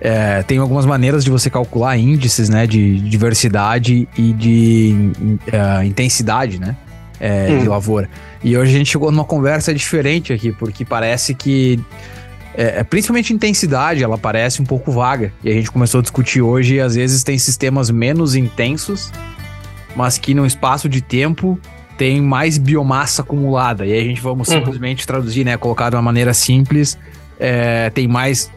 [0.01, 5.11] é, tem algumas maneiras de você calcular índices, né, de diversidade e de
[5.47, 6.75] uh, intensidade, né,
[7.19, 7.59] é, hum.
[7.59, 8.09] de lavoura.
[8.43, 11.79] E hoje a gente chegou numa conversa diferente aqui, porque parece que.
[12.55, 15.31] É, é, principalmente intensidade, ela parece um pouco vaga.
[15.43, 19.11] E a gente começou a discutir hoje, e às vezes tem sistemas menos intensos,
[19.95, 21.59] mas que no espaço de tempo
[21.97, 23.85] tem mais biomassa acumulada.
[23.85, 24.55] E aí a gente vamos uhum.
[24.55, 25.57] simplesmente traduzir, né?
[25.57, 26.97] Colocar de uma maneira simples,
[27.39, 28.49] é, tem mais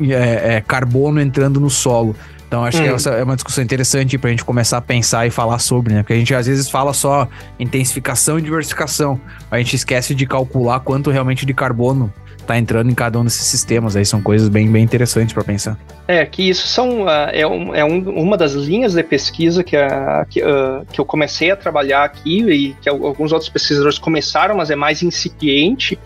[0.00, 2.16] é, é carbono entrando no solo.
[2.46, 2.82] Então acho hum.
[2.82, 5.94] que essa é uma discussão interessante para a gente começar a pensar e falar sobre,
[5.94, 6.02] né?
[6.02, 9.20] Porque a gente às vezes fala só intensificação e diversificação.
[9.50, 12.12] A gente esquece de calcular quanto realmente de carbono
[12.44, 13.96] está entrando em cada um desses sistemas.
[13.96, 15.78] Aí são coisas bem, bem interessantes para pensar.
[16.06, 19.76] É, que isso são, uh, é, um, é um, uma das linhas de pesquisa que,
[19.76, 24.56] uh, que, uh, que eu comecei a trabalhar aqui e que alguns outros pesquisadores começaram,
[24.56, 25.98] mas é mais incipiente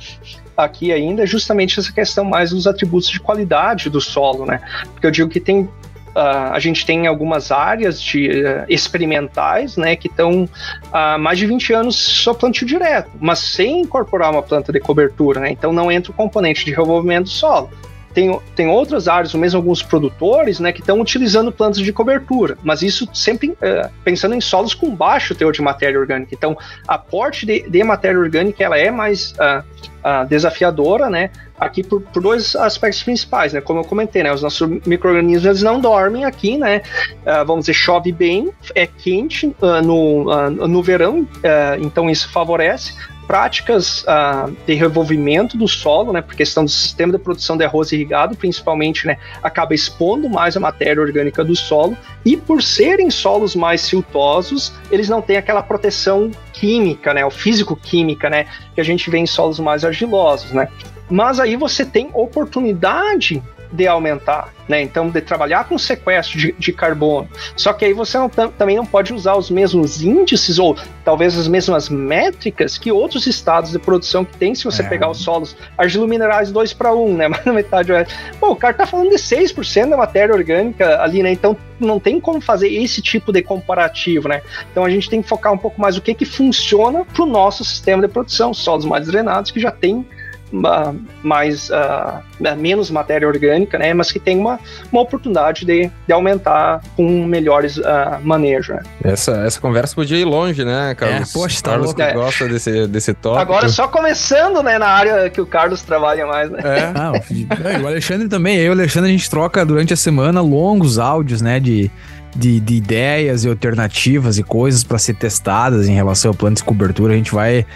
[0.56, 4.60] aqui ainda, é justamente essa questão mais dos atributos de qualidade do solo, né?
[4.93, 5.69] Porque eu digo que tem
[6.19, 10.49] Uh, a gente tem algumas áreas de, uh, experimentais né, que estão
[10.93, 15.39] há mais de 20 anos só plantio direto, mas sem incorporar uma planta de cobertura.
[15.39, 15.53] Né?
[15.53, 17.70] Então não entra o componente de revolvimento do solo.
[18.14, 22.56] Tem, tem outras áreas, ou mesmo alguns produtores, né, que estão utilizando plantas de cobertura,
[22.62, 26.35] mas isso sempre uh, pensando em solos com baixo teor de matéria orgânica.
[26.35, 26.56] Então,
[26.86, 31.30] aporte de, de matéria orgânica ela é mais uh, uh, desafiadora, né?
[31.59, 33.60] Aqui por, por, dois aspectos principais, né?
[33.60, 34.32] Como eu comentei, né?
[34.32, 36.82] Os nossos micro-organismos não dormem aqui, né?
[37.22, 39.55] Uh, vamos dizer, chove bem, é quente
[39.85, 41.26] no, no verão,
[41.80, 42.94] então isso favorece
[43.28, 47.92] práticas uh, de revolvimento do solo, né, por questão do sistema de produção de arroz
[47.92, 51.94] irrigado, principalmente, né, acaba expondo mais a matéria orgânica do solo
[52.24, 58.30] e por serem solos mais siltosos, eles não têm aquela proteção química, né, o físico-química,
[58.30, 60.66] né, que a gente vê em solos mais argilosos, né.
[61.10, 64.81] Mas aí você tem oportunidade de aumentar, né?
[64.81, 67.28] Então, de trabalhar com sequestro de, de carbono.
[67.57, 71.47] Só que aí você não, também não pode usar os mesmos índices ou talvez as
[71.47, 74.89] mesmas métricas que outros estados de produção que tem se você é.
[74.89, 77.28] pegar os solos argilominerais 2 para 1, né?
[77.28, 78.07] Mas na metade é.
[78.40, 81.32] Pô, o cara tá falando de 6% da matéria orgânica ali, né?
[81.32, 84.43] Então não tem como fazer esse tipo de comparativo, né?
[84.70, 87.27] Então a gente tem que focar um pouco mais o que que funciona para o
[87.27, 90.05] nosso sistema de produção, solos mais drenados que já tem
[91.23, 92.23] mais uh,
[92.57, 94.59] menos matéria orgânica, né, mas que tem uma,
[94.91, 97.83] uma oportunidade de, de aumentar com melhores uh,
[98.23, 98.77] manejos.
[98.77, 98.83] Né?
[99.05, 101.31] Essa, essa conversa podia ir longe, né, Carlos?
[101.31, 102.01] É, poxa, tá Carlos louco.
[102.01, 102.12] que é.
[102.12, 103.43] gosta desse, desse tópico.
[103.43, 106.61] Agora só começando, né, na área que o Carlos trabalha mais, né?
[106.65, 106.93] É.
[106.95, 107.12] Ah,
[107.83, 111.41] o Alexandre também, eu e o Alexandre a gente troca durante a semana longos áudios,
[111.43, 111.91] né, de
[112.37, 116.62] de, de, ideias e alternativas e coisas para ser testadas em relação ao plano de
[116.62, 117.15] cobertura.
[117.15, 117.66] A gente vai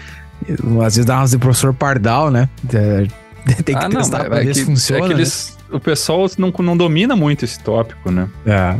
[0.85, 2.49] às vezes dá umas de professor Pardal, né?
[3.65, 5.03] Tem que ah, testar não, pra ver é se é funciona.
[5.03, 5.63] É que eles, né?
[5.75, 8.29] O pessoal não, não domina muito esse tópico, né?
[8.45, 8.51] É.
[8.51, 8.77] é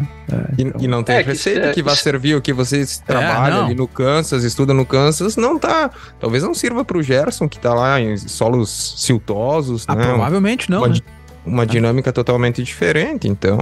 [0.60, 0.82] então.
[0.82, 3.76] e, e, não tem é, receita que, que vai servir o que vocês trabalham ali
[3.76, 5.90] no Kansas, estuda no Kansas, não tá.
[6.20, 9.86] Talvez não sirva pro Gerson, que tá lá em solos siltosos.
[9.88, 10.06] Ah, né?
[10.06, 10.80] Provavelmente não.
[10.80, 11.00] Uma, né?
[11.46, 13.58] uma dinâmica totalmente diferente, então.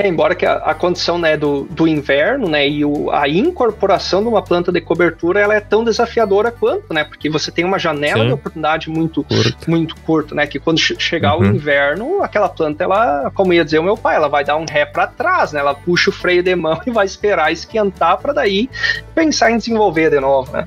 [0.00, 4.22] É, embora que a, a, condição né, do, do inverno né, e o, a incorporação
[4.22, 7.04] de uma planta de cobertura ela é tão desafiadora quanto, né?
[7.04, 8.28] Porque você tem uma janela Sim.
[8.28, 9.70] de oportunidade muito curto.
[9.70, 10.46] muito curta, né?
[10.46, 11.42] Que quando chegar uhum.
[11.42, 14.64] o inverno, aquela planta, ela, como ia dizer o meu pai, ela vai dar um
[14.64, 15.60] ré para trás, né?
[15.60, 18.70] Ela puxa o freio de mão e vai esperar esquentar para daí
[19.14, 20.66] pensar em desenvolver de novo, né?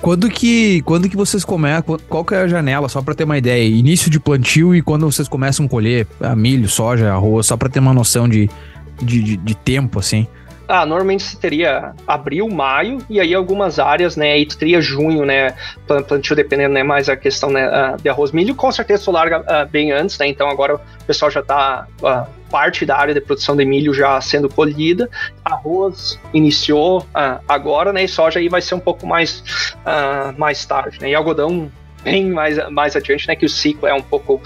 [0.00, 1.98] Quando que, quando que vocês começam?
[2.08, 3.64] Qual que é a janela, só para ter uma ideia?
[3.68, 7.68] Início de plantio e quando vocês começam a colher ah, milho, soja, arroz, só para
[7.68, 8.50] ter uma noção de,
[9.02, 10.26] de, de, de tempo, assim.
[10.66, 15.54] Ah, normalmente você teria abril, maio, e aí algumas áreas, né, tu teria junho, né,
[15.86, 19.40] plantio dependendo, né, mais a questão, né, ah, de arroz, milho, com certeza tu larga
[19.40, 23.20] uh, bem antes, né, então agora o pessoal já tá, uh, parte da área de
[23.20, 25.10] produção de milho já sendo colhida,
[25.44, 27.04] arroz iniciou
[27.46, 29.74] agora, né, e soja aí vai ser um pouco mais,
[30.38, 31.70] mais tarde, né, e algodão
[32.02, 34.40] bem mais, mais adiante, né, que o ciclo é um pouco,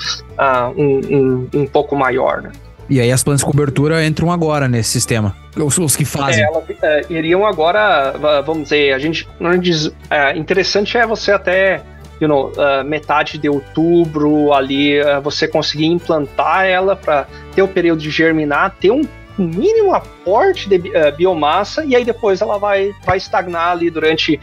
[0.76, 2.50] um, um, um pouco maior, né.
[2.88, 5.36] E aí as plantas de cobertura entram agora nesse sistema.
[5.56, 6.42] Os, os que fazem.
[6.42, 9.90] É, elas é, iriam agora, vamos dizer, a gente não diz.
[10.10, 11.82] É, interessante é você até
[12.20, 17.68] you know, uh, metade de outubro ali, uh, você conseguir implantar ela para ter o
[17.68, 19.02] período de germinar, ter um
[19.38, 24.40] mínimo aporte de uh, biomassa e aí depois ela vai, vai estagnar ali durante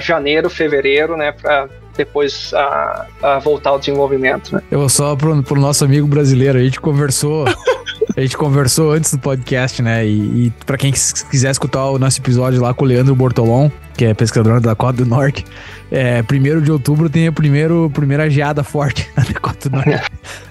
[0.00, 1.68] janeiro, fevereiro, né, para
[2.04, 4.54] depois a, a, voltar ao desenvolvimento.
[4.54, 4.62] Né?
[4.70, 7.44] Eu só pro, pro nosso amigo brasileiro, a gente conversou.
[8.16, 10.06] a gente conversou antes do podcast, né?
[10.06, 14.06] E, e para quem quiser escutar o nosso episódio lá com o Leandro Bortolom, que
[14.06, 15.44] é pescador da Dakota do Norte,
[15.90, 20.10] é, primeiro de outubro tem a primeiro, primeira geada forte na Dakota do Norte.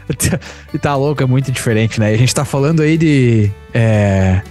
[0.73, 2.11] e tá louco, é muito diferente, né?
[2.11, 4.41] E a gente tá falando aí de é,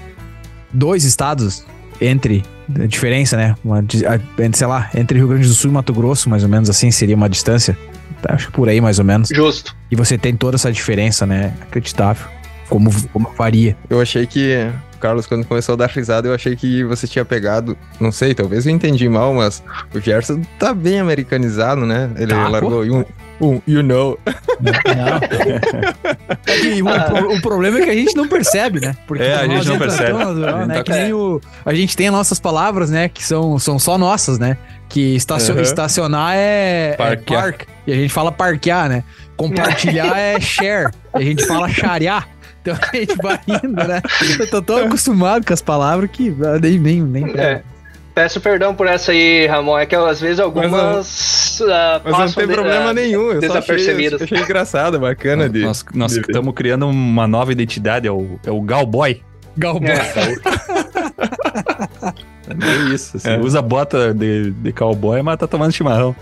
[0.72, 1.64] dois estados
[2.00, 2.44] entre
[2.80, 3.54] a diferença, né?
[3.64, 3.84] Uma,
[4.52, 7.16] sei lá, entre Rio Grande do Sul e Mato Grosso, mais ou menos assim, seria
[7.16, 7.76] uma distância.
[8.22, 9.28] Tá, acho que por aí, mais ou menos.
[9.32, 9.76] Justo.
[9.90, 11.54] E você tem toda essa diferença, né?
[11.62, 12.26] Acreditável.
[12.68, 13.76] Como, como varia.
[13.88, 17.76] Eu achei que Carlos, quando começou a dar risada, eu achei que você tinha pegado,
[18.00, 19.62] não sei, talvez eu entendi mal, mas
[19.94, 22.10] o Gerson tá bem americanizado, né?
[22.16, 23.04] Ele tá, largou um,
[23.40, 24.18] um, you know.
[24.60, 24.72] Não.
[27.30, 28.96] o, o, problema é que a gente não percebe, né?
[29.06, 30.12] Porque é, a gente não percebe.
[30.12, 30.74] Natural, né?
[30.74, 33.08] Tá que nem o, a gente tem as nossas palavras, né?
[33.08, 34.56] Que são, são só nossas, né?
[34.88, 35.62] Que estacion, uhum.
[35.62, 37.62] estacionar é, é park.
[37.86, 39.04] E a gente fala parquear, né?
[39.36, 40.90] Compartilhar é share.
[41.14, 42.28] E a gente fala charear.
[42.60, 44.02] Então a gente vai indo, né?
[44.38, 46.78] Eu tô tão acostumado com as palavras que nem.
[46.78, 47.62] nem, nem é.
[48.18, 49.78] Peço perdão por essa aí, Ramon.
[49.78, 50.72] É que às vezes algumas.
[50.72, 51.66] Mas, uh,
[52.02, 53.30] mas não tem de, problema uh, nenhum.
[53.30, 54.20] Eu desapercebidas.
[54.20, 55.60] Achei, achei engraçado, bacana de.
[55.60, 59.22] Nós, nós estamos criando uma nova identidade, é o, é o Galboy.
[59.56, 59.90] Galboy.
[59.90, 60.02] É.
[62.50, 63.18] é isso.
[63.18, 63.38] Assim, é.
[63.38, 66.16] Usa bota de, de cowboy, mas tá tomando chimarrão.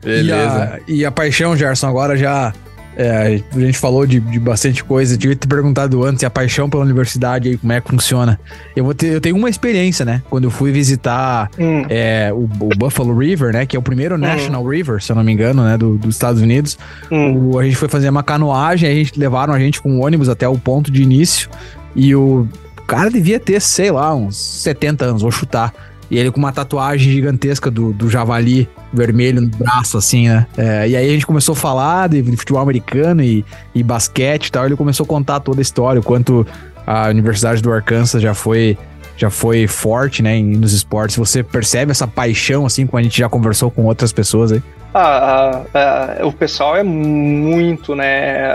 [0.00, 0.80] Beleza.
[0.86, 2.54] E a, e a paixão, Gerson, agora já
[3.00, 5.14] É, a gente falou de, de bastante coisa.
[5.14, 8.40] Eu devia ter perguntado antes a paixão pela universidade aí, como é que funciona.
[8.74, 10.20] Eu, vou ter, eu tenho uma experiência, né?
[10.28, 11.84] Quando eu fui visitar Hum.
[11.88, 13.64] é, o, o Buffalo River, né?
[13.66, 15.78] Que é o primeiro National River, se eu não me engano, né?
[15.78, 16.76] do- dos Estados Unidos.
[17.08, 17.52] Hum.
[17.52, 20.28] O- a gente foi fazer uma canoagem, a gente levaram a gente com um ônibus
[20.28, 21.48] até o ponto de início.
[21.94, 22.48] E o
[22.88, 25.72] cara devia ter, sei lá, uns 70 anos, vou chutar.
[26.10, 30.46] E ele com uma tatuagem gigantesca do, do javali vermelho no braço, assim, né?
[30.56, 33.44] É, e aí a gente começou a falar de, futebol americano e,
[33.74, 34.66] e basquete e tal.
[34.66, 36.46] Ele começou a contar toda a história, o quanto
[36.86, 38.78] a Universidade do Arkansas já foi
[39.18, 41.16] já foi forte, né, nos esportes.
[41.16, 44.62] Você percebe essa paixão, assim, como a gente já conversou com outras pessoas aí?
[44.94, 48.50] Ah, ah, o pessoal é muito, né,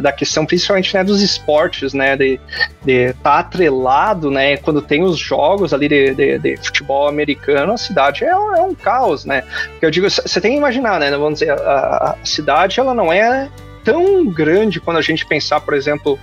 [0.00, 2.40] da questão, principalmente, né, dos esportes, né, de
[2.84, 7.76] de tá atrelado, né, quando tem os jogos ali de, de, de futebol americano, a
[7.76, 9.42] cidade é, um- é um caos, né,
[9.72, 13.12] porque eu digo, você tem que imaginar, né, vamos dizer, a, a cidade, ela não
[13.12, 13.48] é
[13.84, 16.18] tão grande quando a gente pensar, por exemplo,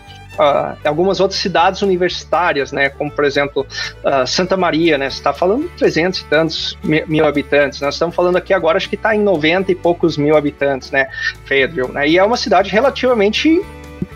[0.83, 3.65] em algumas outras cidades universitárias, né, como, por exemplo,
[4.05, 5.09] ah, Santa Maria, né?
[5.09, 7.81] Você está falando de 300 e tantos mi- mil habitantes.
[7.81, 11.07] Nós estamos falando aqui agora, acho que está em 90 e poucos mil habitantes, né?
[11.45, 12.07] Fayetteville, né?
[12.07, 13.61] E é uma cidade relativamente,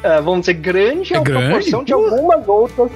[0.03, 2.89] ah, vamos dizer, grande É proporção de algumas outras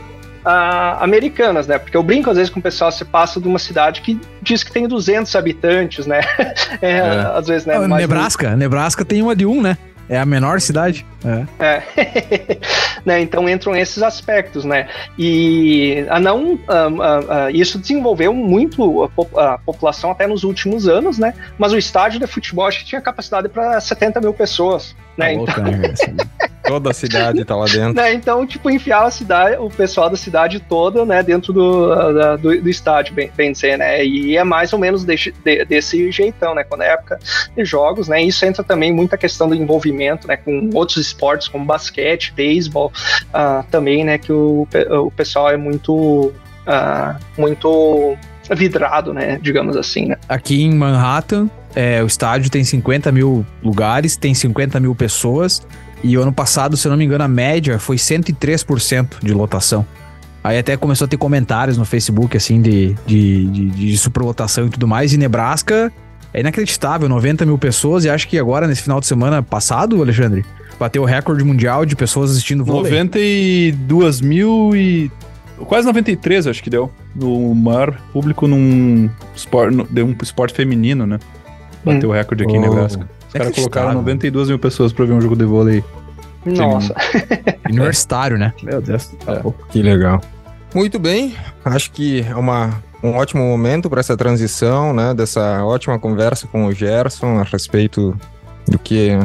[0.99, 1.77] americanas, né?
[1.77, 4.63] Porque eu brinco às vezes com o pessoal, você passa de uma cidade que diz
[4.63, 6.21] que tem 200 habitantes, né?
[6.81, 7.31] É, É.
[7.35, 7.75] Às vezes, né?
[7.75, 7.79] Ah,
[8.55, 9.77] Nebraska tem uma de um, né?
[10.09, 11.05] É a menor cidade.
[11.59, 11.65] É.
[11.65, 12.57] É.
[13.05, 14.87] né, então entram esses aspectos, né?
[15.17, 20.43] E a não, ah, ah, ah, isso desenvolveu muito a, po- a população até nos
[20.43, 21.33] últimos anos, né?
[21.57, 25.27] Mas o estádio de futebol acho que tinha capacidade para 70 mil pessoas, né?
[25.27, 25.93] Tá Então, né?
[26.67, 27.93] Toda a cidade tá lá dentro.
[27.93, 32.35] né, então, tipo, enfiar a cidade, o pessoal da cidade toda, né, dentro do, da-
[32.35, 34.05] do, do estádio, bem, bem dizer, né?
[34.05, 36.63] E é mais ou menos desse, de- desse jeitão, né?
[36.63, 37.19] Quando é época
[37.55, 38.21] de jogos, né?
[38.21, 40.37] Isso entra também muita questão do envolvimento, né?
[40.37, 42.91] Com outros esportes como basquete, beisebol,
[43.33, 44.17] ah, também, né?
[44.17, 44.67] Que o,
[45.05, 46.31] o pessoal é muito,
[46.65, 48.15] ah, muito
[48.51, 49.39] vidrado, né?
[49.41, 50.17] Digamos assim, né?
[50.29, 55.61] Aqui em Manhattan, é, o estádio tem 50 mil lugares, tem 50 mil pessoas.
[56.03, 59.85] E o ano passado, se eu não me engano, a média foi 103% de lotação.
[60.43, 64.69] Aí até começou a ter comentários no Facebook, assim, de, de, de, de superlotação e
[64.69, 65.11] tudo mais.
[65.11, 65.91] E Nebraska
[66.33, 68.05] é inacreditável, 90 mil pessoas.
[68.05, 70.45] E acho que agora, nesse final de semana passado, Alexandre,
[70.79, 72.91] bateu o recorde mundial de pessoas assistindo vôlei.
[72.91, 75.11] 92 mil e.
[75.65, 76.91] Quase 93, acho que deu.
[77.15, 81.19] No maior público num esporte, no- de um esporte feminino, né?
[81.83, 82.61] Bateu o recorde aqui em Oh.
[82.61, 83.09] Nebraska.
[83.27, 83.93] Os caras colocaram Inacreditável.
[83.93, 85.83] 92 mil pessoas pra ver um jogo de vôlei.
[86.45, 86.93] Nossa.
[87.69, 88.53] Universitário, né?
[88.63, 89.07] Meu Deus.
[89.25, 89.43] Tá É.
[89.69, 90.21] Que legal.
[90.73, 91.35] Muito bem,
[91.65, 95.13] acho que é uma, um ótimo momento para essa transição, né?
[95.13, 98.15] Dessa ótima conversa com o Gerson a respeito
[98.67, 99.17] do que,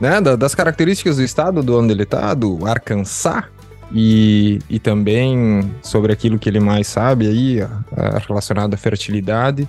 [0.00, 0.20] né?
[0.20, 3.44] da- das características do estado do onde ele está, do Arkansas,
[3.92, 9.68] e, e também sobre aquilo que ele mais sabe aí, a- a- relacionado à fertilidade.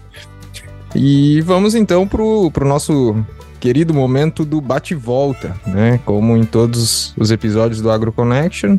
[0.96, 3.16] E vamos então pro, pro nosso
[3.60, 6.00] querido momento do bate-volta, né?
[6.06, 8.78] Como em todos os episódios do AgroConnection.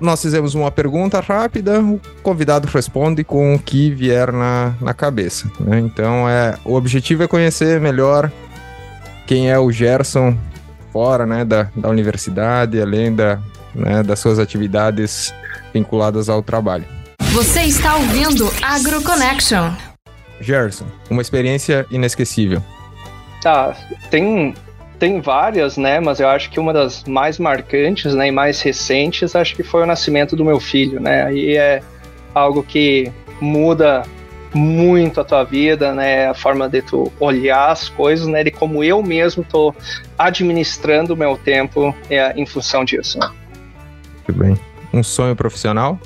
[0.00, 5.50] Nós fizemos uma pergunta rápida, o convidado responde com o que vier na, na cabeça.
[5.60, 5.78] né?
[5.78, 8.32] Então, é, o objetivo é conhecer melhor
[9.26, 10.36] quem é o Gerson
[10.90, 13.38] fora né, da, da universidade, além da,
[13.74, 15.34] né, das suas atividades
[15.72, 16.84] vinculadas ao trabalho.
[17.32, 19.89] Você está ouvindo AgroConnection.
[20.40, 22.62] Gerson, uma experiência inesquecível.
[23.44, 23.74] Ah,
[24.10, 24.54] tem,
[24.98, 26.00] tem várias, né?
[26.00, 29.82] Mas eu acho que uma das mais marcantes, né, e mais recentes, acho que foi
[29.82, 31.24] o nascimento do meu filho, né?
[31.24, 31.80] Aí é
[32.34, 33.10] algo que
[33.40, 34.02] muda
[34.52, 36.28] muito a tua vida, né?
[36.28, 38.42] A forma de tu olhar as coisas, né?
[38.42, 39.74] De como eu mesmo tô
[40.18, 43.18] administrando o meu tempo é, em função disso.
[43.18, 43.30] né?
[44.26, 44.58] Muito bem.
[44.92, 45.98] Um sonho profissional?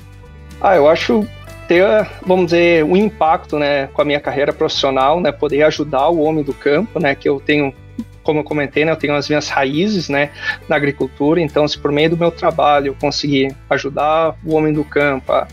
[0.61, 1.27] Ah, eu acho
[1.67, 6.21] ter, vamos dizer, um impacto, né, com a minha carreira profissional, né, poder ajudar o
[6.21, 7.73] homem do campo, né, que eu tenho,
[8.23, 10.29] como eu comentei, né, eu tenho as minhas raízes, né,
[10.69, 14.83] na agricultura, então se por meio do meu trabalho eu conseguir ajudar o homem do
[14.83, 15.47] campo a,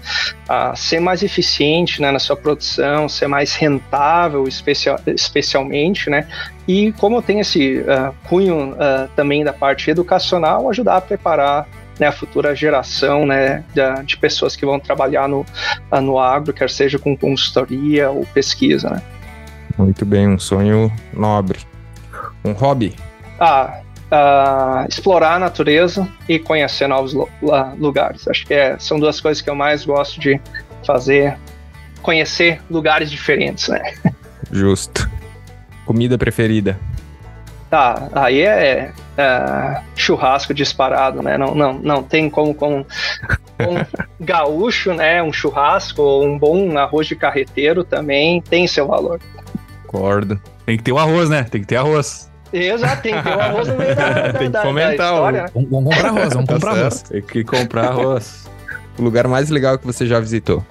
[0.49, 6.27] a ser mais eficiente, né, na sua produção, ser mais rentável, especial, especialmente, né,
[6.69, 11.67] e como eu tenho esse ah, cunho ah, também da parte educacional, ajudar a preparar
[11.99, 15.45] né, a futura geração né, de, de pessoas que vão trabalhar no,
[15.91, 18.91] ah, no agro, quer seja com consultoria ou pesquisa.
[18.91, 19.03] Né?
[19.79, 21.61] Muito bem, um sonho nobre.
[22.45, 22.95] Um hobby?
[23.39, 28.27] Ah, ah, explorar a natureza e conhecer novos la- lugares.
[28.29, 30.41] Acho que é, são duas coisas que eu mais gosto de
[30.87, 31.37] fazer.
[32.03, 33.95] Conhecer lugares diferentes, né?
[34.51, 35.09] Justo.
[35.87, 36.79] Comida preferida?
[37.73, 41.39] Tá, aí é, é, churrasco disparado, né?
[41.39, 42.85] Não, não, não tem como com um
[44.21, 45.23] gaúcho, né?
[45.23, 49.19] Um churrasco ou um bom arroz de carreteiro também tem seu valor.
[49.87, 50.39] Concordo.
[50.67, 51.45] Tem que ter o arroz, né?
[51.45, 52.31] Tem que ter arroz.
[52.53, 55.43] Exato, tem que ter o arroz no meio da, da, Tem que fomentar o- história,
[55.45, 55.49] né?
[55.55, 57.03] Vamos, vamos comprar arroz, vamos Tá comprar arroz.
[57.05, 58.51] Tem que comprar arroz.
[58.99, 60.63] O lugar mais legal que você já visitou?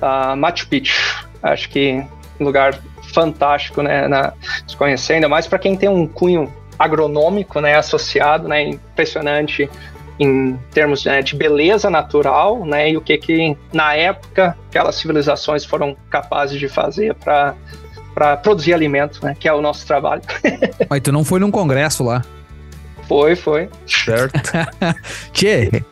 [0.00, 1.26] Ah, Machu Picchu.
[1.42, 2.02] Acho que
[2.40, 2.78] lugar
[3.18, 4.06] fantástico, né?
[4.06, 4.32] Na,
[4.66, 7.74] se conhecer, ainda mais para quem tem um cunho agronômico, né?
[7.76, 8.62] Associado, né?
[8.62, 9.68] Impressionante
[10.20, 12.90] em termos né, de beleza natural, né?
[12.90, 17.54] E o que que na época aquelas civilizações foram capazes de fazer para
[18.14, 19.36] para produzir alimento, né?
[19.38, 20.22] Que é o nosso trabalho.
[20.88, 22.22] Mas tu não foi num congresso lá.
[23.06, 23.68] Foi, foi.
[23.86, 24.40] Certo.
[25.32, 25.84] Tchê,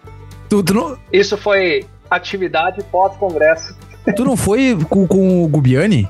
[0.49, 3.77] tu, tu, não, Isso foi atividade pós-congresso.
[4.17, 6.09] tu não foi com, com o Gubiani?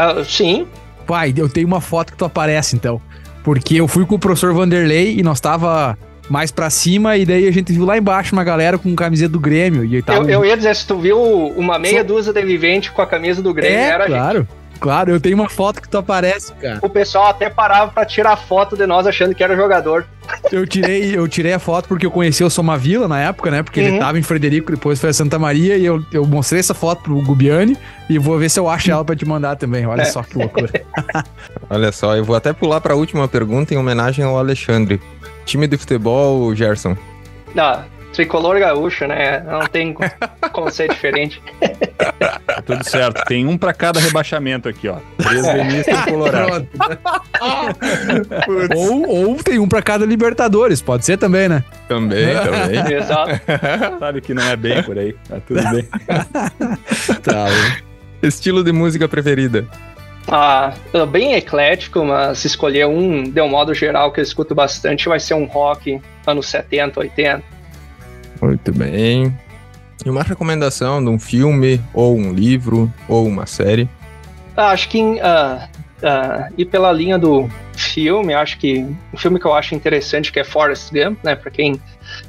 [0.00, 0.66] Ah, sim,
[1.06, 3.00] Pai, eu tenho uma foto que tu aparece, então.
[3.42, 5.98] Porque eu fui com o professor Vanderlei e nós tava
[6.28, 9.40] mais pra cima, e daí a gente viu lá embaixo uma galera com camiseta do
[9.40, 9.84] Grêmio.
[9.84, 10.22] E eu tava.
[10.22, 13.42] eu, eu ia dizer, se tu viu uma meia dúzia de vivente com a camisa
[13.42, 14.08] do Grêmio, é, era a
[14.38, 14.48] gente.
[14.80, 15.10] Claro.
[15.10, 16.78] Eu tenho uma foto que tu aparece, cara.
[16.82, 20.06] O pessoal até parava pra tirar foto de nós achando que era jogador.
[20.52, 23.62] Eu tirei, eu tirei a foto porque eu conheci o Somavila na época, né?
[23.62, 23.98] Porque ele Uhum.
[23.98, 27.20] tava em Frederico, depois foi a Santa Maria, e eu, eu mostrei essa foto pro
[27.22, 27.76] Gubiani
[28.08, 29.86] e vou ver se eu acho ela pra te mandar também.
[29.86, 30.04] Olha É.
[30.04, 30.70] só que loucura.
[31.68, 35.00] Olha só, eu vou até pular para a última pergunta em homenagem ao Alexandre.
[35.44, 36.96] Time de futebol, Gerson.
[37.56, 37.82] Ah,
[38.12, 39.40] tricolor gaúcho, né?
[39.40, 40.04] Não tem co-
[40.52, 41.40] como ser diferente.
[42.46, 43.24] Tá tudo certo.
[43.26, 44.96] Tem um pra cada rebaixamento aqui, ó.
[45.18, 46.68] Três gremistas e colorado.
[48.44, 48.76] Pronto.
[48.76, 51.64] ou, ou tem um pra cada Libertadores, pode ser também, né?
[51.88, 52.94] Também, também.
[52.96, 53.40] Exato.
[53.98, 55.14] Sabe que não é bem por aí.
[55.28, 55.88] Tá tudo bem.
[57.22, 57.46] Tá.
[58.22, 59.66] Estilo de música preferida.
[60.28, 60.72] Ah,
[61.10, 65.18] bem eclético, mas se escolher um, de um modo geral, que eu escuto bastante, vai
[65.18, 67.42] ser um rock anos 70, 80.
[68.40, 69.36] Muito bem.
[70.04, 73.88] E uma recomendação de um filme, ou um livro, ou uma série.
[74.56, 75.68] Ah, acho que ah,
[76.02, 80.40] ah, ir pela linha do filme, acho que um filme que eu acho interessante que
[80.40, 81.34] é Forrest Gump, né?
[81.34, 81.80] Para quem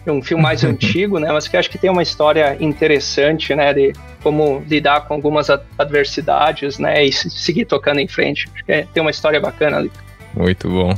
[0.06, 1.32] é um filme mais antigo, né?
[1.32, 3.74] Mas que acho que tem uma história interessante, né?
[3.74, 7.06] De como lidar com algumas ad- adversidades, né?
[7.06, 8.50] E se- seguir tocando em frente.
[8.54, 9.92] Acho que é- tem uma história bacana ali.
[10.36, 10.94] Muito bom.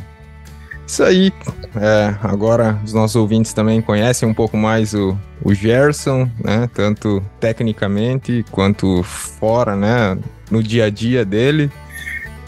[0.85, 1.33] Isso aí.
[1.75, 6.69] É, agora os nossos ouvintes também conhecem um pouco mais o, o Gerson, né?
[6.73, 10.17] Tanto tecnicamente quanto fora, né?
[10.51, 11.71] No dia a dia dele.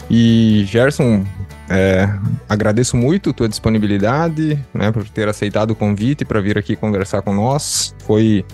[0.08, 1.24] E Gerson,
[1.68, 2.08] é,
[2.48, 4.92] agradeço muito tua disponibilidade, né?
[4.92, 7.94] Por ter aceitado o convite para vir aqui conversar com nós.
[8.06, 8.44] Foi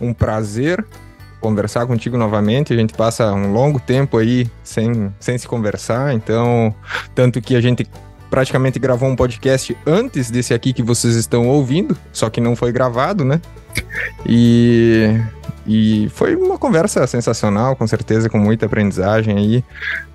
[0.00, 0.84] um prazer
[1.40, 2.72] conversar contigo novamente.
[2.72, 6.74] A gente passa um longo tempo aí sem, sem se conversar, então
[7.14, 7.88] tanto que a gente
[8.30, 12.70] praticamente gravou um podcast antes desse aqui que vocês estão ouvindo, só que não foi
[12.70, 13.40] gravado, né?
[14.24, 15.20] E,
[15.66, 19.64] e foi uma conversa sensacional, com certeza, com muita aprendizagem aí.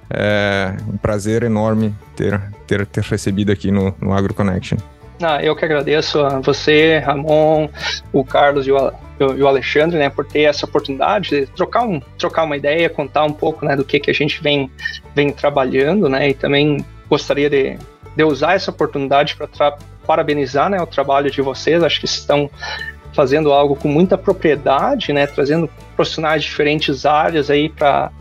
[0.09, 4.77] É um prazer enorme ter, ter, ter recebido aqui no, no Agro Connection.
[5.21, 7.69] Ah, eu que agradeço a você, Ramon,
[8.11, 12.01] o Carlos e o, e o Alexandre, né, por ter essa oportunidade de trocar, um,
[12.17, 14.69] trocar uma ideia, contar um pouco, né, do que, que a gente vem,
[15.15, 17.77] vem trabalhando, né, e também gostaria de,
[18.15, 21.83] de usar essa oportunidade para parabenizar, né, o trabalho de vocês.
[21.83, 22.49] Acho que estão
[23.13, 28.11] fazendo algo com muita propriedade, né, trazendo profissionais de diferentes áreas aí para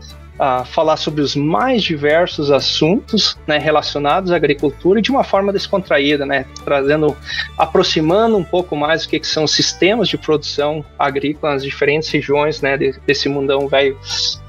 [0.65, 6.25] falar sobre os mais diversos assuntos né, relacionados à agricultura e de uma forma descontraída,
[6.25, 7.15] né, trazendo,
[7.57, 12.61] aproximando um pouco mais o que, que são sistemas de produção agrícola nas diferentes regiões
[12.61, 13.97] né, de- desse mundão velho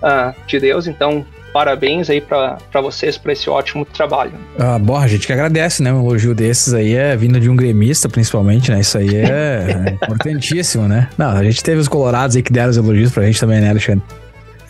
[0.03, 0.89] ah, de Deus.
[0.89, 1.25] Então,
[1.57, 4.33] parabéns aí para vocês por esse ótimo trabalho.
[4.59, 5.91] Ah, bom, a gente que agradece, né?
[5.91, 8.81] Um elogio desses aí é vindo de um gremista, principalmente, né?
[8.81, 11.09] Isso aí é, é importantíssimo, né?
[11.17, 13.71] Não, a gente teve os colorados aí que deram os elogios pra gente também, né,
[13.71, 14.05] Alexandre?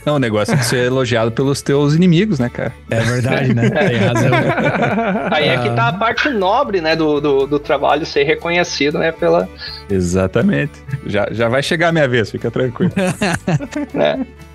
[0.07, 2.73] Não, o negócio é de ser elogiado pelos teus inimigos, né, cara?
[2.89, 3.69] É verdade, né?
[3.69, 4.31] Tem razão.
[5.33, 9.11] Aí é que tá a parte nobre né, do, do, do trabalho ser reconhecido né,
[9.11, 9.49] pela,
[9.91, 10.75] Exatamente.
[11.05, 12.93] Já, já vai chegar a minha vez, fica tranquilo.
[13.93, 14.25] né?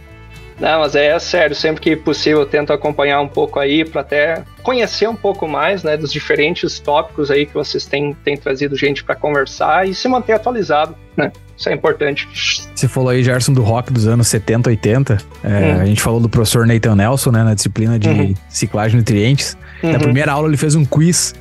[0.61, 4.43] Não, mas é sério, sempre que possível eu tento acompanhar um pouco aí para até
[4.61, 9.03] conhecer um pouco mais, né, dos diferentes tópicos aí que vocês têm, têm trazido gente
[9.03, 11.31] para conversar e se manter atualizado, né?
[11.57, 12.27] Isso é importante.
[12.75, 15.17] Você falou aí, Gerson, do rock dos anos 70, 80.
[15.43, 15.81] É, Hum.
[15.81, 17.43] A gente falou do professor Nathan Nelson, né?
[17.43, 18.33] Na disciplina de Uhum.
[18.49, 19.57] ciclagem de nutrientes.
[19.81, 19.99] Na Uhum.
[19.99, 21.33] primeira aula ele fez um quiz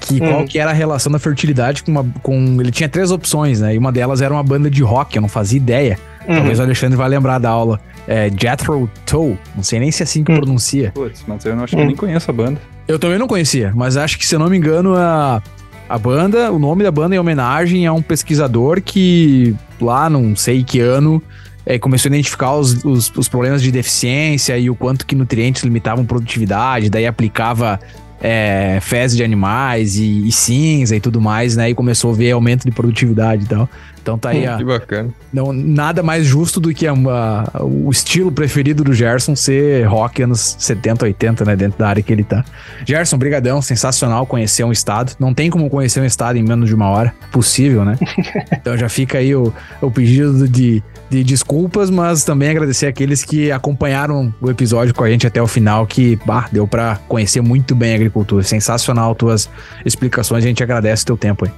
[0.00, 0.46] que qual Uhum.
[0.46, 3.74] que era a relação da fertilidade com uma com ele tinha três opções, né?
[3.74, 5.98] E uma delas era uma banda de rock, eu não fazia ideia.
[6.26, 6.34] Uhum.
[6.36, 7.80] Talvez o Alexandre vai lembrar da aula.
[8.08, 9.38] É Jethro Tull.
[9.54, 10.36] Não sei nem se é assim que Hum.
[10.36, 10.90] pronuncia.
[10.92, 12.60] Putz, mas eu não acho que eu nem conheço a banda.
[12.88, 15.40] Eu também não conhecia, mas acho que, se eu não me engano, a,
[15.88, 20.64] a banda, o nome da banda é homenagem a um pesquisador que, lá não sei
[20.64, 21.22] que ano,
[21.64, 25.62] é, começou a identificar os, os, os problemas de deficiência e o quanto que nutrientes
[25.62, 27.78] limitavam produtividade, daí aplicava
[28.20, 31.70] é, fezes de animais e, e cinza e tudo mais, né?
[31.70, 33.68] E começou a ver aumento de produtividade e tal.
[34.02, 35.10] Então tá aí a, Que bacana.
[35.32, 40.22] não, nada mais justo do que a- a- o estilo preferido do Gerson ser rock
[40.22, 41.54] anos 70, 80, né?
[41.54, 42.44] Dentro da área que ele tá.
[42.84, 45.12] Gerson, brigadão, sensacional conhecer um estado.
[45.20, 47.14] Não tem como conhecer um estado em menos de uma hora.
[47.30, 47.96] Possível, né?
[48.52, 53.52] então já fica aí o, o pedido de, de desculpas, mas também agradecer aqueles que
[53.52, 57.74] acompanharam o episódio com a gente até o final, que bah, deu pra conhecer muito
[57.74, 58.42] bem a agricultura.
[58.42, 59.48] Sensacional tuas
[59.84, 61.52] explicações, a gente agradece o teu tempo aí.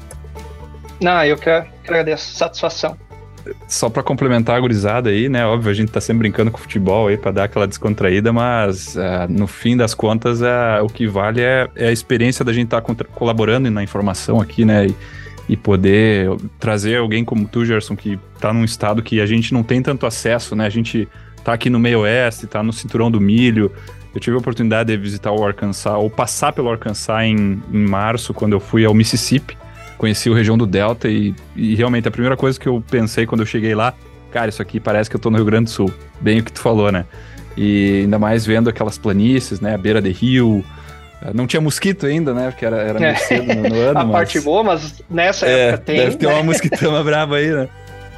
[1.05, 2.35] Não, eu que que agradeço.
[2.35, 2.97] Satisfação.
[3.69, 5.45] Só pra complementar a gurizada aí, né?
[5.45, 9.27] Óbvio, a gente tá sempre brincando com futebol aí pra dar aquela descontraída, mas ah,
[9.29, 12.81] no fim das contas, ah, o que vale é, é a experiência da gente estar
[12.81, 14.87] colaborando na informação aqui, né?
[14.87, 14.97] E,
[15.47, 19.63] e poder trazer alguém como tu, Gerson, que tá num estado que a gente não
[19.63, 20.65] tem tanto acesso, né?
[20.65, 21.07] A gente
[21.45, 23.71] tá aqui no meio oeste, tá no cinturão do milho.
[24.15, 28.33] Eu tive a oportunidade de visitar o Arkansas, ou passar pelo Arkansas em, em março,
[28.33, 29.55] quando eu fui ao Mississippi
[29.99, 33.41] conheci a região do Delta e, e realmente a primeira coisa que eu pensei quando
[33.43, 33.95] eu cheguei lá,
[34.33, 35.93] cara, isso aqui parece que eu tô no Rio Grande do Sul.
[36.21, 37.05] Bem o que tu falou, né?
[37.57, 39.75] E ainda mais vendo aquelas planícies, né?
[39.75, 40.65] A beira de rio.
[41.33, 42.51] Não tinha mosquito ainda, né?
[42.51, 43.15] Porque era, era meio É.
[43.17, 43.99] cedo no, no ano.
[43.99, 44.13] a mas...
[44.13, 45.97] parte boa, mas nessa É, época tem.
[45.99, 46.35] deve ter né?
[46.35, 47.69] uma mosquitama brava aí, né?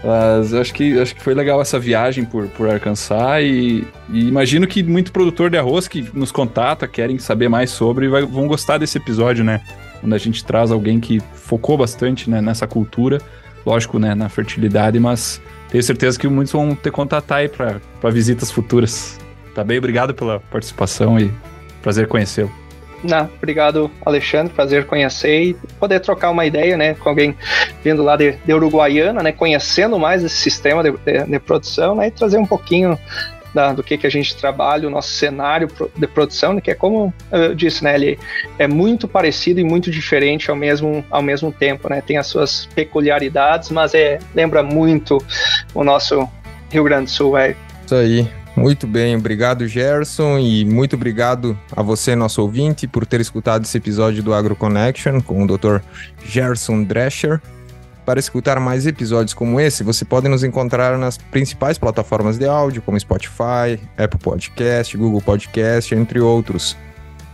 [0.02, 4.28] Mas eu acho que, acho que foi legal essa viagem por, por Arkansas e, e
[4.28, 8.46] imagino que muito produtor de arroz que nos contata, querem saber mais sobre, vai- vão
[8.46, 9.60] gostar desse episódio, né?
[10.02, 13.20] Onde a gente traz alguém que focou bastante né, nessa cultura,
[13.64, 18.50] lógico, né, na fertilidade, mas tenho certeza que muitos vão ter contatar aí para visitas
[18.50, 19.18] futuras.
[19.54, 19.78] Tá bem?
[19.78, 21.32] Obrigado pela participação e
[21.82, 22.50] prazer conhecê-lo.
[23.02, 24.52] Não, obrigado, Alexandre.
[24.52, 27.36] Prazer conhecer e poder trocar uma ideia, né, com alguém
[27.84, 32.08] vindo lá de, de Uruguaiana, né, conhecendo mais esse sistema de, de- de produção, né,
[32.08, 32.98] e trazer um pouquinho
[33.56, 35.66] da- do que que a gente trabalha, o nosso cenário
[35.96, 38.18] de produção, né, que é como eu disse, né, ele
[38.58, 42.66] é muito parecido e muito diferente ao mesmo ao mesmo tempo, né, tem as suas
[42.74, 45.18] peculiaridades, mas é lembra muito
[45.74, 46.28] o nosso
[46.70, 48.28] Rio Grande do Sul, é Isso aí.
[48.54, 53.76] Muito bem, obrigado Gerson e muito obrigado a você, nosso ouvinte, por ter escutado esse
[53.76, 55.80] episódio do Agro Connection com o Dr.
[56.24, 57.38] Gerson Drescher.
[58.06, 62.80] Para escutar mais episódios como esse, você pode nos encontrar nas principais plataformas de áudio,
[62.80, 66.76] como Spotify, Apple Podcast, Google Podcast, entre outros.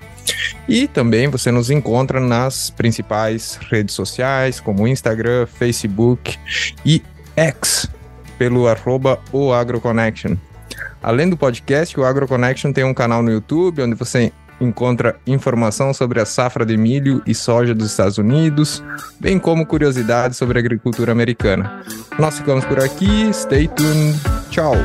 [0.69, 6.37] E também você nos encontra nas principais redes sociais, como Instagram, Facebook
[6.85, 7.01] e
[7.35, 7.89] X,
[8.37, 9.19] pelo arroba.
[11.03, 14.31] Além do podcast, o AgroConnection tem um canal no YouTube, onde você
[14.61, 18.81] encontra informação sobre a safra de milho e soja dos Estados Unidos,
[19.19, 21.83] bem como curiosidades sobre a agricultura americana.
[22.17, 24.17] Nós ficamos por aqui, stay tuned,
[24.49, 24.75] tchau!